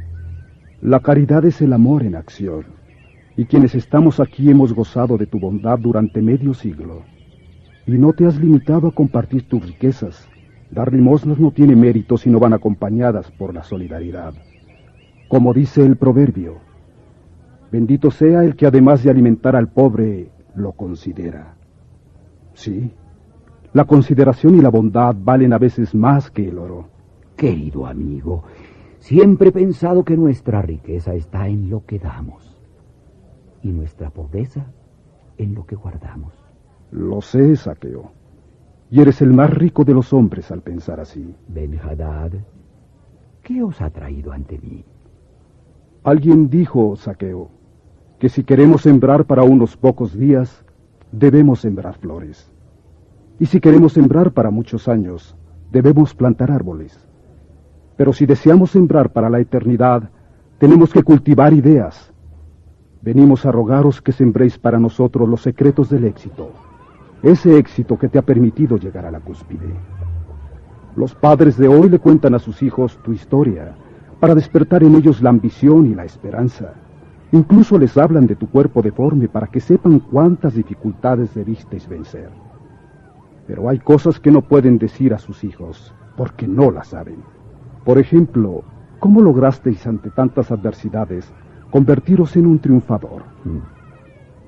La 0.82 1.02
caridad 1.02 1.46
es 1.46 1.62
el 1.62 1.72
amor 1.72 2.02
en 2.02 2.16
acción, 2.16 2.66
y 3.38 3.46
quienes 3.46 3.76
estamos 3.76 4.20
aquí 4.20 4.50
hemos 4.50 4.74
gozado 4.74 5.20
de 5.20 5.28
tu 5.28 5.40
bondad 5.40 5.78
durante 5.78 6.20
medio 6.20 6.56
siglo. 6.56 7.04
Y 7.86 7.92
no 7.92 8.12
te 8.14 8.26
has 8.26 8.38
limitado 8.38 8.88
a 8.88 8.92
compartir 8.92 9.48
tus 9.48 9.64
riquezas. 9.64 10.28
Dar 10.72 10.92
limosnas 10.92 11.38
no 11.38 11.52
tiene 11.52 11.76
mérito 11.76 12.18
si 12.18 12.32
no 12.32 12.40
van 12.40 12.54
acompañadas 12.54 13.30
por 13.30 13.54
la 13.54 13.62
solidaridad. 13.62 14.34
Como 15.28 15.54
dice 15.54 15.86
el 15.86 15.96
proverbio, 15.96 16.65
bendito 17.76 18.10
sea 18.10 18.42
el 18.46 18.56
que 18.56 18.66
además 18.66 19.04
de 19.04 19.10
alimentar 19.10 19.54
al 19.54 19.68
pobre, 19.68 20.30
lo 20.56 20.72
considera. 20.72 21.56
Sí, 22.54 22.94
la 23.74 23.84
consideración 23.84 24.56
y 24.56 24.62
la 24.62 24.70
bondad 24.70 25.14
valen 25.20 25.52
a 25.52 25.58
veces 25.58 25.94
más 25.94 26.32
que 26.32 26.48
el 26.48 26.58
oro. 26.58 26.88
Querido 27.36 27.86
amigo, 27.86 28.44
siempre 29.00 29.50
he 29.50 29.52
pensado 29.52 30.06
que 30.06 30.16
nuestra 30.16 30.62
riqueza 30.62 31.14
está 31.16 31.50
en 31.50 31.70
lo 31.70 31.86
que 31.86 32.00
damos 32.00 32.58
y 33.62 33.74
nuestra 33.74 34.10
pobreza 34.10 34.68
en 35.38 35.54
lo 35.54 35.66
que 35.66 35.76
guardamos. 35.76 36.34
Lo 36.92 37.20
sé, 37.20 37.58
Saqueo. 37.58 38.14
Y 38.90 39.02
eres 39.02 39.22
el 39.22 39.34
más 39.34 39.50
rico 39.50 39.84
de 39.84 39.94
los 39.94 40.14
hombres 40.14 40.50
al 40.50 40.62
pensar 40.62 41.02
así. 41.02 41.36
Ben 41.50 41.78
Hadad, 41.78 42.32
¿qué 43.44 43.62
os 43.62 43.82
ha 43.82 43.90
traído 43.90 44.32
ante 44.32 44.58
mí? 44.60 44.86
Alguien 46.06 46.50
dijo, 46.50 46.96
Saqueo, 46.96 47.50
que 48.20 48.30
si 48.30 48.44
queremos 48.44 48.82
sembrar 48.82 49.26
para 49.26 49.44
unos 49.44 49.76
pocos 49.76 50.18
días, 50.18 50.64
debemos 51.12 51.60
sembrar 51.60 51.98
flores. 51.98 52.50
Y 53.40 53.48
si 53.48 53.60
queremos 53.60 53.94
sembrar 53.94 54.32
para 54.32 54.50
muchos 54.50 54.88
años, 54.88 55.36
debemos 55.72 56.14
plantar 56.14 56.52
árboles. 56.52 56.98
Pero 57.98 58.14
si 58.14 58.26
deseamos 58.26 58.72
sembrar 58.72 59.12
para 59.12 59.30
la 59.30 59.40
eternidad, 59.40 60.10
tenemos 60.58 60.92
que 60.94 61.04
cultivar 61.04 61.54
ideas. 61.54 62.12
Venimos 63.02 63.46
a 63.46 63.52
rogaros 63.52 64.02
que 64.02 64.12
sembréis 64.12 64.58
para 64.58 64.80
nosotros 64.80 65.28
los 65.28 65.42
secretos 65.42 65.90
del 65.90 66.06
éxito, 66.06 66.52
ese 67.22 67.58
éxito 67.58 67.98
que 67.98 68.08
te 68.08 68.18
ha 68.18 68.22
permitido 68.22 68.78
llegar 68.78 69.06
a 69.06 69.12
la 69.12 69.20
cúspide. 69.20 69.74
Los 70.96 71.14
padres 71.14 71.58
de 71.58 71.68
hoy 71.68 71.90
le 71.90 72.00
cuentan 72.00 72.36
a 72.36 72.40
sus 72.40 72.64
hijos 72.64 72.98
tu 73.04 73.12
historia, 73.12 73.76
para 74.20 74.34
despertar 74.34 74.84
en 74.84 74.96
ellos 74.96 75.22
la 75.22 75.30
ambición 75.30 75.88
y 75.88 75.94
la 75.94 76.06
esperanza. 76.06 76.74
Incluso 77.32 77.78
les 77.78 77.98
hablan 77.98 78.28
de 78.28 78.36
tu 78.36 78.48
cuerpo 78.48 78.82
deforme 78.82 79.28
para 79.28 79.48
que 79.48 79.60
sepan 79.60 80.00
cuántas 80.00 80.56
dificultades 80.56 81.34
debisteis 81.34 81.88
vencer. 81.88 82.30
Pero 83.48 83.70
hay 83.70 83.80
cosas 83.80 84.20
que 84.20 84.32
no 84.32 84.42
pueden 84.42 84.78
decir 84.78 85.14
a 85.14 85.20
sus 85.20 85.44
hijos, 85.44 85.94
porque 86.16 86.48
no 86.48 86.72
las 86.72 86.88
saben. 86.88 87.18
Por 87.84 87.98
ejemplo, 87.98 88.64
¿cómo 89.00 89.22
lograsteis 89.22 89.86
ante 89.86 90.10
tantas 90.10 90.52
adversidades 90.52 91.32
convertiros 91.70 92.36
en 92.36 92.46
un 92.46 92.60
triunfador? 92.60 93.24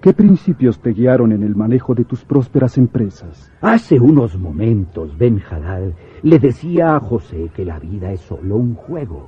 ¿Qué 0.02 0.14
principios 0.14 0.80
te 0.80 0.94
guiaron 0.94 1.32
en 1.32 1.44
el 1.44 1.56
manejo 1.56 1.96
de 1.96 2.06
tus 2.06 2.24
prósperas 2.24 2.78
empresas? 2.78 3.52
Hace 3.62 4.00
unos 4.00 4.38
momentos, 4.38 5.18
Ben 5.18 5.42
Hadad 5.50 5.92
le 6.22 6.40
decía 6.40 6.96
a 6.96 7.00
José 7.00 7.50
que 7.56 7.66
la 7.66 7.80
vida 7.80 8.12
es 8.12 8.22
solo 8.22 8.58
un 8.58 8.76
juego, 8.76 9.28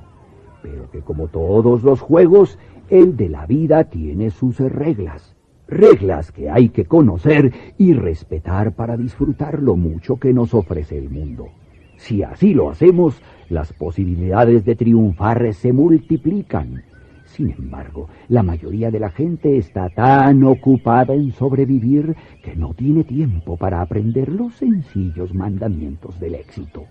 pero 0.62 0.90
que 0.90 1.00
como 1.00 1.28
todos 1.28 1.82
los 1.82 2.00
juegos, 2.00 2.58
el 2.90 3.16
de 3.16 3.28
la 3.28 3.46
vida 3.46 3.84
tiene 3.84 4.30
sus 4.30 4.58
reglas. 4.58 5.34
Reglas 5.68 6.32
que 6.32 6.50
hay 6.50 6.68
que 6.70 6.84
conocer 6.84 7.52
y 7.78 7.92
respetar 7.92 8.72
para 8.72 8.96
disfrutar 8.96 9.62
lo 9.62 9.76
mucho 9.76 10.16
que 10.16 10.32
nos 10.32 10.52
ofrece 10.52 10.98
el 10.98 11.08
mundo. 11.10 11.48
Si 11.96 12.22
así 12.22 12.54
lo 12.54 12.70
hacemos, 12.70 13.22
las 13.48 13.72
posibilidades 13.72 14.64
de 14.64 14.74
triunfar 14.74 15.54
se 15.54 15.72
multiplican 15.72 16.82
sin 17.30 17.52
embargo, 17.52 18.08
la 18.28 18.42
mayoría 18.42 18.90
de 18.90 18.98
la 18.98 19.08
gente 19.08 19.56
está 19.56 19.88
tan 19.88 20.42
ocupada 20.42 21.14
en 21.14 21.30
sobrevivir 21.30 22.16
que 22.42 22.56
no 22.56 22.74
tiene 22.74 23.04
tiempo 23.04 23.56
para 23.56 23.80
aprender 23.80 24.28
los 24.30 24.54
sencillos 24.54 25.32
mandamientos 25.32 26.18
del 26.18 26.34
éxito. 26.34 26.86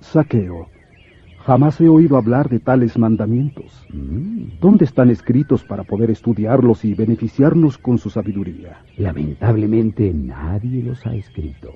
Saqueo, 0.00 0.68
jamás 1.44 1.80
he 1.80 1.88
oído 1.88 2.16
hablar 2.16 2.48
de 2.48 2.60
tales 2.60 2.98
mandamientos. 2.98 3.86
Mm. 3.92 4.58
¿Dónde 4.60 4.84
están 4.84 5.10
escritos 5.10 5.64
para 5.64 5.84
poder 5.84 6.10
estudiarlos 6.10 6.84
y 6.84 6.94
beneficiarnos 6.94 7.78
con 7.78 7.98
su 7.98 8.10
sabiduría? 8.10 8.82
Lamentablemente 8.96 10.12
nadie 10.12 10.82
los 10.82 11.06
ha 11.06 11.14
escrito. 11.14 11.70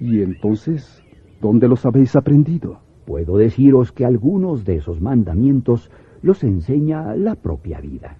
¿Y 0.00 0.22
entonces, 0.22 1.02
dónde 1.40 1.68
los 1.68 1.84
habéis 1.84 2.14
aprendido? 2.14 2.80
Puedo 3.04 3.36
deciros 3.36 3.90
que 3.90 4.04
algunos 4.04 4.64
de 4.64 4.76
esos 4.76 5.00
mandamientos 5.00 5.90
los 6.22 6.44
enseña 6.44 7.14
la 7.16 7.34
propia 7.34 7.80
vida. 7.80 8.18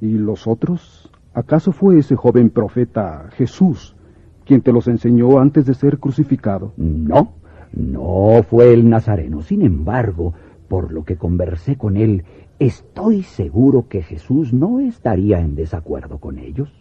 ¿Y 0.00 0.18
los 0.18 0.46
otros? 0.46 1.10
¿Acaso 1.32 1.72
fue 1.72 1.98
ese 1.98 2.16
joven 2.16 2.50
profeta 2.50 3.28
Jesús 3.32 3.96
quien 4.44 4.60
te 4.60 4.72
los 4.72 4.88
enseñó 4.88 5.38
antes 5.38 5.64
de 5.66 5.74
ser 5.74 5.98
crucificado? 5.98 6.72
No, 6.76 7.34
no 7.72 8.42
fue 8.42 8.72
el 8.72 8.88
Nazareno. 8.88 9.42
Sin 9.42 9.62
embargo, 9.62 10.34
por 10.68 10.92
lo 10.92 11.04
que 11.04 11.16
conversé 11.16 11.76
con 11.76 11.96
él, 11.96 12.24
estoy 12.58 13.22
seguro 13.22 13.88
que 13.88 14.02
Jesús 14.02 14.52
no 14.52 14.80
estaría 14.80 15.40
en 15.40 15.54
desacuerdo 15.54 16.18
con 16.18 16.38
ellos. 16.38 16.72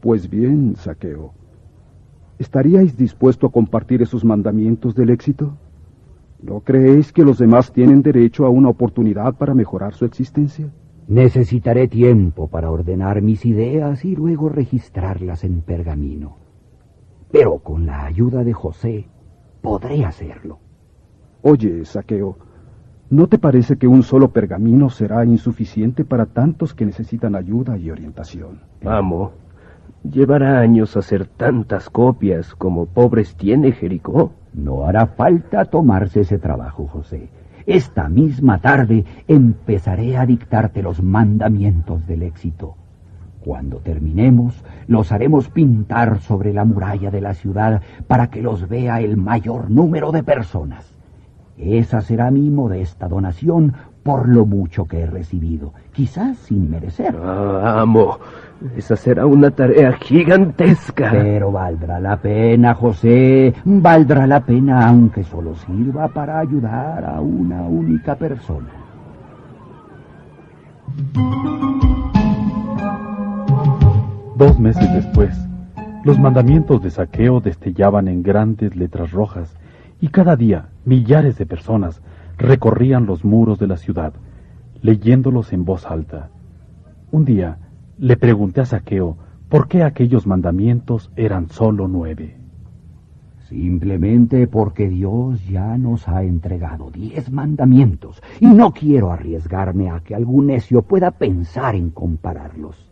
Pues 0.00 0.28
bien, 0.28 0.76
Saqueo, 0.76 1.32
¿estaríais 2.38 2.96
dispuesto 2.96 3.46
a 3.46 3.52
compartir 3.52 4.02
esos 4.02 4.24
mandamientos 4.24 4.94
del 4.94 5.10
éxito? 5.10 5.56
¿No 6.42 6.60
creéis 6.60 7.12
que 7.12 7.24
los 7.24 7.38
demás 7.38 7.72
tienen 7.72 8.02
derecho 8.02 8.44
a 8.44 8.50
una 8.50 8.68
oportunidad 8.68 9.34
para 9.34 9.54
mejorar 9.54 9.94
su 9.94 10.04
existencia? 10.04 10.70
Necesitaré 11.08 11.88
tiempo 11.88 12.48
para 12.48 12.70
ordenar 12.70 13.22
mis 13.22 13.46
ideas 13.46 14.04
y 14.04 14.14
luego 14.14 14.48
registrarlas 14.48 15.44
en 15.44 15.62
pergamino. 15.62 16.36
Pero 17.30 17.58
con 17.58 17.86
la 17.86 18.04
ayuda 18.04 18.44
de 18.44 18.52
José 18.52 19.08
podré 19.64 20.04
hacerlo. 20.04 20.58
Oye, 21.40 21.86
Saqueo, 21.86 22.36
¿no 23.08 23.28
te 23.28 23.38
parece 23.38 23.78
que 23.78 23.86
un 23.86 24.02
solo 24.02 24.28
pergamino 24.28 24.90
será 24.90 25.24
insuficiente 25.24 26.04
para 26.04 26.26
tantos 26.26 26.74
que 26.74 26.84
necesitan 26.84 27.34
ayuda 27.34 27.78
y 27.78 27.90
orientación? 27.90 28.60
Amo, 28.84 29.32
llevará 30.02 30.60
años 30.60 30.98
hacer 30.98 31.26
tantas 31.26 31.88
copias 31.88 32.54
como 32.54 32.84
pobres 32.84 33.36
tiene 33.36 33.72
Jericó. 33.72 34.32
No 34.52 34.86
hará 34.86 35.06
falta 35.06 35.64
tomarse 35.64 36.20
ese 36.20 36.38
trabajo, 36.38 36.86
José. 36.86 37.30
Esta 37.64 38.10
misma 38.10 38.60
tarde 38.60 39.06
empezaré 39.26 40.18
a 40.18 40.26
dictarte 40.26 40.82
los 40.82 41.02
mandamientos 41.02 42.06
del 42.06 42.24
éxito. 42.24 42.76
Cuando 43.44 43.76
terminemos, 43.76 44.64
los 44.86 45.12
haremos 45.12 45.50
pintar 45.50 46.20
sobre 46.20 46.54
la 46.54 46.64
muralla 46.64 47.10
de 47.10 47.20
la 47.20 47.34
ciudad 47.34 47.82
para 48.06 48.28
que 48.28 48.40
los 48.40 48.70
vea 48.70 49.02
el 49.02 49.18
mayor 49.18 49.70
número 49.70 50.12
de 50.12 50.22
personas. 50.22 50.90
Esa 51.58 52.00
será 52.00 52.30
mi 52.30 52.48
modesta 52.48 53.06
donación 53.06 53.74
por 54.02 54.28
lo 54.28 54.46
mucho 54.46 54.86
que 54.86 55.00
he 55.00 55.06
recibido, 55.06 55.74
quizás 55.92 56.38
sin 56.38 56.70
merecer. 56.70 57.14
Ah, 57.22 57.82
amo, 57.82 58.18
esa 58.76 58.96
será 58.96 59.26
una 59.26 59.50
tarea 59.50 59.92
gigantesca. 59.92 61.10
Pero 61.10 61.52
valdrá 61.52 62.00
la 62.00 62.16
pena, 62.16 62.74
José, 62.74 63.52
valdrá 63.66 64.26
la 64.26 64.40
pena 64.40 64.88
aunque 64.88 65.22
solo 65.22 65.54
sirva 65.54 66.08
para 66.08 66.38
ayudar 66.38 67.04
a 67.04 67.20
una 67.20 67.60
única 67.62 68.14
persona. 68.14 68.70
Dos 74.36 74.58
meses 74.58 74.92
después, 74.92 75.30
los 76.02 76.18
mandamientos 76.18 76.82
de 76.82 76.90
saqueo 76.90 77.38
destellaban 77.38 78.08
en 78.08 78.24
grandes 78.24 78.74
letras 78.74 79.12
rojas 79.12 79.56
y 80.00 80.08
cada 80.08 80.34
día 80.34 80.70
millares 80.84 81.38
de 81.38 81.46
personas 81.46 82.02
recorrían 82.36 83.06
los 83.06 83.24
muros 83.24 83.60
de 83.60 83.68
la 83.68 83.76
ciudad, 83.76 84.12
leyéndolos 84.82 85.52
en 85.52 85.64
voz 85.64 85.86
alta. 85.86 86.30
Un 87.12 87.24
día 87.24 87.58
le 87.96 88.16
pregunté 88.16 88.60
a 88.60 88.66
Saqueo 88.66 89.16
por 89.48 89.68
qué 89.68 89.84
aquellos 89.84 90.26
mandamientos 90.26 91.12
eran 91.14 91.48
solo 91.48 91.86
nueve. 91.86 92.36
Simplemente 93.48 94.48
porque 94.48 94.88
Dios 94.88 95.46
ya 95.46 95.78
nos 95.78 96.08
ha 96.08 96.24
entregado 96.24 96.90
diez 96.90 97.30
mandamientos 97.30 98.20
y 98.40 98.46
no 98.46 98.72
quiero 98.72 99.12
arriesgarme 99.12 99.90
a 99.90 100.00
que 100.00 100.16
algún 100.16 100.48
necio 100.48 100.82
pueda 100.82 101.12
pensar 101.12 101.76
en 101.76 101.90
compararlos. 101.90 102.83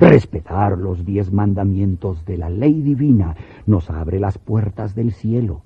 Respetar 0.00 0.78
los 0.78 1.04
diez 1.04 1.30
mandamientos 1.30 2.24
de 2.24 2.38
la 2.38 2.48
ley 2.48 2.80
divina 2.80 3.36
nos 3.66 3.90
abre 3.90 4.18
las 4.18 4.38
puertas 4.38 4.94
del 4.94 5.12
cielo. 5.12 5.60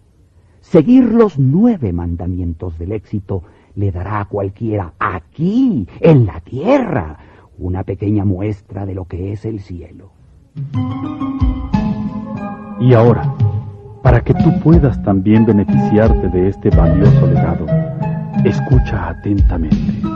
Seguir 0.61 1.05
los 1.05 1.39
nueve 1.39 1.93
mandamientos 1.93 2.77
del 2.77 2.91
éxito 2.91 3.45
le 3.77 3.93
dará 3.93 4.21
a 4.21 4.25
cualquiera 4.25 4.93
aquí, 4.99 5.87
en 6.01 6.27
la 6.27 6.41
tierra, 6.41 7.19
una 7.59 7.85
pequeña 7.85 8.25
muestra 8.25 8.85
de 8.87 8.95
lo 8.95 9.05
que 9.05 9.33
es 9.33 9.45
el 9.45 9.61
cielo. 9.61 10.11
Y 12.81 12.93
ahora, 12.93 13.33
para 14.03 14.21
que 14.21 14.35
tú 14.35 14.59
puedas 14.65 15.01
también 15.05 15.47
beneficiarte 15.47 16.29
de 16.29 16.49
este 16.49 16.71
valioso 16.71 17.27
legado, 17.29 17.67
escucha 18.45 19.11
atentamente. 19.11 20.14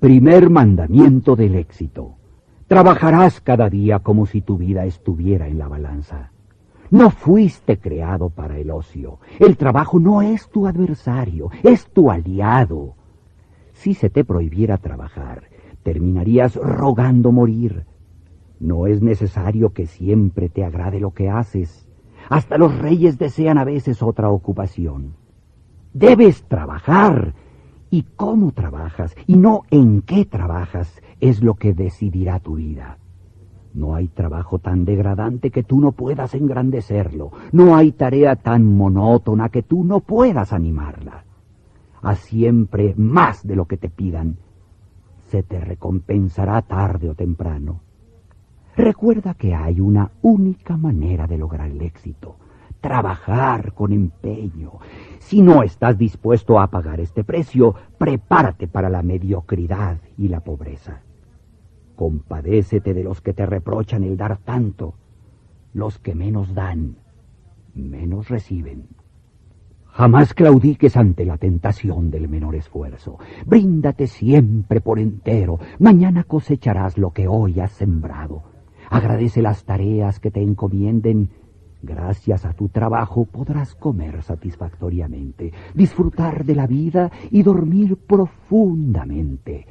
Primer 0.00 0.48
mandamiento 0.48 1.36
del 1.36 1.56
éxito. 1.56 2.14
Trabajarás 2.68 3.42
cada 3.42 3.68
día 3.68 3.98
como 3.98 4.24
si 4.24 4.40
tu 4.40 4.56
vida 4.56 4.86
estuviera 4.86 5.46
en 5.46 5.58
la 5.58 5.68
balanza. 5.68 6.30
No 6.90 7.10
fuiste 7.10 7.78
creado 7.78 8.30
para 8.30 8.56
el 8.56 8.70
ocio. 8.70 9.18
El 9.38 9.58
trabajo 9.58 10.00
no 10.00 10.22
es 10.22 10.48
tu 10.48 10.66
adversario, 10.66 11.50
es 11.62 11.86
tu 11.86 12.10
aliado. 12.10 12.94
Si 13.74 13.92
se 13.92 14.08
te 14.08 14.24
prohibiera 14.24 14.78
trabajar, 14.78 15.42
terminarías 15.82 16.56
rogando 16.56 17.30
morir. 17.30 17.84
No 18.58 18.86
es 18.86 19.02
necesario 19.02 19.74
que 19.74 19.86
siempre 19.86 20.48
te 20.48 20.64
agrade 20.64 20.98
lo 20.98 21.10
que 21.10 21.28
haces. 21.28 21.86
Hasta 22.30 22.56
los 22.56 22.78
reyes 22.78 23.18
desean 23.18 23.58
a 23.58 23.64
veces 23.64 24.02
otra 24.02 24.30
ocupación. 24.30 25.12
Debes 25.92 26.44
trabajar. 26.44 27.34
Y 27.90 28.02
cómo 28.16 28.52
trabajas, 28.52 29.16
y 29.26 29.36
no 29.36 29.62
en 29.70 30.02
qué 30.02 30.24
trabajas, 30.24 31.02
es 31.20 31.42
lo 31.42 31.54
que 31.54 31.74
decidirá 31.74 32.38
tu 32.38 32.54
vida. 32.54 32.98
No 33.72 33.94
hay 33.94 34.08
trabajo 34.08 34.58
tan 34.58 34.84
degradante 34.84 35.50
que 35.50 35.62
tú 35.62 35.80
no 35.80 35.92
puedas 35.92 36.34
engrandecerlo. 36.34 37.30
No 37.52 37.76
hay 37.76 37.92
tarea 37.92 38.36
tan 38.36 38.64
monótona 38.64 39.48
que 39.48 39.62
tú 39.62 39.84
no 39.84 40.00
puedas 40.00 40.52
animarla. 40.52 41.24
Haz 42.02 42.20
siempre 42.20 42.94
más 42.96 43.46
de 43.46 43.56
lo 43.56 43.66
que 43.66 43.76
te 43.76 43.88
pidan. 43.88 44.38
Se 45.26 45.42
te 45.42 45.60
recompensará 45.60 46.62
tarde 46.62 47.10
o 47.10 47.14
temprano. 47.14 47.80
Recuerda 48.76 49.34
que 49.34 49.54
hay 49.54 49.80
una 49.80 50.10
única 50.22 50.76
manera 50.76 51.26
de 51.26 51.38
lograr 51.38 51.70
el 51.70 51.82
éxito. 51.82 52.36
Trabajar 52.80 53.72
con 53.74 53.92
empeño. 53.92 54.72
Si 55.20 55.42
no 55.42 55.62
estás 55.62 55.96
dispuesto 55.96 56.58
a 56.58 56.66
pagar 56.68 56.98
este 56.98 57.22
precio, 57.22 57.74
prepárate 57.98 58.66
para 58.66 58.88
la 58.88 59.02
mediocridad 59.02 59.98
y 60.18 60.28
la 60.28 60.40
pobreza. 60.40 61.02
Compadécete 61.94 62.94
de 62.94 63.04
los 63.04 63.20
que 63.20 63.32
te 63.32 63.46
reprochan 63.46 64.02
el 64.02 64.16
dar 64.16 64.38
tanto. 64.38 64.94
Los 65.72 65.98
que 65.98 66.14
menos 66.14 66.54
dan, 66.54 66.96
menos 67.74 68.28
reciben. 68.28 68.88
Jamás 69.86 70.34
claudiques 70.34 70.96
ante 70.96 71.24
la 71.24 71.36
tentación 71.36 72.10
del 72.10 72.28
menor 72.28 72.56
esfuerzo. 72.56 73.18
Bríndate 73.46 74.06
siempre 74.06 74.80
por 74.80 74.98
entero. 74.98 75.60
Mañana 75.78 76.24
cosecharás 76.24 76.96
lo 76.96 77.12
que 77.12 77.28
hoy 77.28 77.60
has 77.60 77.72
sembrado. 77.72 78.42
Agradece 78.88 79.42
las 79.42 79.64
tareas 79.64 80.18
que 80.18 80.30
te 80.30 80.42
encomienden 80.42 81.30
Gracias 81.82 82.44
a 82.44 82.52
tu 82.52 82.68
trabajo 82.68 83.24
podrás 83.24 83.74
comer 83.74 84.22
satisfactoriamente, 84.22 85.52
disfrutar 85.74 86.44
de 86.44 86.54
la 86.54 86.66
vida 86.66 87.10
y 87.30 87.42
dormir 87.42 87.96
profundamente. 87.96 89.66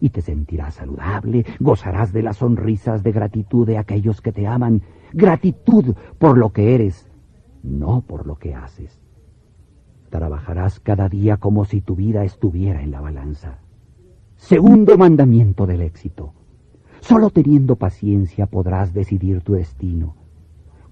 Y 0.00 0.10
te 0.10 0.22
sentirás 0.22 0.74
saludable, 0.74 1.44
gozarás 1.60 2.12
de 2.12 2.22
las 2.22 2.38
sonrisas 2.38 3.02
de 3.02 3.12
gratitud 3.12 3.66
de 3.66 3.78
aquellos 3.78 4.20
que 4.20 4.32
te 4.32 4.46
aman, 4.46 4.82
gratitud 5.12 5.94
por 6.18 6.36
lo 6.36 6.52
que 6.52 6.74
eres, 6.74 7.08
no 7.62 8.02
por 8.02 8.26
lo 8.26 8.36
que 8.36 8.54
haces. 8.54 9.00
Trabajarás 10.10 10.80
cada 10.80 11.08
día 11.08 11.36
como 11.36 11.64
si 11.64 11.80
tu 11.80 11.94
vida 11.94 12.24
estuviera 12.24 12.82
en 12.82 12.90
la 12.90 13.00
balanza. 13.00 13.58
Segundo 14.36 14.98
mandamiento 14.98 15.66
del 15.66 15.80
éxito. 15.80 16.34
Solo 17.00 17.30
teniendo 17.30 17.76
paciencia 17.76 18.46
podrás 18.46 18.92
decidir 18.92 19.42
tu 19.42 19.54
destino. 19.54 20.25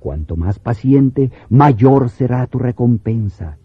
Cuanto 0.04 0.36
más 0.36 0.58
paciente, 0.58 1.32
mayor 1.48 2.10
será 2.10 2.46
tu 2.46 2.58
recompensa. 2.58 3.56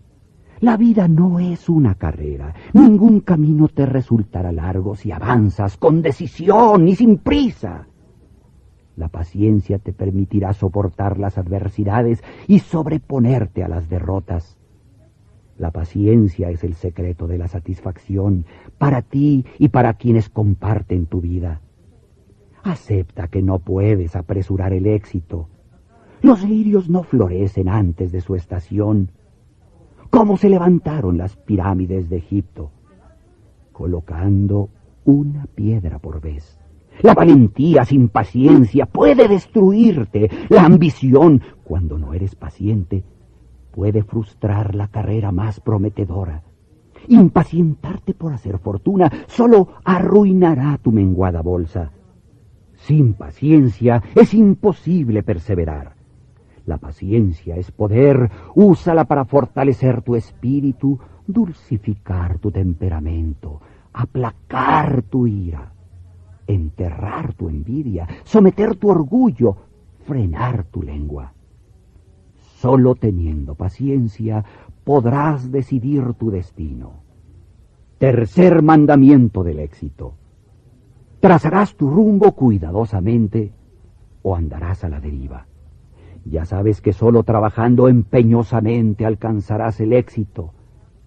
La 0.62 0.78
vida 0.78 1.10
no 1.10 1.38
es 1.38 1.68
una 1.68 1.96
carrera. 1.96 2.56
Ningún 2.72 3.20
camino 3.20 3.68
te 3.68 3.86
resultará 3.86 4.54
largo 4.54 4.96
si 4.96 5.12
avanzas 5.12 5.76
con 5.76 6.02
decisión 6.02 6.88
y 6.88 6.96
sin 6.96 7.18
prisa. 7.18 7.88
La 8.96 9.10
paciencia 9.10 9.80
te 9.80 9.92
permitirá 9.92 10.54
soportar 10.54 11.20
las 11.20 11.38
adversidades 11.38 12.24
y 12.48 12.60
sobreponerte 12.60 13.66
a 13.66 13.68
las 13.68 13.90
derrotas. 13.90 14.58
La 15.58 15.72
paciencia 15.72 16.52
es 16.52 16.64
el 16.64 16.76
secreto 16.76 17.28
de 17.28 17.38
la 17.38 17.50
satisfacción 17.50 18.46
para 18.78 19.02
ti 19.02 19.46
y 19.58 19.68
para 19.68 19.96
quienes 19.96 20.30
comparten 20.30 21.06
tu 21.06 21.20
vida. 21.20 21.60
Acepta 22.64 23.28
que 23.28 23.42
no 23.42 23.60
puedes 23.60 24.16
apresurar 24.16 24.72
el 24.72 24.86
éxito. 24.86 25.50
Los 26.22 26.44
lirios 26.44 26.90
no 26.90 27.04
florecen 27.04 27.70
antes 27.70 28.12
de 28.12 28.22
su 28.22 28.36
estación. 28.36 29.12
¿Cómo 30.10 30.38
se 30.38 30.50
levantaron 30.50 31.18
las 31.18 31.36
pirámides 31.38 32.10
de 32.10 32.18
Egipto? 32.18 32.72
Colocando 33.72 34.70
una 35.06 35.46
piedra 35.46 36.00
por 36.00 36.20
vez. 36.20 36.60
La 37.02 37.14
valentía 37.14 37.86
sin 37.86 38.10
paciencia 38.10 38.86
puede 38.86 39.28
destruirte. 39.28 40.30
La 40.50 40.66
ambición, 40.66 41.42
cuando 41.64 41.98
no 41.98 42.14
eres 42.14 42.36
paciente, 42.36 43.06
puede 43.72 44.04
frustrar 44.04 44.76
la 44.76 44.90
carrera 44.90 45.32
más 45.32 45.62
prometedora. 45.62 46.44
Impacientarte 47.08 48.14
por 48.14 48.34
hacer 48.34 48.60
fortuna 48.60 49.10
solo 49.28 49.70
arruinará 49.86 50.78
tu 50.82 50.92
menguada 50.92 51.42
bolsa. 51.42 51.92
Sin 52.76 53.14
paciencia 53.14 54.04
es 54.16 54.34
imposible 54.34 55.24
perseverar. 55.24 55.99
La 56.70 56.78
paciencia 56.78 57.56
es 57.56 57.72
poder, 57.72 58.30
úsala 58.54 59.06
para 59.06 59.26
fortalecer 59.26 60.04
tu 60.04 60.16
espíritu, 60.16 61.00
dulcificar 61.26 62.38
tu 62.38 62.52
temperamento, 62.52 63.60
aplacar 63.92 65.02
tu 65.02 65.26
ira 65.26 65.74
enterrar 66.50 67.34
tu 67.34 67.48
envidia, 67.48 68.08
someter 68.24 68.76
tu 68.76 68.90
orgullo, 68.90 69.56
frenar 70.06 70.66
tu 70.66 70.82
lengua. 70.82 71.32
Solo 72.58 72.96
teniendo 72.96 73.56
paciencia 73.56 74.44
podrás 74.84 75.52
decidir 75.52 76.14
tu 76.14 76.32
destino. 76.32 77.04
Tercer 78.00 78.62
mandamiento 78.64 79.44
del 79.44 79.60
éxito. 79.60 80.16
Trazarás 81.20 81.76
tu 81.76 81.90
rumbo 81.90 82.32
cuidadosamente 82.32 83.54
o 84.24 84.36
andarás 84.36 84.84
a 84.84 84.90
la 84.90 85.00
deriva. 85.00 85.46
Ya 86.30 86.46
sabes 86.46 86.82
que 86.82 86.94
solo 86.94 87.24
trabajando 87.24 87.88
empeñosamente 87.88 89.06
alcanzarás 89.06 89.80
el 89.80 89.94
éxito, 89.94 90.54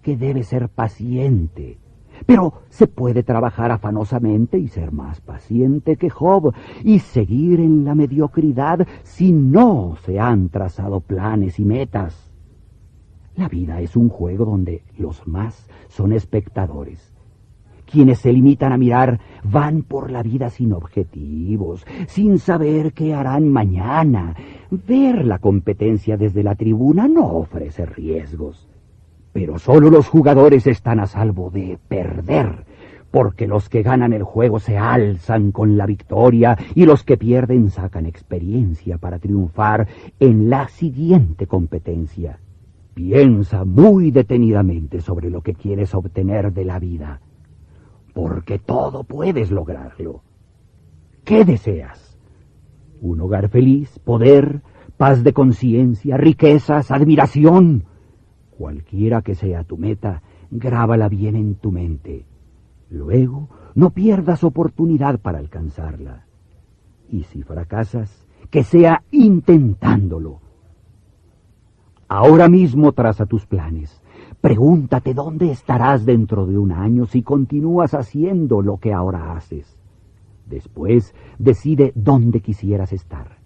que 0.01 0.17
debes 0.17 0.47
ser 0.47 0.67
paciente, 0.67 1.77
pero 2.25 2.61
se 2.69 2.87
puede 2.87 3.23
trabajar 3.23 3.71
afanosamente 3.71 4.57
y 4.57 4.67
ser 4.67 4.91
más 4.91 5.21
paciente 5.21 5.95
que 5.95 6.09
Job 6.09 6.53
y 6.83 6.99
seguir 6.99 7.61
en 7.61 7.85
la 7.85 7.95
mediocridad 7.95 8.85
si 9.03 9.31
no 9.31 9.95
se 10.03 10.19
han 10.19 10.49
trazado 10.49 10.99
planes 10.99 11.57
y 11.57 11.63
metas. 11.63 12.31
La 13.35 13.47
vida 13.47 13.79
es 13.79 13.95
un 13.95 14.09
juego 14.09 14.43
donde 14.45 14.83
los 14.97 15.25
más 15.25 15.67
son 15.87 16.11
espectadores. 16.11 17.12
Quienes 17.85 18.19
se 18.19 18.33
limitan 18.33 18.71
a 18.71 18.77
mirar 18.77 19.19
van 19.43 19.83
por 19.83 20.09
la 20.11 20.23
vida 20.23 20.49
sin 20.49 20.73
objetivos, 20.73 21.85
sin 22.07 22.39
saber 22.39 22.93
qué 22.93 23.13
harán 23.13 23.49
mañana. 23.49 24.35
Ver 24.71 25.25
la 25.25 25.39
competencia 25.39 26.17
desde 26.17 26.43
la 26.43 26.55
tribuna 26.55 27.07
no 27.07 27.25
ofrece 27.25 27.85
riesgos. 27.85 28.67
Pero 29.31 29.57
solo 29.59 29.89
los 29.89 30.07
jugadores 30.07 30.67
están 30.67 30.99
a 30.99 31.07
salvo 31.07 31.49
de 31.49 31.79
perder, 31.87 32.65
porque 33.11 33.47
los 33.47 33.69
que 33.69 33.83
ganan 33.83 34.13
el 34.13 34.23
juego 34.23 34.59
se 34.59 34.77
alzan 34.77 35.51
con 35.51 35.77
la 35.77 35.85
victoria 35.85 36.57
y 36.75 36.85
los 36.85 37.03
que 37.03 37.17
pierden 37.17 37.69
sacan 37.69 38.05
experiencia 38.05 38.97
para 38.97 39.19
triunfar 39.19 39.87
en 40.19 40.49
la 40.49 40.67
siguiente 40.67 41.47
competencia. 41.47 42.39
Piensa 42.93 43.65
muy 43.65 44.11
detenidamente 44.11 45.01
sobre 45.01 45.31
lo 45.31 45.41
que 45.41 45.55
quieres 45.55 45.95
obtener 45.95 46.53
de 46.53 46.65
la 46.65 46.77
vida, 46.77 47.19
porque 48.13 48.59
todo 48.59 49.03
puedes 49.03 49.51
lograrlo. 49.51 50.21
¿Qué 51.23 51.45
deseas? 51.45 52.17
¿Un 53.01 53.21
hogar 53.21 53.49
feliz, 53.49 53.99
poder, 53.99 54.61
paz 54.97 55.23
de 55.23 55.33
conciencia, 55.33 56.17
riquezas, 56.17 56.91
admiración? 56.91 57.85
Cualquiera 58.57 59.21
que 59.21 59.35
sea 59.35 59.63
tu 59.63 59.77
meta, 59.77 60.21
grábala 60.51 61.09
bien 61.09 61.35
en 61.35 61.55
tu 61.55 61.71
mente. 61.71 62.25
Luego, 62.89 63.49
no 63.73 63.89
pierdas 63.89 64.43
oportunidad 64.43 65.19
para 65.19 65.39
alcanzarla. 65.39 66.25
Y 67.09 67.23
si 67.23 67.41
fracasas, 67.41 68.27
que 68.51 68.63
sea 68.63 69.03
intentándolo. 69.11 70.41
Ahora 72.07 72.47
mismo 72.47 72.91
traza 72.91 73.25
tus 73.25 73.47
planes. 73.47 74.02
Pregúntate 74.43 75.13
dónde 75.13 75.51
estarás 75.51 76.05
dentro 76.05 76.45
de 76.45 76.57
un 76.57 76.73
año 76.73 77.05
si 77.05 77.23
continúas 77.23 77.93
haciendo 77.93 78.61
lo 78.61 78.77
que 78.77 78.91
ahora 78.91 79.37
haces. 79.37 79.77
Después 80.45 81.15
decide 81.39 81.93
dónde 81.95 82.41
quisieras 82.41 82.91
estar. 82.91 83.37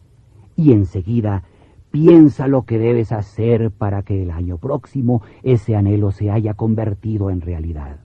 Y 0.55 0.71
enseguida 0.71 1.43
Piensa 1.91 2.47
lo 2.47 2.63
que 2.63 2.77
debes 2.77 3.11
hacer 3.11 3.71
para 3.71 4.03
que 4.03 4.21
el 4.21 4.31
año 4.31 4.57
próximo 4.57 5.21
ese 5.41 5.75
anhelo 5.75 6.11
se 6.11 6.29
haya 6.29 6.53
convertido 6.53 7.29
en 7.29 7.41
realidad. 7.41 7.97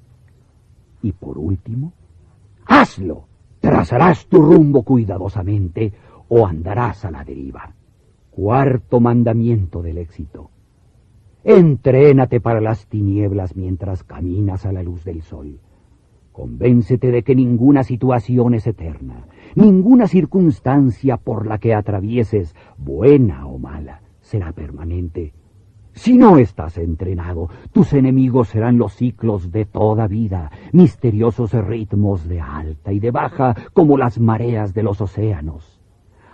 Y 1.02 1.12
por 1.12 1.36
último, 1.36 1.92
hazlo. 2.66 3.24
Trazarás 3.60 4.26
tu 4.26 4.40
rumbo 4.40 4.82
cuidadosamente 4.82 5.92
o 6.28 6.46
andarás 6.46 7.04
a 7.04 7.10
la 7.10 7.24
deriva. 7.24 7.74
Cuarto 8.30 8.98
mandamiento 8.98 9.82
del 9.82 9.98
éxito. 9.98 10.51
Entrénate 11.44 12.40
para 12.40 12.60
las 12.60 12.86
tinieblas 12.86 13.56
mientras 13.56 14.04
caminas 14.04 14.64
a 14.64 14.72
la 14.72 14.82
luz 14.82 15.04
del 15.04 15.22
sol. 15.22 15.58
Convéncete 16.30 17.10
de 17.10 17.22
que 17.22 17.34
ninguna 17.34 17.82
situación 17.82 18.54
es 18.54 18.66
eterna, 18.66 19.26
ninguna 19.54 20.06
circunstancia 20.06 21.16
por 21.16 21.46
la 21.46 21.58
que 21.58 21.74
atravieses, 21.74 22.54
buena 22.78 23.46
o 23.46 23.58
mala, 23.58 24.02
será 24.20 24.52
permanente. 24.52 25.34
Si 25.94 26.16
no 26.16 26.38
estás 26.38 26.78
entrenado, 26.78 27.50
tus 27.72 27.92
enemigos 27.92 28.48
serán 28.48 28.78
los 28.78 28.94
ciclos 28.94 29.52
de 29.52 29.66
toda 29.66 30.06
vida, 30.06 30.50
misteriosos 30.72 31.52
ritmos 31.52 32.26
de 32.26 32.40
alta 32.40 32.92
y 32.92 33.00
de 33.00 33.10
baja 33.10 33.54
como 33.74 33.98
las 33.98 34.18
mareas 34.18 34.72
de 34.72 34.84
los 34.84 35.00
océanos. 35.02 35.71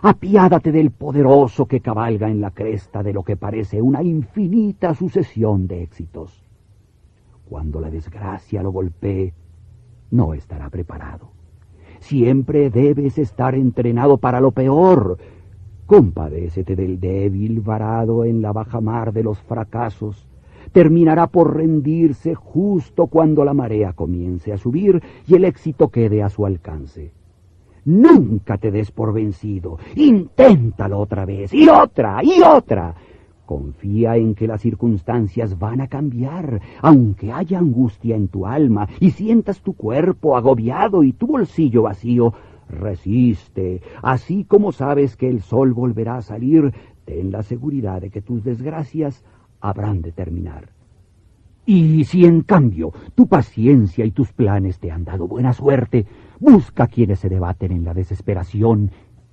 Apiádate 0.00 0.70
del 0.70 0.92
poderoso 0.92 1.66
que 1.66 1.80
cabalga 1.80 2.30
en 2.30 2.40
la 2.40 2.52
cresta 2.52 3.02
de 3.02 3.12
lo 3.12 3.24
que 3.24 3.36
parece 3.36 3.82
una 3.82 4.00
infinita 4.00 4.94
sucesión 4.94 5.66
de 5.66 5.82
éxitos. 5.82 6.44
Cuando 7.48 7.80
la 7.80 7.90
desgracia 7.90 8.62
lo 8.62 8.70
golpee, 8.70 9.34
no 10.12 10.34
estará 10.34 10.70
preparado. 10.70 11.32
Siempre 11.98 12.70
debes 12.70 13.18
estar 13.18 13.56
entrenado 13.56 14.18
para 14.18 14.40
lo 14.40 14.52
peor. 14.52 15.18
Compadécete 15.86 16.76
del 16.76 17.00
débil 17.00 17.60
varado 17.60 18.24
en 18.24 18.40
la 18.40 18.52
baja 18.52 18.80
mar 18.80 19.12
de 19.12 19.24
los 19.24 19.40
fracasos. 19.40 20.28
Terminará 20.70 21.26
por 21.26 21.56
rendirse 21.56 22.36
justo 22.36 23.08
cuando 23.08 23.44
la 23.44 23.54
marea 23.54 23.94
comience 23.94 24.52
a 24.52 24.58
subir 24.58 25.02
y 25.26 25.34
el 25.34 25.44
éxito 25.44 25.88
quede 25.88 26.22
a 26.22 26.28
su 26.28 26.46
alcance. 26.46 27.17
Nunca 27.88 28.58
te 28.58 28.70
des 28.70 28.90
por 28.90 29.12
vencido. 29.12 29.78
Inténtalo 29.96 30.98
otra 30.98 31.24
vez 31.24 31.52
y 31.54 31.68
otra 31.68 32.22
y 32.22 32.42
otra 32.42 32.94
Confía 33.48 34.18
en 34.18 34.34
que 34.34 34.46
las 34.46 34.60
circunstancias 34.60 35.58
van 35.58 35.80
a 35.80 35.88
cambiar, 35.88 36.60
aunque 36.82 37.32
haya 37.32 37.58
angustia 37.58 38.14
en 38.14 38.28
tu 38.28 38.44
alma 38.44 38.86
y 39.00 39.12
sientas 39.12 39.62
tu 39.62 39.72
cuerpo 39.72 40.36
agobiado 40.36 41.02
y 41.02 41.14
tu 41.14 41.28
bolsillo 41.28 41.84
vacío. 41.84 42.34
Resiste, 42.68 43.80
así 44.02 44.44
como 44.44 44.70
sabes 44.70 45.16
que 45.16 45.30
el 45.30 45.40
sol 45.40 45.72
volverá 45.72 46.16
a 46.16 46.22
salir, 46.22 46.74
ten 47.06 47.32
la 47.32 47.42
seguridad 47.42 48.02
de 48.02 48.10
que 48.10 48.20
tus 48.20 48.44
desgracias 48.44 49.24
habrán 49.62 50.02
de 50.02 50.12
terminar. 50.12 50.68
Y 51.64 52.04
si 52.04 52.26
en 52.26 52.42
cambio 52.42 52.92
tu 53.14 53.28
paciencia 53.28 54.04
y 54.04 54.10
tus 54.10 54.30
planes 54.30 54.78
te 54.78 54.90
han 54.90 55.04
dado 55.04 55.26
buena 55.26 55.54
suerte, 55.54 56.04
busca 56.40 56.86
quienes 56.86 57.20
se 57.20 57.28
debaten 57.28 57.72
en 57.72 57.84
la 57.84 57.94
desesperación 57.94 58.90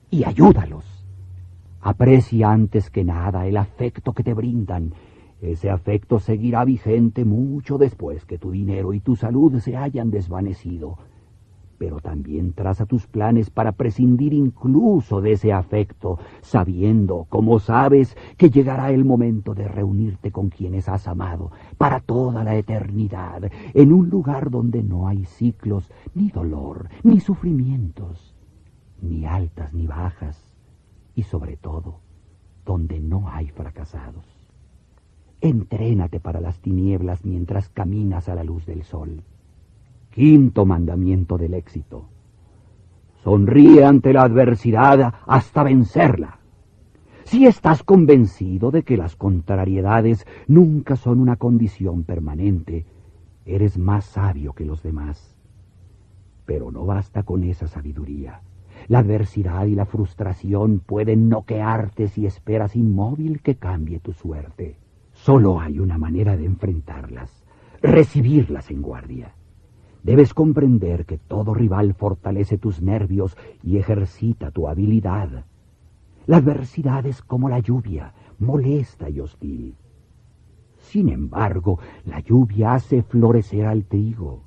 y 0.09 0.23
ayúdalos. 0.23 0.85
Aprecia 1.81 2.51
antes 2.51 2.89
que 2.89 3.03
nada 3.03 3.45
el 3.47 3.57
afecto 3.57 4.13
que 4.13 4.23
te 4.23 4.33
brindan. 4.33 4.93
Ese 5.41 5.69
afecto 5.69 6.19
seguirá 6.19 6.65
vigente 6.65 7.25
mucho 7.25 7.77
después 7.77 8.25
que 8.25 8.37
tu 8.37 8.51
dinero 8.51 8.93
y 8.93 8.99
tu 8.99 9.15
salud 9.15 9.59
se 9.59 9.77
hayan 9.77 10.09
desvanecido 10.09 10.97
pero 11.77 11.99
también 11.99 12.53
traza 12.53 12.85
tus 12.85 13.07
planes 13.07 13.49
para 13.49 13.73
prescindir 13.73 14.33
incluso 14.33 15.21
de 15.21 15.33
ese 15.33 15.53
afecto, 15.53 16.17
sabiendo, 16.41 17.25
como 17.29 17.59
sabes, 17.59 18.15
que 18.37 18.49
llegará 18.49 18.91
el 18.91 19.05
momento 19.05 19.53
de 19.53 19.67
reunirte 19.67 20.31
con 20.31 20.49
quienes 20.49 20.89
has 20.89 21.07
amado 21.07 21.51
para 21.77 21.99
toda 21.99 22.43
la 22.43 22.55
eternidad, 22.55 23.51
en 23.73 23.93
un 23.93 24.09
lugar 24.09 24.49
donde 24.49 24.83
no 24.83 25.07
hay 25.07 25.25
ciclos, 25.25 25.91
ni 26.13 26.29
dolor, 26.29 26.89
ni 27.03 27.19
sufrimientos, 27.19 28.35
ni 29.01 29.25
altas 29.25 29.73
ni 29.73 29.87
bajas, 29.87 30.53
y 31.13 31.23
sobre 31.23 31.57
todo, 31.57 31.99
donde 32.65 32.99
no 32.99 33.29
hay 33.29 33.47
fracasados. 33.47 34.25
Entrénate 35.41 36.19
para 36.19 36.41
las 36.41 36.59
tinieblas 36.59 37.25
mientras 37.25 37.69
caminas 37.69 38.29
a 38.29 38.35
la 38.35 38.43
luz 38.43 38.65
del 38.65 38.83
sol 38.83 39.21
Quinto 40.15 40.65
mandamiento 40.65 41.37
del 41.37 41.55
éxito. 41.55 42.05
Sonríe 43.21 43.83
ante 43.83 44.13
la 44.13 44.21
adversidad 44.21 45.13
hasta 45.27 45.61
vencerla. 45.61 46.39
Si 47.25 47.45
estás 47.45 47.83
convencido 47.83 48.71
de 48.71 48.83
que 48.83 48.95
las 48.95 49.17
contrariedades 49.17 50.25
nunca 50.47 50.95
son 50.95 51.19
una 51.19 51.35
condición 51.35 52.05
permanente, 52.05 52.85
eres 53.45 53.77
más 53.77 54.05
sabio 54.05 54.53
que 54.53 54.63
los 54.63 54.81
demás. 54.83 55.35
Pero 56.45 56.71
no 56.71 56.85
basta 56.85 57.23
con 57.23 57.43
esa 57.43 57.67
sabiduría. 57.67 58.39
La 58.87 58.99
adversidad 58.99 59.65
y 59.65 59.75
la 59.75 59.85
frustración 59.85 60.79
pueden 60.79 61.27
noquearte 61.27 62.07
si 62.07 62.25
esperas 62.25 62.77
inmóvil 62.77 63.41
que 63.41 63.55
cambie 63.55 63.99
tu 63.99 64.13
suerte. 64.13 64.77
Solo 65.11 65.59
hay 65.59 65.77
una 65.77 65.97
manera 65.97 66.37
de 66.37 66.45
enfrentarlas, 66.45 67.43
recibirlas 67.81 68.71
en 68.71 68.81
guardia. 68.81 69.33
Debes 70.05 70.35
comprender 70.35 71.07
que 71.07 71.17
todo 71.17 71.55
rival 71.55 71.95
fortalece 71.95 72.59
tus 72.59 72.79
nervios 72.79 73.35
y 73.63 73.77
ejercita 73.77 74.51
tu 74.51 74.67
habilidad. 74.67 75.45
La 76.27 76.37
adversidad 76.37 77.07
es 77.07 77.23
como 77.23 77.49
la 77.49 77.57
lluvia, 77.57 78.13
molesta 78.37 79.09
y 79.09 79.19
hostil. 79.19 79.73
Sin 80.77 81.09
embargo, 81.09 81.79
la 82.05 82.19
lluvia 82.19 82.75
hace 82.75 83.01
florecer 83.01 83.65
al 83.65 83.85
trigo. 83.85 84.43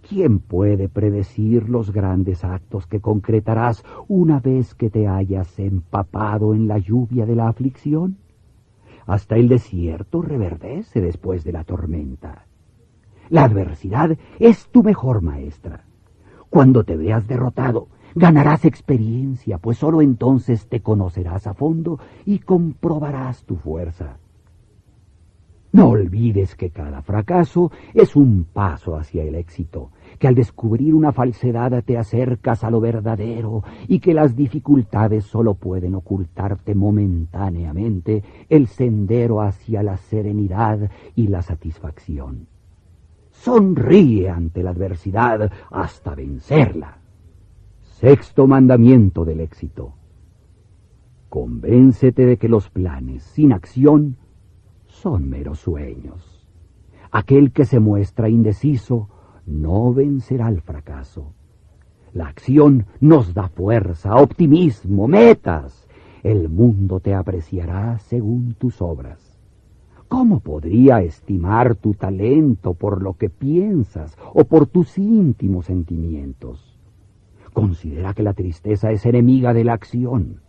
¿Quién 0.00 0.38
puede 0.38 0.88
predecir 0.88 1.68
los 1.68 1.92
grandes 1.92 2.42
actos 2.42 2.86
que 2.86 3.00
concretarás 3.00 3.84
una 4.08 4.40
vez 4.40 4.74
que 4.74 4.88
te 4.88 5.06
hayas 5.06 5.58
empapado 5.58 6.54
en 6.54 6.68
la 6.68 6.78
lluvia 6.78 7.26
de 7.26 7.36
la 7.36 7.48
aflicción? 7.48 8.16
Hasta 9.06 9.36
el 9.36 9.48
desierto 9.50 10.22
reverdece 10.22 11.02
después 11.02 11.44
de 11.44 11.52
la 11.52 11.64
tormenta. 11.64 12.46
La 13.30 13.44
adversidad 13.44 14.18
es 14.40 14.66
tu 14.70 14.82
mejor 14.82 15.22
maestra. 15.22 15.84
Cuando 16.50 16.82
te 16.82 16.96
veas 16.96 17.28
derrotado, 17.28 17.86
ganarás 18.16 18.64
experiencia, 18.64 19.58
pues 19.58 19.78
sólo 19.78 20.02
entonces 20.02 20.68
te 20.68 20.80
conocerás 20.80 21.46
a 21.46 21.54
fondo 21.54 22.00
y 22.26 22.40
comprobarás 22.40 23.44
tu 23.44 23.54
fuerza. 23.54 24.18
No 25.72 25.90
olvides 25.90 26.56
que 26.56 26.70
cada 26.70 27.02
fracaso 27.02 27.70
es 27.94 28.16
un 28.16 28.46
paso 28.52 28.96
hacia 28.96 29.22
el 29.22 29.36
éxito, 29.36 29.92
que 30.18 30.26
al 30.26 30.34
descubrir 30.34 30.92
una 30.92 31.12
falsedad 31.12 31.84
te 31.84 31.96
acercas 31.96 32.64
a 32.64 32.70
lo 32.72 32.80
verdadero 32.80 33.62
y 33.86 34.00
que 34.00 34.12
las 34.12 34.34
dificultades 34.34 35.26
sólo 35.26 35.54
pueden 35.54 35.94
ocultarte 35.94 36.74
momentáneamente 36.74 38.24
el 38.48 38.66
sendero 38.66 39.40
hacia 39.40 39.84
la 39.84 39.96
serenidad 39.96 40.90
y 41.14 41.28
la 41.28 41.42
satisfacción. 41.42 42.48
Sonríe 43.42 44.28
ante 44.28 44.62
la 44.62 44.68
adversidad 44.68 45.50
hasta 45.70 46.14
vencerla. 46.14 46.98
Sexto 47.80 48.46
mandamiento 48.46 49.24
del 49.24 49.40
éxito. 49.40 49.94
Convéncete 51.30 52.26
de 52.26 52.36
que 52.36 52.50
los 52.50 52.68
planes 52.68 53.22
sin 53.22 53.54
acción 53.54 54.18
son 54.84 55.30
meros 55.30 55.60
sueños. 55.60 56.46
Aquel 57.10 57.52
que 57.52 57.64
se 57.64 57.80
muestra 57.80 58.28
indeciso 58.28 59.08
no 59.46 59.94
vencerá 59.94 60.50
el 60.50 60.60
fracaso. 60.60 61.32
La 62.12 62.26
acción 62.26 62.84
nos 63.00 63.32
da 63.32 63.48
fuerza, 63.48 64.16
optimismo, 64.16 65.08
metas. 65.08 65.88
El 66.22 66.50
mundo 66.50 67.00
te 67.00 67.14
apreciará 67.14 67.98
según 68.00 68.52
tus 68.52 68.82
obras. 68.82 69.29
¿Cómo 70.10 70.40
podría 70.40 71.02
estimar 71.02 71.76
tu 71.76 71.94
talento 71.94 72.74
por 72.74 73.00
lo 73.00 73.14
que 73.14 73.30
piensas 73.30 74.18
o 74.34 74.42
por 74.42 74.66
tus 74.66 74.98
íntimos 74.98 75.66
sentimientos? 75.66 76.76
Considera 77.52 78.12
que 78.12 78.24
la 78.24 78.32
tristeza 78.32 78.90
es 78.90 79.06
enemiga 79.06 79.54
de 79.54 79.62
la 79.62 79.74
acción. 79.74 80.40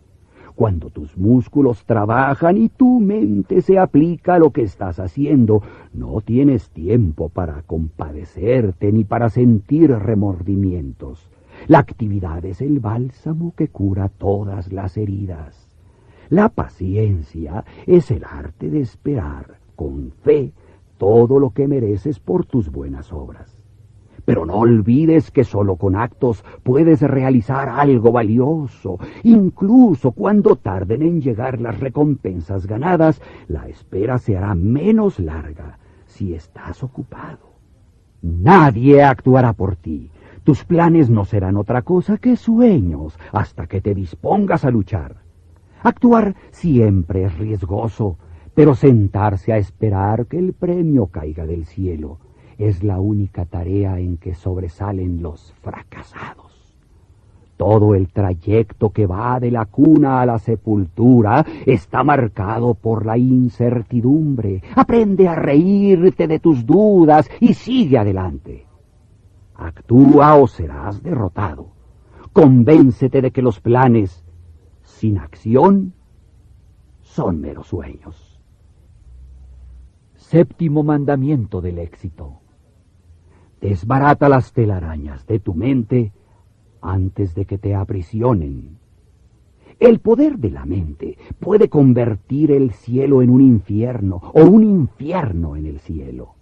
Cuando 0.56 0.90
tus 0.90 1.16
músculos 1.16 1.84
trabajan 1.84 2.56
y 2.56 2.70
tu 2.70 2.98
mente 2.98 3.60
se 3.60 3.78
aplica 3.78 4.34
a 4.34 4.40
lo 4.40 4.50
que 4.50 4.62
estás 4.62 4.98
haciendo, 4.98 5.62
no 5.92 6.20
tienes 6.22 6.70
tiempo 6.70 7.28
para 7.28 7.62
compadecerte 7.62 8.90
ni 8.90 9.04
para 9.04 9.30
sentir 9.30 9.92
remordimientos. 9.92 11.30
La 11.68 11.78
actividad 11.78 12.44
es 12.44 12.60
el 12.62 12.80
bálsamo 12.80 13.54
que 13.54 13.68
cura 13.68 14.08
todas 14.08 14.72
las 14.72 14.96
heridas. 14.96 15.61
La 16.32 16.48
paciencia 16.48 17.62
es 17.86 18.10
el 18.10 18.24
arte 18.24 18.70
de 18.70 18.80
esperar 18.80 19.58
con 19.76 20.12
fe 20.22 20.54
todo 20.96 21.38
lo 21.38 21.50
que 21.50 21.68
mereces 21.68 22.20
por 22.20 22.46
tus 22.46 22.70
buenas 22.70 23.12
obras. 23.12 23.54
Pero 24.24 24.46
no 24.46 24.54
olvides 24.54 25.30
que 25.30 25.44
solo 25.44 25.76
con 25.76 25.94
actos 25.94 26.42
puedes 26.62 27.02
realizar 27.02 27.68
algo 27.68 28.12
valioso. 28.12 28.98
Incluso 29.24 30.12
cuando 30.12 30.56
tarden 30.56 31.02
en 31.02 31.20
llegar 31.20 31.60
las 31.60 31.78
recompensas 31.78 32.66
ganadas, 32.66 33.20
la 33.46 33.68
espera 33.68 34.16
se 34.16 34.34
hará 34.34 34.54
menos 34.54 35.18
larga 35.18 35.78
si 36.06 36.32
estás 36.32 36.82
ocupado. 36.82 37.50
Nadie 38.22 39.02
actuará 39.02 39.52
por 39.52 39.76
ti. 39.76 40.10
Tus 40.44 40.64
planes 40.64 41.10
no 41.10 41.26
serán 41.26 41.58
otra 41.58 41.82
cosa 41.82 42.16
que 42.16 42.36
sueños 42.36 43.18
hasta 43.32 43.66
que 43.66 43.82
te 43.82 43.94
dispongas 43.94 44.64
a 44.64 44.70
luchar. 44.70 45.22
Actuar 45.82 46.36
siempre 46.50 47.24
es 47.24 47.36
riesgoso, 47.38 48.16
pero 48.54 48.74
sentarse 48.74 49.52
a 49.52 49.58
esperar 49.58 50.26
que 50.26 50.38
el 50.38 50.52
premio 50.52 51.06
caiga 51.06 51.46
del 51.46 51.66
cielo 51.66 52.18
es 52.58 52.84
la 52.84 53.00
única 53.00 53.46
tarea 53.46 53.98
en 53.98 54.16
que 54.16 54.34
sobresalen 54.34 55.22
los 55.22 55.52
fracasados. 55.62 56.52
Todo 57.56 57.94
el 57.94 58.08
trayecto 58.08 58.90
que 58.90 59.06
va 59.06 59.38
de 59.40 59.50
la 59.50 59.66
cuna 59.66 60.20
a 60.20 60.26
la 60.26 60.38
sepultura 60.38 61.44
está 61.66 62.02
marcado 62.02 62.74
por 62.74 63.06
la 63.06 63.18
incertidumbre. 63.18 64.62
Aprende 64.74 65.28
a 65.28 65.34
reírte 65.34 66.26
de 66.26 66.38
tus 66.38 66.66
dudas 66.66 67.28
y 67.40 67.54
sigue 67.54 67.98
adelante. 67.98 68.66
Actúa 69.54 70.36
o 70.36 70.46
serás 70.46 71.02
derrotado. 71.02 71.68
Convéncete 72.32 73.20
de 73.20 73.30
que 73.30 73.42
los 73.42 73.60
planes 73.60 74.24
sin 75.02 75.18
acción 75.18 75.94
son 77.00 77.40
meros 77.40 77.66
sueños. 77.66 78.38
Séptimo 80.14 80.84
mandamiento 80.84 81.60
del 81.60 81.80
éxito. 81.80 82.38
Desbarata 83.60 84.28
las 84.28 84.52
telarañas 84.52 85.26
de 85.26 85.40
tu 85.40 85.54
mente 85.54 86.12
antes 86.80 87.34
de 87.34 87.46
que 87.46 87.58
te 87.58 87.74
aprisionen. 87.74 88.78
El 89.80 89.98
poder 89.98 90.38
de 90.38 90.52
la 90.52 90.66
mente 90.66 91.18
puede 91.40 91.68
convertir 91.68 92.52
el 92.52 92.70
cielo 92.70 93.22
en 93.22 93.30
un 93.30 93.40
infierno 93.40 94.20
o 94.32 94.44
un 94.44 94.62
infierno 94.62 95.56
en 95.56 95.66
el 95.66 95.80
cielo. 95.80 96.36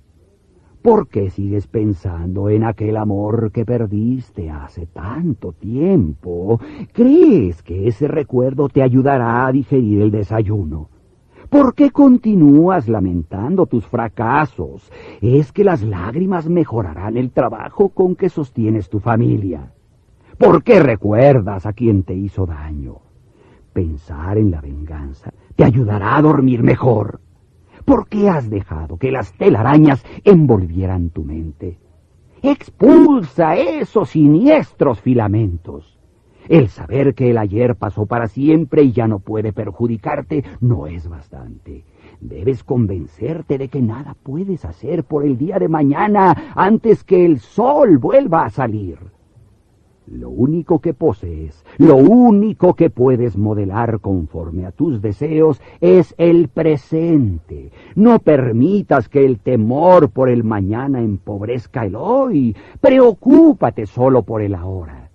¿Por 0.83 1.09
qué 1.09 1.29
sigues 1.29 1.67
pensando 1.67 2.49
en 2.49 2.65
aquel 2.65 2.97
amor 2.97 3.53
que 3.53 3.67
perdiste 3.67 4.49
hace 4.51 4.87
tanto 4.87 5.53
tiempo? 5.53 6.59
¿Crees 6.95 7.63
que 7.63 7.87
ese 7.87 8.09
recuerdo 8.09 8.71
te 8.71 8.83
ayudará 8.83 9.47
a 9.47 9.53
digerir 9.53 10.01
el 10.01 10.11
desayuno? 10.11 10.89
¿Por 11.51 11.75
qué 11.75 11.91
continúas 11.91 12.89
lamentando 12.89 13.67
tus 13.67 13.85
fracasos? 13.87 14.91
¿Es 15.21 15.53
que 15.53 15.65
las 15.65 15.83
lágrimas 15.83 16.49
mejorarán 16.49 17.19
el 17.19 17.31
trabajo 17.31 17.91
con 17.91 18.17
que 18.17 18.31
sostienes 18.31 18.89
tu 18.89 19.01
familia? 19.01 19.75
¿Por 20.39 20.63
qué 20.63 20.81
recuerdas 20.81 21.67
a 21.67 21.75
quien 21.75 22.05
te 22.05 22.15
hizo 22.15 22.47
daño? 22.47 23.01
Pensar 23.75 24.39
en 24.39 24.51
la 24.51 24.63
venganza 24.63 25.31
te 25.57 25.65
ayudará 25.65 26.17
a 26.17 26.23
dormir 26.23 26.63
mejor. 26.63 27.21
¿Por 27.85 28.09
qué 28.09 28.29
has 28.29 28.51
dejado 28.51 28.99
que 28.99 29.11
las 29.11 29.33
telarañas 29.33 30.05
envolvieran 30.25 31.11
tu 31.11 31.25
mente? 31.25 31.79
Expulsa 32.43 33.57
esos 33.57 34.11
siniestros 34.11 35.01
filamentos. 35.01 35.99
El 36.49 36.69
saber 36.69 37.15
que 37.15 37.31
el 37.31 37.39
ayer 37.39 37.77
pasó 37.77 38.07
para 38.07 38.27
siempre 38.27 38.83
y 38.83 38.93
ya 38.93 39.07
no 39.07 39.21
puede 39.21 39.53
perjudicarte 39.53 40.45
no 40.61 40.87
es 40.87 41.09
bastante. 41.09 41.85
Debes 42.21 42.65
convencerte 42.65 43.57
de 43.57 43.69
que 43.69 43.81
nada 43.81 44.17
puedes 44.23 44.65
hacer 44.65 45.05
por 45.05 45.25
el 45.25 45.39
día 45.39 45.59
de 45.59 45.69
mañana 45.69 46.53
antes 46.57 47.05
que 47.05 47.25
el 47.25 47.41
sol 47.41 47.99
vuelva 47.99 48.45
a 48.45 48.51
salir. 48.51 48.99
Lo 50.11 50.29
único 50.29 50.81
que 50.81 50.93
posees, 50.93 51.65
lo 51.79 51.95
único 51.95 52.75
que 52.75 52.91
puedes 52.91 53.37
modelar 53.37 54.01
conforme 54.01 54.67
a 54.67 54.73
tus 54.73 55.01
deseos 55.01 55.63
es 55.81 56.17
el 56.19 56.49
presente. 56.49 57.71
No 57.95 58.19
permitas 58.19 59.09
que 59.09 59.25
el 59.25 59.39
temor 59.39 60.11
por 60.11 60.29
el 60.29 60.43
mañana 60.43 61.01
empobrezca 61.01 61.87
el 61.87 61.95
hoy. 61.95 62.57
Preocúpate 62.81 63.87
solo 63.87 64.25
por 64.25 64.43
el 64.43 64.57
ahora. 64.57 65.11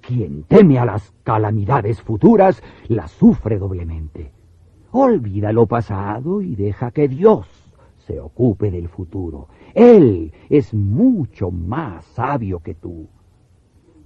Quien 0.00 0.44
teme 0.44 0.78
a 0.78 0.86
las 0.86 1.12
calamidades 1.24 2.00
futuras 2.00 2.62
las 2.88 3.10
sufre 3.10 3.58
doblemente. 3.58 4.32
Olvida 4.92 5.52
lo 5.52 5.66
pasado 5.66 6.40
y 6.40 6.56
deja 6.56 6.90
que 6.90 7.06
Dios 7.06 7.46
se 7.98 8.18
ocupe 8.18 8.70
del 8.70 8.88
futuro. 8.88 9.48
Él 9.74 10.32
es 10.48 10.72
mucho 10.72 11.50
más 11.50 12.06
sabio 12.06 12.60
que 12.60 12.74
tú. 12.74 13.08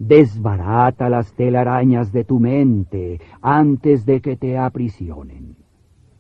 Desbarata 0.05 1.09
las 1.09 1.33
telarañas 1.33 2.11
de 2.11 2.25
tu 2.25 2.41
mente 2.41 3.21
antes 3.41 4.05
de 4.05 4.21
que 4.21 4.37
te 4.37 4.59
aprisionen. 4.59 5.55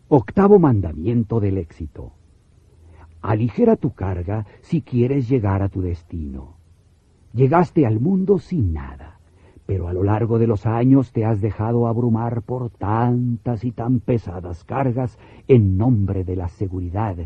Octavo 0.06 0.60
mandamiento 0.60 1.40
del 1.40 1.58
éxito. 1.58 2.12
Aligera 3.22 3.74
tu 3.74 3.92
carga 3.92 4.46
si 4.60 4.82
quieres 4.82 5.28
llegar 5.28 5.62
a 5.62 5.68
tu 5.68 5.80
destino. 5.82 6.54
Llegaste 7.32 7.84
al 7.84 7.98
mundo 7.98 8.38
sin 8.38 8.72
nada, 8.72 9.18
pero 9.66 9.88
a 9.88 9.92
lo 9.92 10.04
largo 10.04 10.38
de 10.38 10.46
los 10.46 10.64
años 10.64 11.10
te 11.10 11.24
has 11.24 11.40
dejado 11.40 11.88
abrumar 11.88 12.42
por 12.42 12.70
tantas 12.70 13.64
y 13.64 13.72
tan 13.72 13.98
pesadas 13.98 14.62
cargas 14.62 15.18
en 15.48 15.76
nombre 15.76 16.22
de 16.22 16.36
la 16.36 16.48
seguridad 16.48 17.16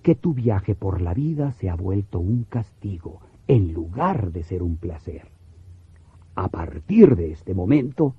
que 0.00 0.14
tu 0.14 0.32
viaje 0.32 0.76
por 0.76 1.02
la 1.02 1.12
vida 1.12 1.50
se 1.50 1.68
ha 1.68 1.74
vuelto 1.74 2.20
un 2.20 2.44
castigo 2.44 3.18
en 3.48 3.72
lugar 3.72 4.30
de 4.30 4.44
ser 4.44 4.62
un 4.62 4.76
placer. 4.76 5.33
A 6.34 6.48
partir 6.48 7.14
de 7.14 7.30
este 7.30 7.54
momento, 7.54 8.14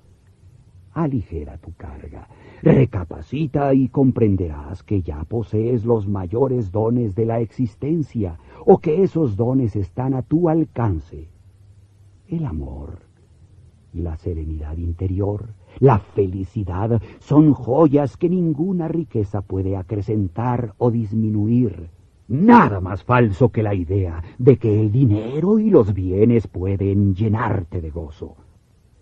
aligera 0.92 1.58
tu 1.58 1.74
carga, 1.74 2.28
recapacita 2.62 3.74
y 3.74 3.88
comprenderás 3.88 4.82
que 4.82 5.02
ya 5.02 5.22
posees 5.24 5.84
los 5.84 6.08
mayores 6.08 6.72
dones 6.72 7.14
de 7.14 7.26
la 7.26 7.40
existencia 7.40 8.38
o 8.64 8.78
que 8.78 9.02
esos 9.02 9.36
dones 9.36 9.76
están 9.76 10.14
a 10.14 10.22
tu 10.22 10.48
alcance. 10.48 11.28
El 12.26 12.46
amor, 12.46 13.02
la 13.92 14.16
serenidad 14.16 14.78
interior, 14.78 15.54
la 15.78 15.98
felicidad 15.98 17.02
son 17.18 17.52
joyas 17.52 18.16
que 18.16 18.30
ninguna 18.30 18.88
riqueza 18.88 19.42
puede 19.42 19.76
acrecentar 19.76 20.74
o 20.78 20.90
disminuir. 20.90 21.90
Nada 22.28 22.80
más 22.80 23.04
falso 23.04 23.50
que 23.50 23.62
la 23.62 23.74
idea 23.74 24.22
de 24.38 24.56
que 24.56 24.80
el 24.80 24.90
dinero 24.90 25.60
y 25.60 25.70
los 25.70 25.94
bienes 25.94 26.48
pueden 26.48 27.14
llenarte 27.14 27.80
de 27.80 27.90
gozo. 27.90 28.34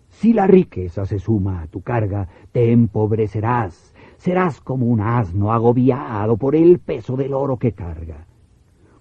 Si 0.09 0.31
la 0.31 0.45
riqueza 0.45 1.05
se 1.05 1.17
suma 1.17 1.63
a 1.63 1.67
tu 1.67 1.81
carga, 1.81 2.29
te 2.51 2.71
empobrecerás, 2.71 3.95
serás 4.17 4.61
como 4.61 4.85
un 4.85 5.01
asno 5.01 5.51
agobiado 5.51 6.37
por 6.37 6.55
el 6.55 6.79
peso 6.79 7.17
del 7.17 7.33
oro 7.33 7.57
que 7.57 7.71
carga. 7.71 8.27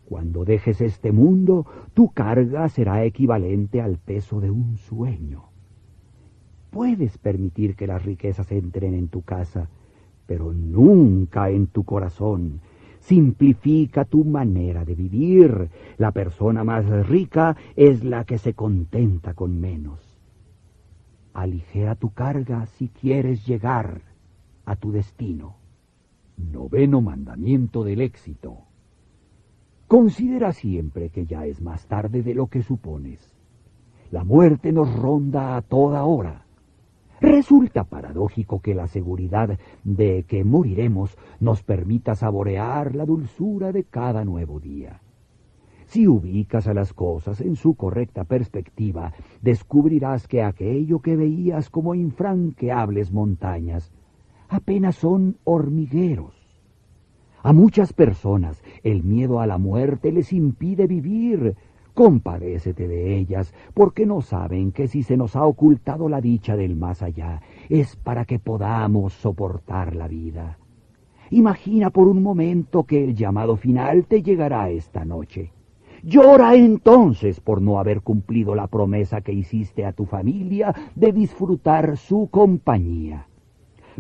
Cuando 0.07 0.45
dejes 0.45 0.81
este 0.81 1.13
mundo, 1.13 1.67
tu 1.93 2.11
carga 2.11 2.69
será 2.69 3.05
equivalente 3.05 3.81
al 3.83 3.99
peso 3.99 4.41
de 4.41 4.51
un 4.51 4.79
sueño. 4.79 5.45
Puedes 6.71 7.19
permitir 7.19 7.77
que 7.77 7.87
las 7.87 8.05
riquezas 8.05 8.51
entren 8.51 8.95
en 8.95 9.09
tu 9.09 9.23
casa, 9.23 9.69
pero 10.27 10.53
nunca 10.53 11.51
en 11.51 11.69
tu 11.69 11.85
corazón, 11.85 12.61
Simplifica 13.05 14.07
tu 14.07 14.25
manera 14.25 14.83
de 14.87 14.95
vivir. 14.95 15.69
La 15.99 16.11
persona 16.11 16.65
más 16.65 16.87
rica 17.07 17.55
es 17.77 18.03
la 18.03 18.25
que 18.25 18.39
se 18.39 18.55
contenta 18.55 19.35
con 19.35 19.61
menos. 19.61 20.01
Aligera 21.35 21.97
tu 21.97 22.15
carga 22.15 22.65
si 22.65 22.89
quieres 22.89 23.47
llegar 23.47 24.01
a 24.65 24.77
tu 24.77 24.91
destino. 24.91 25.57
Noveno 26.39 27.03
mandamiento 27.03 27.85
del 27.85 28.01
éxito. 28.01 28.61
Considera 29.87 30.53
siempre 30.53 31.11
que 31.11 31.27
ya 31.27 31.45
es 31.45 31.61
más 31.61 31.87
tarde 31.87 32.23
de 32.23 32.33
lo 32.33 32.47
que 32.47 32.63
supones. 32.63 33.37
La 34.13 34.25
muerte 34.25 34.73
nos 34.73 34.91
ronda 34.97 35.57
a 35.57 35.63
toda 35.63 36.05
hora. 36.05 36.44
Resulta 37.21 37.85
paradójico 37.85 38.61
que 38.61 38.75
la 38.75 38.87
seguridad 38.87 39.59
de 39.85 40.25
que 40.25 40.45
moriremos 40.45 41.17
nos 41.41 41.63
permita 41.63 42.15
saborear 42.15 42.95
la 42.95 43.07
dulzura 43.07 43.73
de 43.73 43.85
cada 43.85 44.25
nuevo 44.25 44.61
día. 44.61 45.01
Si 45.87 46.09
ubicas 46.09 46.67
a 46.67 46.75
las 46.75 46.93
cosas 46.93 47.41
en 47.41 47.57
su 47.57 47.75
correcta 47.75 48.25
perspectiva, 48.25 49.13
descubrirás 49.43 50.27
que 50.27 50.43
aquello 50.43 51.01
que 51.01 51.17
veías 51.17 51.71
como 51.71 51.95
infranqueables 51.95 53.13
montañas 53.13 53.93
apenas 54.49 54.97
son 54.97 55.37
hormigueros. 55.45 56.35
A 57.43 57.53
muchas 57.53 57.93
personas 57.93 58.63
el 58.83 59.05
miedo 59.05 59.41
a 59.41 59.47
la 59.47 59.59
muerte 59.59 60.13
les 60.13 60.33
impide 60.33 60.87
vivir, 60.87 61.57
Compadécete 61.95 62.89
de 62.89 63.17
ellas, 63.17 63.55
porque 63.73 64.05
no 64.05 64.21
saben 64.21 64.73
que 64.73 64.89
si 64.89 65.05
se 65.05 65.17
nos 65.17 65.37
ha 65.37 65.47
ocultado 65.47 66.09
la 66.09 66.21
dicha 66.21 66.57
del 66.57 66.75
más 66.75 67.03
allá, 67.03 67.41
es 67.69 67.95
para 67.95 68.25
que 68.25 68.41
podamos 68.41 69.13
soportar 69.13 69.95
la 69.95 70.09
vida. 70.09 70.59
Imagina 71.31 71.91
por 71.91 72.09
un 72.09 72.21
momento 72.21 72.83
que 72.83 73.05
el 73.05 73.15
llamado 73.15 73.57
final 73.57 74.07
te 74.07 74.23
llegará 74.23 74.71
esta 74.71 75.05
noche. 75.05 75.53
Llora 76.03 76.57
entonces 76.57 77.39
por 77.39 77.63
no 77.63 77.79
haber 77.79 78.01
cumplido 78.03 78.57
la 78.57 78.67
promesa 78.67 79.21
que 79.21 79.33
hiciste 79.33 79.87
a 79.87 79.93
tu 79.93 80.05
familia 80.05 80.75
de 80.97 81.13
disfrutar 81.13 81.97
su 81.97 82.29
compañía. 82.29 83.29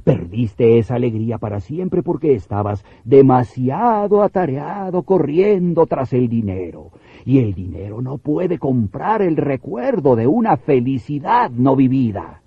Perdiste 0.02 0.78
esa 0.78 0.96
alegría 0.96 1.38
para 1.38 1.60
siempre 1.60 2.02
porque 2.02 2.34
estabas 2.34 2.84
demasiado 3.04 4.22
atareado 4.22 5.04
corriendo 5.04 5.86
tras 5.86 6.12
el 6.12 6.28
dinero 6.28 6.90
y 7.24 7.38
el 7.38 7.54
dinero 7.54 8.02
no 8.02 8.18
puede 8.18 8.58
comprar 8.58 9.22
el 9.22 9.36
recuerdo 9.36 10.14
de 10.14 10.26
una 10.26 10.56
felicidad 10.56 11.50
no 11.50 11.74
vivida. 11.74 12.42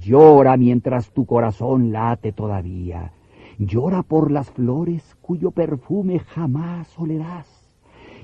Llora 0.00 0.56
mientras 0.56 1.10
tu 1.10 1.24
corazón 1.26 1.90
late 1.90 2.32
todavía. 2.32 3.12
Llora 3.58 4.02
por 4.02 4.30
las 4.30 4.50
flores 4.50 5.16
cuyo 5.20 5.50
perfume 5.50 6.20
jamás 6.20 6.96
olerás. 6.98 7.46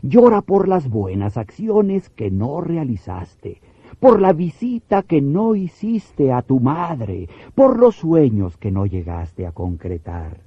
Llora 0.02 0.42
por 0.42 0.68
las 0.68 0.88
buenas 0.88 1.36
acciones 1.36 2.10
que 2.10 2.30
no 2.30 2.60
realizaste, 2.60 3.60
por 3.98 4.20
la 4.20 4.32
visita 4.32 5.02
que 5.02 5.22
no 5.22 5.54
hiciste 5.54 6.32
a 6.32 6.42
tu 6.42 6.60
madre, 6.60 7.28
por 7.54 7.78
los 7.78 7.96
sueños 7.96 8.56
que 8.58 8.70
no 8.70 8.86
llegaste 8.86 9.46
a 9.46 9.52
concretar. 9.52 10.40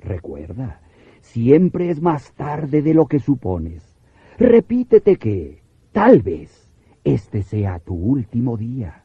Recuerda, 0.00 0.80
siempre 1.20 1.90
es 1.90 2.00
más 2.00 2.32
tarde 2.32 2.82
de 2.82 2.94
lo 2.94 3.06
que 3.06 3.20
supones. 3.20 3.93
Repítete 4.38 5.16
que, 5.16 5.62
tal 5.92 6.22
vez, 6.22 6.70
este 7.04 7.42
sea 7.42 7.78
tu 7.78 7.94
último 7.94 8.56
día. 8.56 9.04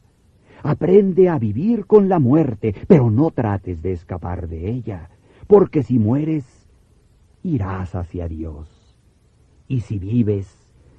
Aprende 0.62 1.28
a 1.28 1.38
vivir 1.38 1.86
con 1.86 2.08
la 2.08 2.18
muerte, 2.18 2.74
pero 2.88 3.10
no 3.10 3.30
trates 3.30 3.80
de 3.82 3.92
escapar 3.92 4.48
de 4.48 4.70
ella, 4.70 5.10
porque 5.46 5.82
si 5.82 5.98
mueres, 5.98 6.44
irás 7.42 7.94
hacia 7.94 8.28
Dios. 8.28 8.68
Y 9.68 9.80
si 9.80 9.98
vives, 9.98 10.56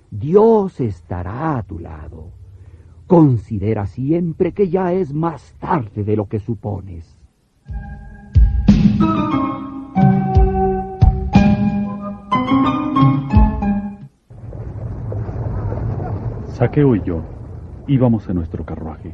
Dios 0.09 0.79
estará 0.79 1.57
a 1.57 1.63
tu 1.63 1.79
lado. 1.79 2.31
Considera 3.07 3.85
siempre 3.85 4.53
que 4.53 4.69
ya 4.69 4.93
es 4.93 5.13
más 5.13 5.53
tarde 5.59 6.03
de 6.03 6.15
lo 6.15 6.27
que 6.27 6.39
supones. 6.39 7.17
Saqueo 16.61 16.95
y 16.95 17.01
yo 17.01 17.19
íbamos 17.87 18.29
en 18.29 18.35
nuestro 18.35 18.63
carruaje, 18.63 19.11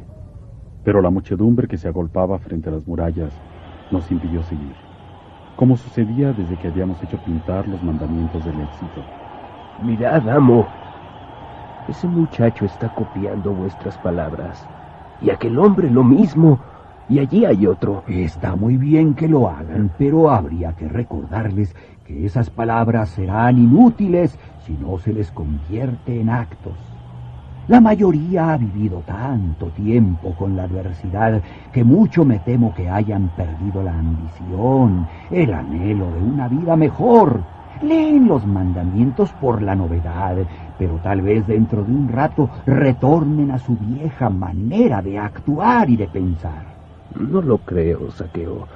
pero 0.84 1.00
la 1.00 1.08
muchedumbre 1.08 1.66
que 1.66 1.78
se 1.78 1.88
agolpaba 1.88 2.38
frente 2.38 2.68
a 2.68 2.72
las 2.72 2.86
murallas 2.86 3.32
nos 3.90 4.10
impidió 4.10 4.42
seguir, 4.42 4.74
como 5.56 5.74
sucedía 5.78 6.34
desde 6.34 6.58
que 6.58 6.68
habíamos 6.68 7.02
hecho 7.02 7.16
pintar 7.24 7.66
los 7.66 7.82
mandamientos 7.82 8.44
del 8.44 8.60
éxito. 8.60 9.02
Mirad, 9.82 10.28
amo, 10.28 10.66
ese 11.88 12.06
muchacho 12.06 12.66
está 12.66 12.90
copiando 12.90 13.50
vuestras 13.54 13.96
palabras, 13.96 14.68
y 15.22 15.30
aquel 15.30 15.58
hombre 15.58 15.88
lo 15.88 16.04
mismo. 16.04 16.58
y 17.08 17.18
allí 17.18 17.46
hay 17.46 17.66
otro. 17.66 18.04
Está 18.08 18.56
muy 18.56 18.76
bien 18.76 19.14
que 19.14 19.26
lo 19.26 19.48
hagan, 19.48 19.90
pero 19.96 20.28
habría 20.28 20.74
que 20.74 20.86
recordarles 20.86 21.74
que 22.04 22.26
esas 22.26 22.50
palabras 22.50 23.08
serán 23.08 23.56
inútiles 23.56 24.38
si 24.66 24.74
no 24.74 24.98
se 24.98 25.14
les 25.14 25.32
convierte 25.32 26.20
en 26.20 26.28
actos. 26.28 26.97
La 27.68 27.82
mayoría 27.82 28.54
ha 28.54 28.56
vivido 28.56 29.02
tanto 29.04 29.66
tiempo 29.66 30.34
con 30.38 30.56
la 30.56 30.62
adversidad 30.62 31.42
que 31.70 31.84
mucho 31.84 32.24
me 32.24 32.38
temo 32.38 32.74
que 32.74 32.88
hayan 32.88 33.28
perdido 33.36 33.82
la 33.82 33.92
ambición, 33.92 35.06
el 35.30 35.52
anhelo 35.52 36.10
de 36.12 36.22
una 36.22 36.48
vida 36.48 36.76
mejor. 36.76 37.42
Leen 37.82 38.26
los 38.26 38.46
mandamientos 38.46 39.30
por 39.32 39.60
la 39.60 39.74
novedad, 39.74 40.38
pero 40.78 40.94
tal 41.02 41.20
vez 41.20 41.46
dentro 41.46 41.84
de 41.84 41.92
un 41.92 42.08
rato 42.08 42.48
retornen 42.64 43.50
a 43.50 43.58
su 43.58 43.76
vieja 43.76 44.30
manera 44.30 45.02
de 45.02 45.18
actuar 45.18 45.90
y 45.90 45.96
de 45.96 46.08
pensar. 46.08 46.64
No 47.20 47.42
lo 47.42 47.58
creo, 47.58 48.10
Saqueo. 48.12 48.66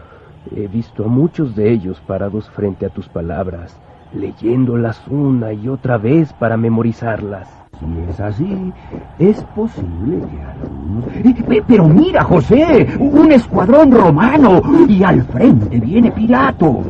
He 0.55 0.69
visto 0.69 1.07
a 1.07 1.09
muchos 1.09 1.57
de 1.57 1.71
ellos 1.71 1.99
parados 2.07 2.51
frente 2.51 2.85
a 2.85 2.91
tus 2.91 3.09
palabras, 3.09 3.75
leyéndolas 4.13 5.01
una 5.09 5.55
y 5.55 5.67
otra 5.69 5.97
vez 5.97 6.35
para 6.35 6.59
memorizarlas. 6.59 7.62
Si 7.83 8.11
es 8.11 8.21
así, 8.21 8.73
es 9.19 9.43
posible 9.55 10.19
que 10.19 10.43
algunos... 10.43 11.05
Eh, 11.17 11.63
Pero 11.67 11.89
mira, 11.89 12.23
José, 12.23 12.89
un 12.99 13.33
escuadrón 13.33 13.91
romano 13.91 14.63
y 14.89 15.03
al 15.03 15.23
frente 15.25 15.81
viene 15.81 16.11
Pilatos. 16.13 16.87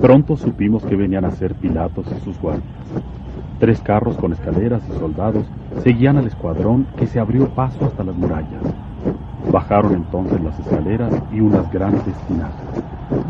Pronto 0.00 0.36
supimos 0.36 0.84
que 0.84 0.96
venían 0.96 1.24
a 1.24 1.30
ser 1.30 1.54
Pilatos 1.54 2.06
y 2.16 2.24
sus 2.24 2.40
guardias. 2.40 2.64
Tres 3.60 3.80
carros 3.80 4.16
con 4.16 4.32
escaleras 4.32 4.82
y 4.88 4.98
soldados 4.98 5.44
seguían 5.82 6.16
al 6.16 6.26
escuadrón 6.26 6.86
que 6.96 7.06
se 7.06 7.20
abrió 7.20 7.48
paso 7.48 7.84
hasta 7.84 8.02
las 8.02 8.16
murallas. 8.16 8.62
Bajaron 9.52 9.94
entonces 9.94 10.40
las 10.40 10.58
escaleras 10.58 11.12
y 11.32 11.40
unas 11.40 11.70
grandes 11.70 12.14
tinajas. 12.26 12.82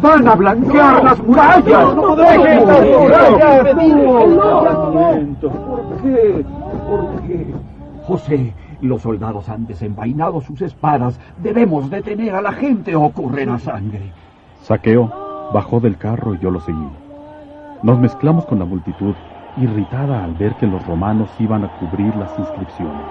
¡Van 0.03 0.29
a 0.29 0.35
blanquear 0.35 1.05
las 1.05 1.23
murallas! 1.23 1.95
¡No 1.95 2.17
dejen 2.17 2.67
las 2.67 2.85
murallas! 2.85 3.65
¿Por 5.41 6.03
qué? 6.03 6.45
¿Por 6.87 7.23
qué? 7.23 7.55
José, 8.07 8.55
los 8.83 9.03
soldados 9.03 9.49
han 9.49 9.67
desenvainado 9.67 10.41
sus 10.41 10.61
espadas. 10.63 11.19
Debemos 11.39 11.91
detener 11.91 12.35
a 12.35 12.43
la 12.43 12.53
gente 12.53 12.95
o 12.95 13.11
correr 13.11 13.49
a 13.49 13.59
sangre. 13.59 14.13
Saqueo 14.63 15.51
bajó 15.55 15.81
del 15.81 15.97
carro 15.97 16.35
y 16.35 16.39
yo 16.39 16.51
lo 16.51 16.61
seguí. 16.61 16.89
Nos 17.83 17.99
mezclamos 17.99 18.45
con 18.45 18.59
la 18.59 18.67
multitud, 18.67 19.15
irritada 19.57 20.25
al 20.25 20.35
ver 20.35 20.55
que 20.57 20.67
los 20.67 20.87
romanos 20.87 21.31
iban 21.39 21.65
a 21.65 21.79
cubrir 21.79 22.15
las 22.17 22.39
inscripciones. 22.39 23.07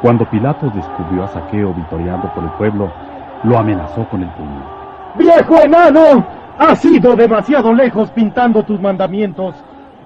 Cuando 0.00 0.24
Pilatos 0.30 0.74
descubrió 0.74 1.24
a 1.24 1.28
Saqueo 1.28 1.74
vitoreando 1.74 2.32
por 2.32 2.44
el 2.44 2.50
pueblo, 2.50 2.90
lo 3.44 3.58
amenazó 3.58 4.08
con 4.08 4.22
el 4.22 4.30
puño. 4.30 4.77
¡Viejo 5.16 5.60
enano! 5.60 6.24
Has 6.58 6.84
ido 6.84 7.14
demasiado 7.14 7.72
lejos 7.72 8.10
pintando 8.10 8.64
tus 8.64 8.80
mandamientos. 8.80 9.54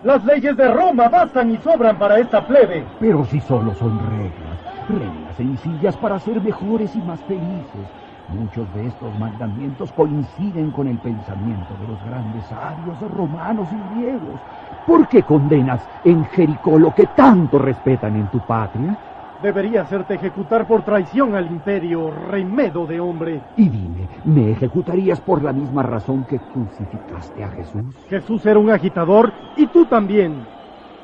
Las 0.05 0.25
leyes 0.25 0.57
de 0.57 0.69
Roma 0.69 1.09
bastan 1.09 1.51
y 1.51 1.57
sobran 1.59 1.99
para 1.99 2.19
esta 2.19 2.47
plebe. 2.47 2.85
Pero 3.01 3.25
si 3.25 3.41
solo 3.41 3.75
son 3.75 3.99
reglas, 3.99 4.59
reglas 4.89 5.37
sencillas 5.37 5.97
para 5.97 6.19
ser 6.19 6.41
mejores 6.41 6.95
y 6.95 6.99
más 6.99 7.21
felices. 7.21 7.87
Muchos 8.29 8.73
de 8.75 8.87
estos 8.87 9.19
mandamientos 9.19 9.93
coinciden 9.93 10.71
con 10.71 10.87
el 10.89 10.99
pensamiento 10.99 11.75
de 11.81 11.89
los 11.89 12.05
grandes 12.05 12.45
sabios 12.47 12.99
romanos 13.15 13.69
y 13.71 13.99
griegos. 13.99 14.41
¿Por 14.87 15.07
qué 15.09 15.23
condenas 15.23 15.87
en 16.05 16.25
Jericó 16.27 16.79
lo 16.79 16.95
que 16.95 17.07
tanto 17.15 17.59
respetan 17.59 18.17
en 18.17 18.27
tu 18.29 18.41
patria? 18.41 18.97
Debería 19.43 19.83
hacerte 19.83 20.15
ejecutar 20.15 20.69
por 20.69 20.85
traición 20.85 21.35
al 21.35 21.47
imperio, 21.47 22.13
remedo 22.31 22.87
de 22.87 23.01
hombre. 23.01 23.41
Y 23.57 23.69
dime, 23.69 24.09
¿me 24.25 24.53
ejecutarías 24.53 25.21
por 25.21 25.43
la 25.43 25.53
misma 25.53 25.83
razón 25.83 26.25
que 26.25 26.39
crucificaste 26.39 27.43
a 27.43 27.49
Jesús? 27.49 27.85
Jesús 28.09 28.47
era 28.47 28.61
un 28.61 28.71
agitador 28.71 29.33
y 29.57 29.67
tú 29.67 29.85
también. 29.87 30.47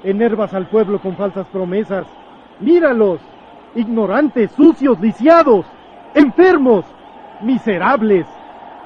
Enervas 0.04 0.54
al 0.54 0.68
pueblo 0.68 1.00
con 1.00 1.16
falsas 1.16 1.48
promesas. 1.48 2.06
Míralos, 2.60 3.20
ignorantes, 3.74 4.52
sucios, 4.52 5.00
lisiados, 5.00 5.66
enfermos, 6.14 6.84
miserables. 7.42 8.26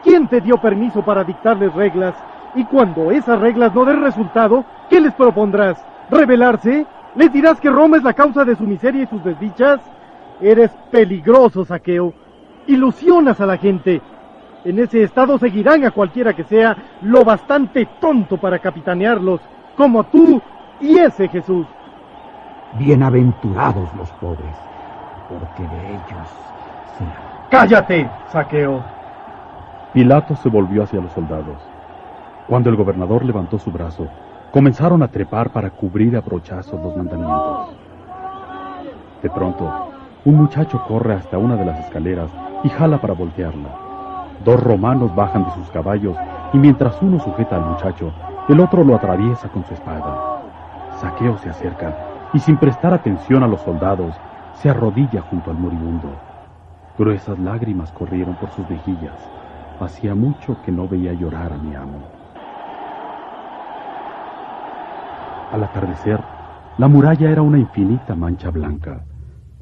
¿Quién 0.03 0.29
te 0.29 0.41
dio 0.41 0.57
permiso 0.57 1.03
para 1.03 1.25
dictarles 1.25 1.75
reglas? 1.75 2.15
Y 2.55 2.65
cuando 2.65 3.11
esas 3.11 3.39
reglas 3.39 3.75
no 3.75 3.85
den 3.85 4.03
resultado, 4.03 4.65
¿qué 4.89 4.99
les 4.99 5.13
propondrás? 5.13 5.85
¿Rebelarse? 6.11 6.87
¿Les 7.15 7.33
dirás 7.33 7.61
que 7.61 7.71
Roma 7.71 7.99
es 7.99 8.03
la 8.03 8.15
causa 8.15 8.45
de 8.45 8.57
su 8.57 8.65
miseria 8.65 9.03
y 9.03 9.07
sus 9.07 9.23
desdichas? 9.23 9.81
Eres 10.41 10.71
peligroso, 10.91 11.65
saqueo. 11.65 12.15
Ilusionas 12.67 13.41
a 13.41 13.47
la 13.47 13.59
gente. 13.59 14.01
En 14.65 14.79
ese 14.79 15.03
estado 15.03 15.39
seguirán 15.39 15.85
a 15.85 15.91
cualquiera 15.91 16.33
que 16.33 16.45
sea 16.45 16.77
lo 17.03 17.25
bastante 17.25 17.87
tonto 18.01 18.39
para 18.39 18.59
capitanearlos, 18.61 19.41
como 19.77 20.05
tú 20.05 20.41
y 20.81 20.99
ese 20.99 21.29
Jesús. 21.29 21.67
Bienaventurados 22.79 23.93
los 23.95 24.11
pobres, 24.13 24.57
porque 25.29 25.63
de 25.63 25.89
ellos 25.91 26.29
serán. 26.97 27.33
¡Cállate, 27.51 28.09
saqueo! 28.29 28.83
Pilato 29.93 30.35
se 30.37 30.49
volvió 30.49 30.85
hacia 30.85 31.01
los 31.01 31.13
soldados. 31.13 31.59
Cuando 32.49 32.71
el 32.71 32.77
gobernador 32.77 33.25
levantó 33.25 33.59
su 33.59 33.71
brazo, 33.71 34.09
comenzaron 34.53 35.03
a 35.03 35.09
trepar 35.09 35.51
para 35.51 35.71
cubrir 35.71 36.15
a 36.15 36.21
brochazos 36.21 36.79
los 36.83 36.95
mandamientos. 36.95 37.71
De 39.23 39.31
pronto, 39.31 39.91
un 40.27 40.37
muchacho 40.37 40.85
corre 40.87 41.15
hasta 41.15 41.39
una 41.39 41.57
de 41.57 41.65
las 41.65 41.81
escaleras 41.81 42.31
y 42.63 42.69
jala 42.69 43.01
para 43.01 43.15
voltearla. 43.15 43.71
Dos 44.45 44.63
romanos 44.63 45.15
bajan 45.17 45.45
de 45.45 45.51
sus 45.53 45.71
caballos 45.71 46.17
y 46.53 46.59
mientras 46.59 47.01
uno 47.01 47.19
sujeta 47.19 47.57
al 47.57 47.65
muchacho, 47.65 48.13
el 48.51 48.61
otro 48.61 48.85
lo 48.85 48.95
atraviesa 48.95 49.49
con 49.49 49.65
su 49.65 49.73
espada. 49.73 50.43
Saqueo 51.01 51.39
se 51.39 51.49
acerca 51.49 51.97
y 52.35 52.39
sin 52.39 52.59
prestar 52.59 52.93
atención 52.93 53.43
a 53.43 53.49
los 53.49 53.63
soldados, 53.63 54.15
se 54.55 54.69
arrodilla 54.69 55.23
junto 55.23 55.51
al 55.51 55.57
moribundo. 55.57 56.11
Gruesas 56.99 57.39
lágrimas 57.39 57.91
corrieron 57.93 58.35
por 58.35 58.51
sus 58.51 58.69
mejillas. 58.69 59.19
Hacía 59.81 60.15
mucho 60.15 60.59
que 60.63 60.71
no 60.71 60.87
veía 60.87 61.15
llorar 61.15 61.55
a 61.55 61.57
mi 61.57 61.75
amo. 61.75 62.22
Al 65.53 65.65
atardecer, 65.65 66.19
la 66.79 66.89
muralla 66.89 67.31
era 67.31 67.43
una 67.43 67.59
infinita 67.59 68.15
mancha 68.15 68.49
blanca. 68.49 69.05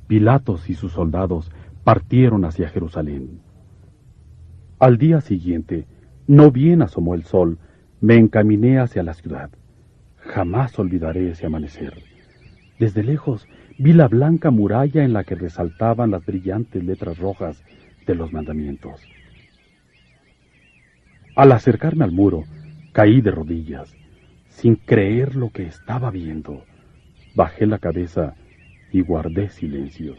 Pilatos 0.06 0.70
y 0.70 0.74
sus 0.74 0.92
soldados 0.92 1.50
partieron 1.82 2.44
hacia 2.44 2.68
Jerusalén. 2.68 3.40
Al 4.78 4.98
día 4.98 5.20
siguiente, 5.20 5.88
no 6.28 6.52
bien 6.52 6.82
asomó 6.82 7.16
el 7.16 7.24
sol, 7.24 7.58
me 8.00 8.16
encaminé 8.18 8.78
hacia 8.78 9.02
la 9.02 9.14
ciudad. 9.14 9.50
Jamás 10.18 10.78
olvidaré 10.78 11.28
ese 11.30 11.46
amanecer. 11.46 11.94
Desde 12.78 13.02
lejos 13.02 13.48
vi 13.76 13.92
la 13.92 14.06
blanca 14.06 14.52
muralla 14.52 15.02
en 15.02 15.12
la 15.12 15.24
que 15.24 15.34
resaltaban 15.34 16.12
las 16.12 16.24
brillantes 16.24 16.84
letras 16.84 17.18
rojas 17.18 17.64
de 18.06 18.14
los 18.14 18.32
mandamientos. 18.32 19.00
Al 21.34 21.50
acercarme 21.50 22.04
al 22.04 22.12
muro, 22.12 22.44
caí 22.92 23.20
de 23.20 23.32
rodillas, 23.32 23.96
sin 24.60 24.76
creer 24.76 25.36
lo 25.36 25.50
que 25.50 25.64
estaba 25.64 26.10
viendo. 26.10 26.64
Bajé 27.34 27.66
la 27.66 27.78
cabeza 27.78 28.34
y 28.92 29.00
guardé 29.00 29.48
silencio. 29.48 30.16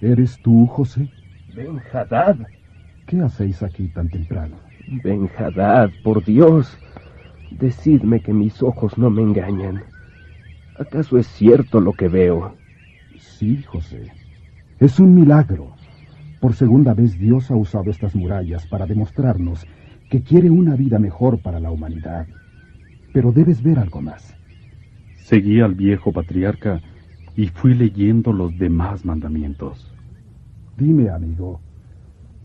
¿Eres 0.00 0.38
tú, 0.42 0.66
José? 0.66 1.08
Ben-Hadad, 1.54 2.38
¿Qué 3.06 3.20
hacéis 3.20 3.62
aquí 3.62 3.86
tan 3.88 4.08
temprano? 4.08 4.56
Ben-Hadad, 5.04 5.90
por 6.02 6.24
Dios, 6.24 6.76
decidme 7.50 8.20
que 8.20 8.32
mis 8.32 8.60
ojos 8.62 8.98
no 8.98 9.10
me 9.10 9.22
engañan. 9.22 9.84
¿Acaso 10.76 11.18
es 11.18 11.28
cierto 11.28 11.80
lo 11.80 11.92
que 11.92 12.08
veo? 12.08 12.56
Sí, 13.18 13.62
José. 13.62 14.10
Es 14.80 14.98
un 14.98 15.14
milagro. 15.14 15.72
Por 16.40 16.54
segunda 16.54 16.94
vez 16.94 17.16
Dios 17.16 17.48
ha 17.52 17.54
usado 17.54 17.90
estas 17.90 18.16
murallas 18.16 18.66
para 18.66 18.86
demostrarnos 18.86 19.66
que 20.10 20.22
quiere 20.22 20.50
una 20.50 20.74
vida 20.74 20.98
mejor 20.98 21.40
para 21.40 21.60
la 21.60 21.70
humanidad. 21.70 22.26
Pero 23.12 23.32
debes 23.32 23.62
ver 23.62 23.78
algo 23.78 24.00
más. 24.00 24.36
Seguí 25.16 25.60
al 25.60 25.74
viejo 25.74 26.12
patriarca 26.12 26.80
y 27.36 27.48
fui 27.48 27.74
leyendo 27.74 28.32
los 28.32 28.56
demás 28.58 29.04
mandamientos. 29.04 29.92
Dime, 30.76 31.10
amigo, 31.10 31.60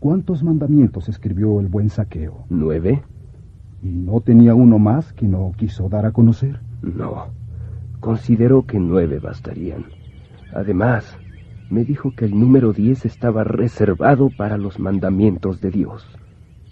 ¿cuántos 0.00 0.42
mandamientos 0.42 1.08
escribió 1.08 1.60
el 1.60 1.68
buen 1.68 1.88
saqueo? 1.90 2.44
¿Nueve? 2.48 3.02
¿Y 3.82 3.88
no 3.88 4.20
tenía 4.20 4.54
uno 4.54 4.78
más 4.78 5.12
que 5.12 5.26
no 5.26 5.52
quiso 5.56 5.88
dar 5.88 6.06
a 6.06 6.12
conocer? 6.12 6.60
No. 6.82 7.28
Consideró 8.00 8.64
que 8.66 8.78
nueve 8.78 9.18
bastarían. 9.18 9.86
Además, 10.52 11.18
me 11.70 11.84
dijo 11.84 12.14
que 12.14 12.24
el 12.24 12.38
número 12.38 12.72
diez 12.72 13.04
estaba 13.04 13.44
reservado 13.44 14.30
para 14.30 14.56
los 14.56 14.78
mandamientos 14.78 15.60
de 15.60 15.70
Dios. 15.70 16.06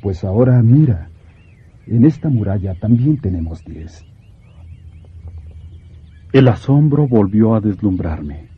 Pues 0.03 0.25
ahora 0.25 0.63
mira, 0.63 1.11
en 1.87 2.05
esta 2.05 2.29
muralla 2.29 2.75
también 2.75 3.19
tenemos 3.19 3.65
diez. 3.65 4.05
El 6.33 6.49
asombro 6.49 7.07
volvió 7.07 7.55
a 7.55 7.61
deslumbrarme. 7.61 8.49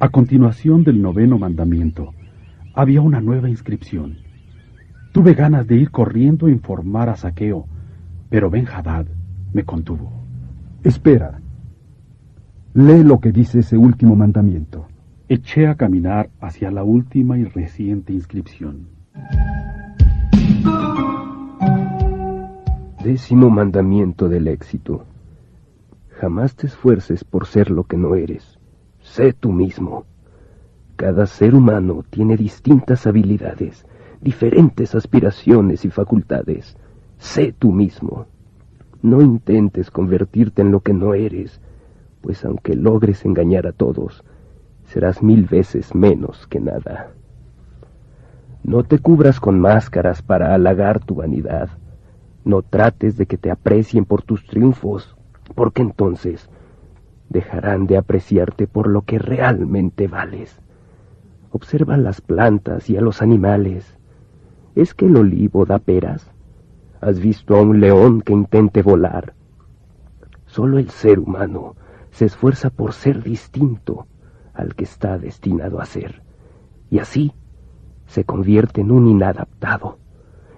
A 0.00 0.08
continuación 0.08 0.82
del 0.82 1.00
noveno 1.00 1.38
mandamiento, 1.38 2.14
había 2.74 3.02
una 3.02 3.20
nueva 3.20 3.48
inscripción. 3.48 4.18
Tuve 5.12 5.34
ganas 5.34 5.66
de 5.66 5.76
ir 5.76 5.90
corriendo 5.90 6.46
a 6.46 6.50
informar 6.50 7.08
a 7.08 7.16
Saqueo, 7.16 7.66
pero 8.30 8.50
Ben 8.50 8.66
me 9.52 9.64
contuvo. 9.64 10.10
Espera. 10.82 11.40
Lee 12.74 13.04
lo 13.04 13.20
que 13.20 13.30
dice 13.30 13.58
ese 13.58 13.76
último 13.76 14.16
mandamiento. 14.16 14.88
Eché 15.28 15.66
a 15.66 15.74
caminar 15.74 16.30
hacia 16.40 16.70
la 16.70 16.82
última 16.82 17.38
y 17.38 17.44
reciente 17.44 18.12
inscripción. 18.12 18.88
Décimo 23.02 23.50
mandamiento 23.50 24.28
del 24.28 24.46
éxito. 24.46 25.06
Jamás 26.20 26.54
te 26.54 26.68
esfuerces 26.68 27.24
por 27.24 27.46
ser 27.46 27.68
lo 27.68 27.82
que 27.82 27.96
no 27.96 28.14
eres. 28.14 28.60
Sé 29.00 29.32
tú 29.32 29.50
mismo. 29.50 30.04
Cada 30.94 31.26
ser 31.26 31.56
humano 31.56 32.04
tiene 32.08 32.36
distintas 32.36 33.08
habilidades, 33.08 33.84
diferentes 34.20 34.94
aspiraciones 34.94 35.84
y 35.84 35.90
facultades. 35.90 36.76
Sé 37.18 37.52
tú 37.58 37.72
mismo. 37.72 38.26
No 39.02 39.20
intentes 39.20 39.90
convertirte 39.90 40.62
en 40.62 40.70
lo 40.70 40.78
que 40.78 40.94
no 40.94 41.14
eres, 41.14 41.60
pues 42.20 42.44
aunque 42.44 42.76
logres 42.76 43.24
engañar 43.24 43.66
a 43.66 43.72
todos, 43.72 44.22
serás 44.84 45.24
mil 45.24 45.46
veces 45.46 45.92
menos 45.92 46.46
que 46.46 46.60
nada. 46.60 47.10
No 48.62 48.84
te 48.84 49.00
cubras 49.00 49.40
con 49.40 49.58
máscaras 49.58 50.22
para 50.22 50.54
halagar 50.54 51.00
tu 51.00 51.16
vanidad. 51.16 51.81
No 52.44 52.62
trates 52.62 53.16
de 53.16 53.26
que 53.26 53.38
te 53.38 53.50
aprecien 53.50 54.04
por 54.04 54.22
tus 54.22 54.44
triunfos, 54.46 55.16
porque 55.54 55.82
entonces 55.82 56.48
dejarán 57.28 57.86
de 57.86 57.96
apreciarte 57.96 58.66
por 58.66 58.88
lo 58.88 59.02
que 59.02 59.18
realmente 59.18 60.08
vales. 60.08 60.60
Observa 61.50 61.96
las 61.96 62.20
plantas 62.20 62.90
y 62.90 62.96
a 62.96 63.00
los 63.00 63.22
animales. 63.22 63.96
¿Es 64.74 64.94
que 64.94 65.06
el 65.06 65.16
olivo 65.16 65.66
da 65.66 65.78
peras? 65.78 66.30
¿Has 67.00 67.20
visto 67.20 67.56
a 67.56 67.62
un 67.62 67.80
león 67.80 68.22
que 68.22 68.32
intente 68.32 68.82
volar? 68.82 69.34
Solo 70.46 70.78
el 70.78 70.90
ser 70.90 71.18
humano 71.18 71.76
se 72.10 72.26
esfuerza 72.26 72.70
por 72.70 72.92
ser 72.92 73.22
distinto 73.22 74.06
al 74.52 74.74
que 74.74 74.84
está 74.84 75.18
destinado 75.18 75.80
a 75.80 75.86
ser, 75.86 76.22
y 76.90 76.98
así 76.98 77.32
se 78.06 78.24
convierte 78.24 78.82
en 78.82 78.90
un 78.90 79.06
inadaptado 79.06 79.98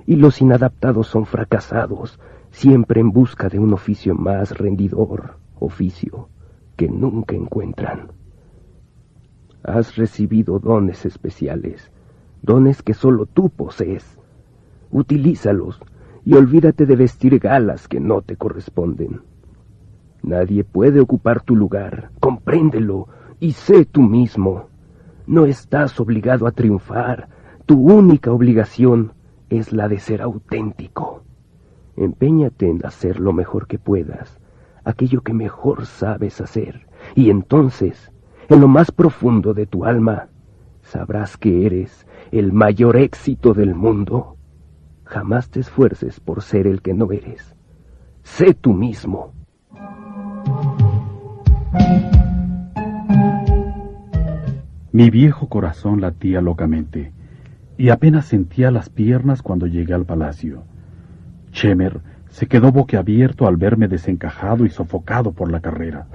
y 0.07 0.16
los 0.16 0.40
inadaptados 0.40 1.07
son 1.07 1.26
fracasados, 1.26 2.18
siempre 2.50 3.00
en 3.00 3.11
busca 3.11 3.48
de 3.48 3.59
un 3.59 3.72
oficio 3.72 4.14
más 4.14 4.57
rendidor, 4.57 5.38
oficio 5.59 6.28
que 6.76 6.88
nunca 6.88 7.34
encuentran. 7.34 8.12
Has 9.62 9.96
recibido 9.96 10.59
dones 10.59 11.07
especiales, 11.07 11.90
dones 12.42 12.82
que 12.82 12.94
solo 12.94 13.26
tú 13.26 13.48
posees. 13.48 14.18
Utilízalos 14.90 15.80
y 16.24 16.34
olvídate 16.34 16.86
de 16.86 16.96
vestir 16.96 17.38
galas 17.38 17.88
que 17.88 18.00
no 18.00 18.22
te 18.22 18.36
corresponden. 18.36 19.22
Nadie 20.22 20.64
puede 20.64 21.00
ocupar 21.00 21.42
tu 21.42 21.57
lugar, 21.57 22.11
compréndelo 22.20 23.09
y 23.40 23.52
sé 23.52 23.84
tú 23.84 24.02
mismo. 24.02 24.68
No 25.26 25.46
estás 25.46 25.98
obligado 26.00 26.46
a 26.46 26.52
triunfar, 26.52 27.28
tu 27.66 27.80
única 27.80 28.32
obligación 28.32 29.12
es 29.59 29.72
la 29.72 29.88
de 29.88 29.98
ser 29.98 30.22
auténtico. 30.22 31.22
Empeñate 31.96 32.68
en 32.68 32.84
hacer 32.84 33.20
lo 33.20 33.32
mejor 33.32 33.66
que 33.66 33.78
puedas, 33.78 34.38
aquello 34.84 35.22
que 35.22 35.32
mejor 35.32 35.86
sabes 35.86 36.40
hacer, 36.40 36.86
y 37.14 37.30
entonces, 37.30 38.11
en 38.48 38.61
lo 38.61 38.68
más 38.68 38.90
profundo 38.90 39.55
de 39.55 39.66
tu 39.66 39.84
alma, 39.84 40.28
sabrás 40.82 41.36
que 41.36 41.66
eres 41.66 42.07
el 42.32 42.52
mayor 42.52 42.96
éxito 42.96 43.55
del 43.55 43.74
mundo. 43.74 44.36
Jamás 45.05 45.50
te 45.50 45.61
esfuerces 45.61 46.20
por 46.20 46.42
ser 46.42 46.66
el 46.66 46.82
que 46.82 46.94
no 46.94 47.12
eres. 47.12 47.55
Sé 48.22 48.55
tú 48.55 48.72
mismo. 48.72 49.32
Mi 54.92 55.11
viejo 55.11 55.48
corazón 55.48 56.00
latía 56.00 56.40
locamente 56.40 57.12
y 57.77 57.89
apenas 57.89 58.27
sentía 58.27 58.70
las 58.70 58.89
piernas 58.89 59.43
cuando 59.43 59.66
llegué 59.66 59.95
al 59.95 60.05
palacio. 60.05 60.62
Chemer 61.53 62.01
se 62.31 62.47
quedó 62.47 62.72
boquiabierto 62.72 63.47
al 63.47 63.57
verme 63.57 63.89
desencajado 63.89 64.64
y 64.64 64.70
sofocado 64.70 65.33
por 65.33 65.51
la 65.51 65.61
carrera. 65.61 66.07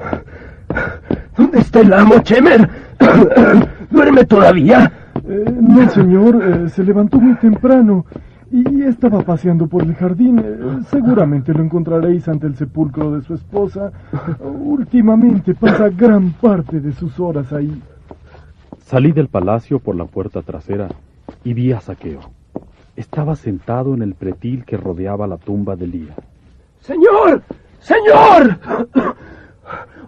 ¿Dónde 1.37 1.59
está 1.59 1.79
el 1.79 1.93
amo, 1.93 2.19
Chemer? 2.19 2.69
¿Duerme 3.89 4.25
todavía? 4.25 4.91
Eh, 5.27 5.55
no, 5.61 5.89
señor, 5.89 6.43
eh, 6.43 6.69
se 6.69 6.83
levantó 6.83 7.19
muy 7.19 7.35
temprano 7.35 8.05
y 8.51 8.83
estaba 8.83 9.21
paseando 9.21 9.67
por 9.67 9.83
el 9.83 9.95
jardín. 9.95 10.39
Eh, 10.39 10.79
seguramente 10.89 11.53
lo 11.53 11.63
encontraréis 11.63 12.27
ante 12.27 12.47
el 12.47 12.55
sepulcro 12.55 13.11
de 13.11 13.21
su 13.21 13.33
esposa. 13.33 13.91
Últimamente 14.39 15.55
pasa 15.55 15.89
gran 15.89 16.31
parte 16.33 16.79
de 16.79 16.91
sus 16.91 17.19
horas 17.19 17.53
ahí. 17.53 17.81
Salí 18.79 19.11
del 19.11 19.27
palacio 19.27 19.79
por 19.79 19.95
la 19.95 20.05
puerta 20.05 20.41
trasera 20.41 20.89
y 21.43 21.53
vi 21.53 21.71
a 21.71 21.79
Saqueo. 21.79 22.21
Estaba 22.95 23.35
sentado 23.35 23.93
en 23.93 24.01
el 24.01 24.13
pretil 24.13 24.65
que 24.65 24.77
rodeaba 24.77 25.27
la 25.27 25.37
tumba 25.37 25.75
de 25.75 25.87
Lía. 25.87 26.15
¡Señor! 26.81 27.41
¡Señor! 27.79 28.59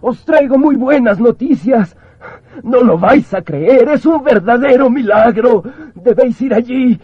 Os 0.00 0.24
traigo 0.24 0.58
muy 0.58 0.76
buenas 0.76 1.18
noticias. 1.18 1.96
No 2.62 2.80
lo 2.80 2.98
vais 2.98 3.32
a 3.34 3.42
creer, 3.42 3.88
es 3.88 4.04
un 4.04 4.22
verdadero 4.22 4.90
milagro. 4.90 5.62
Debéis 5.94 6.40
ir 6.42 6.52
allí. 6.54 7.00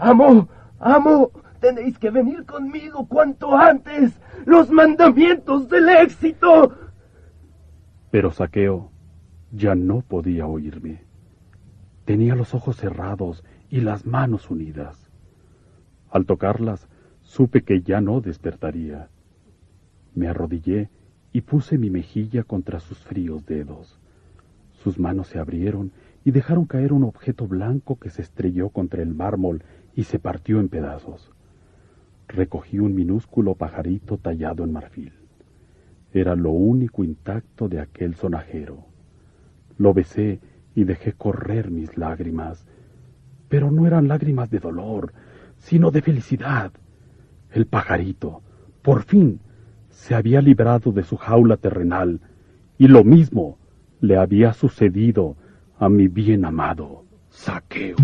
Amo, 0.00 0.48
amo, 0.80 1.30
tenéis 1.60 1.98
que 1.98 2.10
venir 2.10 2.44
conmigo 2.44 3.06
cuanto 3.06 3.56
antes. 3.56 4.18
Los 4.46 4.70
mandamientos 4.70 5.68
del 5.68 5.88
éxito. 5.88 6.72
Pero 8.10 8.30
Saqueo 8.30 8.90
ya 9.52 9.74
no 9.74 10.00
podía 10.00 10.46
oírme. 10.46 11.07
Tenía 12.08 12.34
los 12.34 12.54
ojos 12.54 12.78
cerrados 12.78 13.44
y 13.68 13.82
las 13.82 14.06
manos 14.06 14.50
unidas. 14.50 15.10
Al 16.10 16.24
tocarlas, 16.24 16.88
supe 17.20 17.64
que 17.64 17.82
ya 17.82 18.00
no 18.00 18.22
despertaría. 18.22 19.10
Me 20.14 20.26
arrodillé 20.26 20.88
y 21.34 21.42
puse 21.42 21.76
mi 21.76 21.90
mejilla 21.90 22.44
contra 22.44 22.80
sus 22.80 22.96
fríos 22.96 23.44
dedos. 23.44 24.00
Sus 24.72 24.98
manos 24.98 25.28
se 25.28 25.38
abrieron 25.38 25.92
y 26.24 26.30
dejaron 26.30 26.64
caer 26.64 26.94
un 26.94 27.04
objeto 27.04 27.46
blanco 27.46 27.98
que 27.98 28.08
se 28.08 28.22
estrelló 28.22 28.70
contra 28.70 29.02
el 29.02 29.14
mármol 29.14 29.62
y 29.94 30.04
se 30.04 30.18
partió 30.18 30.60
en 30.60 30.70
pedazos. 30.70 31.30
Recogí 32.26 32.78
un 32.78 32.94
minúsculo 32.94 33.54
pajarito 33.54 34.16
tallado 34.16 34.64
en 34.64 34.72
marfil. 34.72 35.12
Era 36.14 36.36
lo 36.36 36.52
único 36.52 37.04
intacto 37.04 37.68
de 37.68 37.80
aquel 37.80 38.14
sonajero. 38.14 38.86
Lo 39.76 39.92
besé 39.92 40.40
y 40.78 40.84
dejé 40.84 41.12
correr 41.12 41.72
mis 41.72 41.96
lágrimas. 41.98 42.64
Pero 43.48 43.72
no 43.72 43.84
eran 43.88 44.06
lágrimas 44.06 44.48
de 44.48 44.60
dolor, 44.60 45.12
sino 45.58 45.90
de 45.90 46.02
felicidad. 46.02 46.70
El 47.50 47.66
pajarito, 47.66 48.42
por 48.82 49.02
fin, 49.02 49.40
se 49.90 50.14
había 50.14 50.40
librado 50.40 50.92
de 50.92 51.02
su 51.02 51.16
jaula 51.16 51.56
terrenal, 51.56 52.20
y 52.78 52.86
lo 52.86 53.02
mismo 53.02 53.58
le 54.00 54.16
había 54.18 54.52
sucedido 54.52 55.36
a 55.80 55.88
mi 55.88 56.06
bien 56.06 56.44
amado 56.44 57.04
Saqueo. 57.28 57.96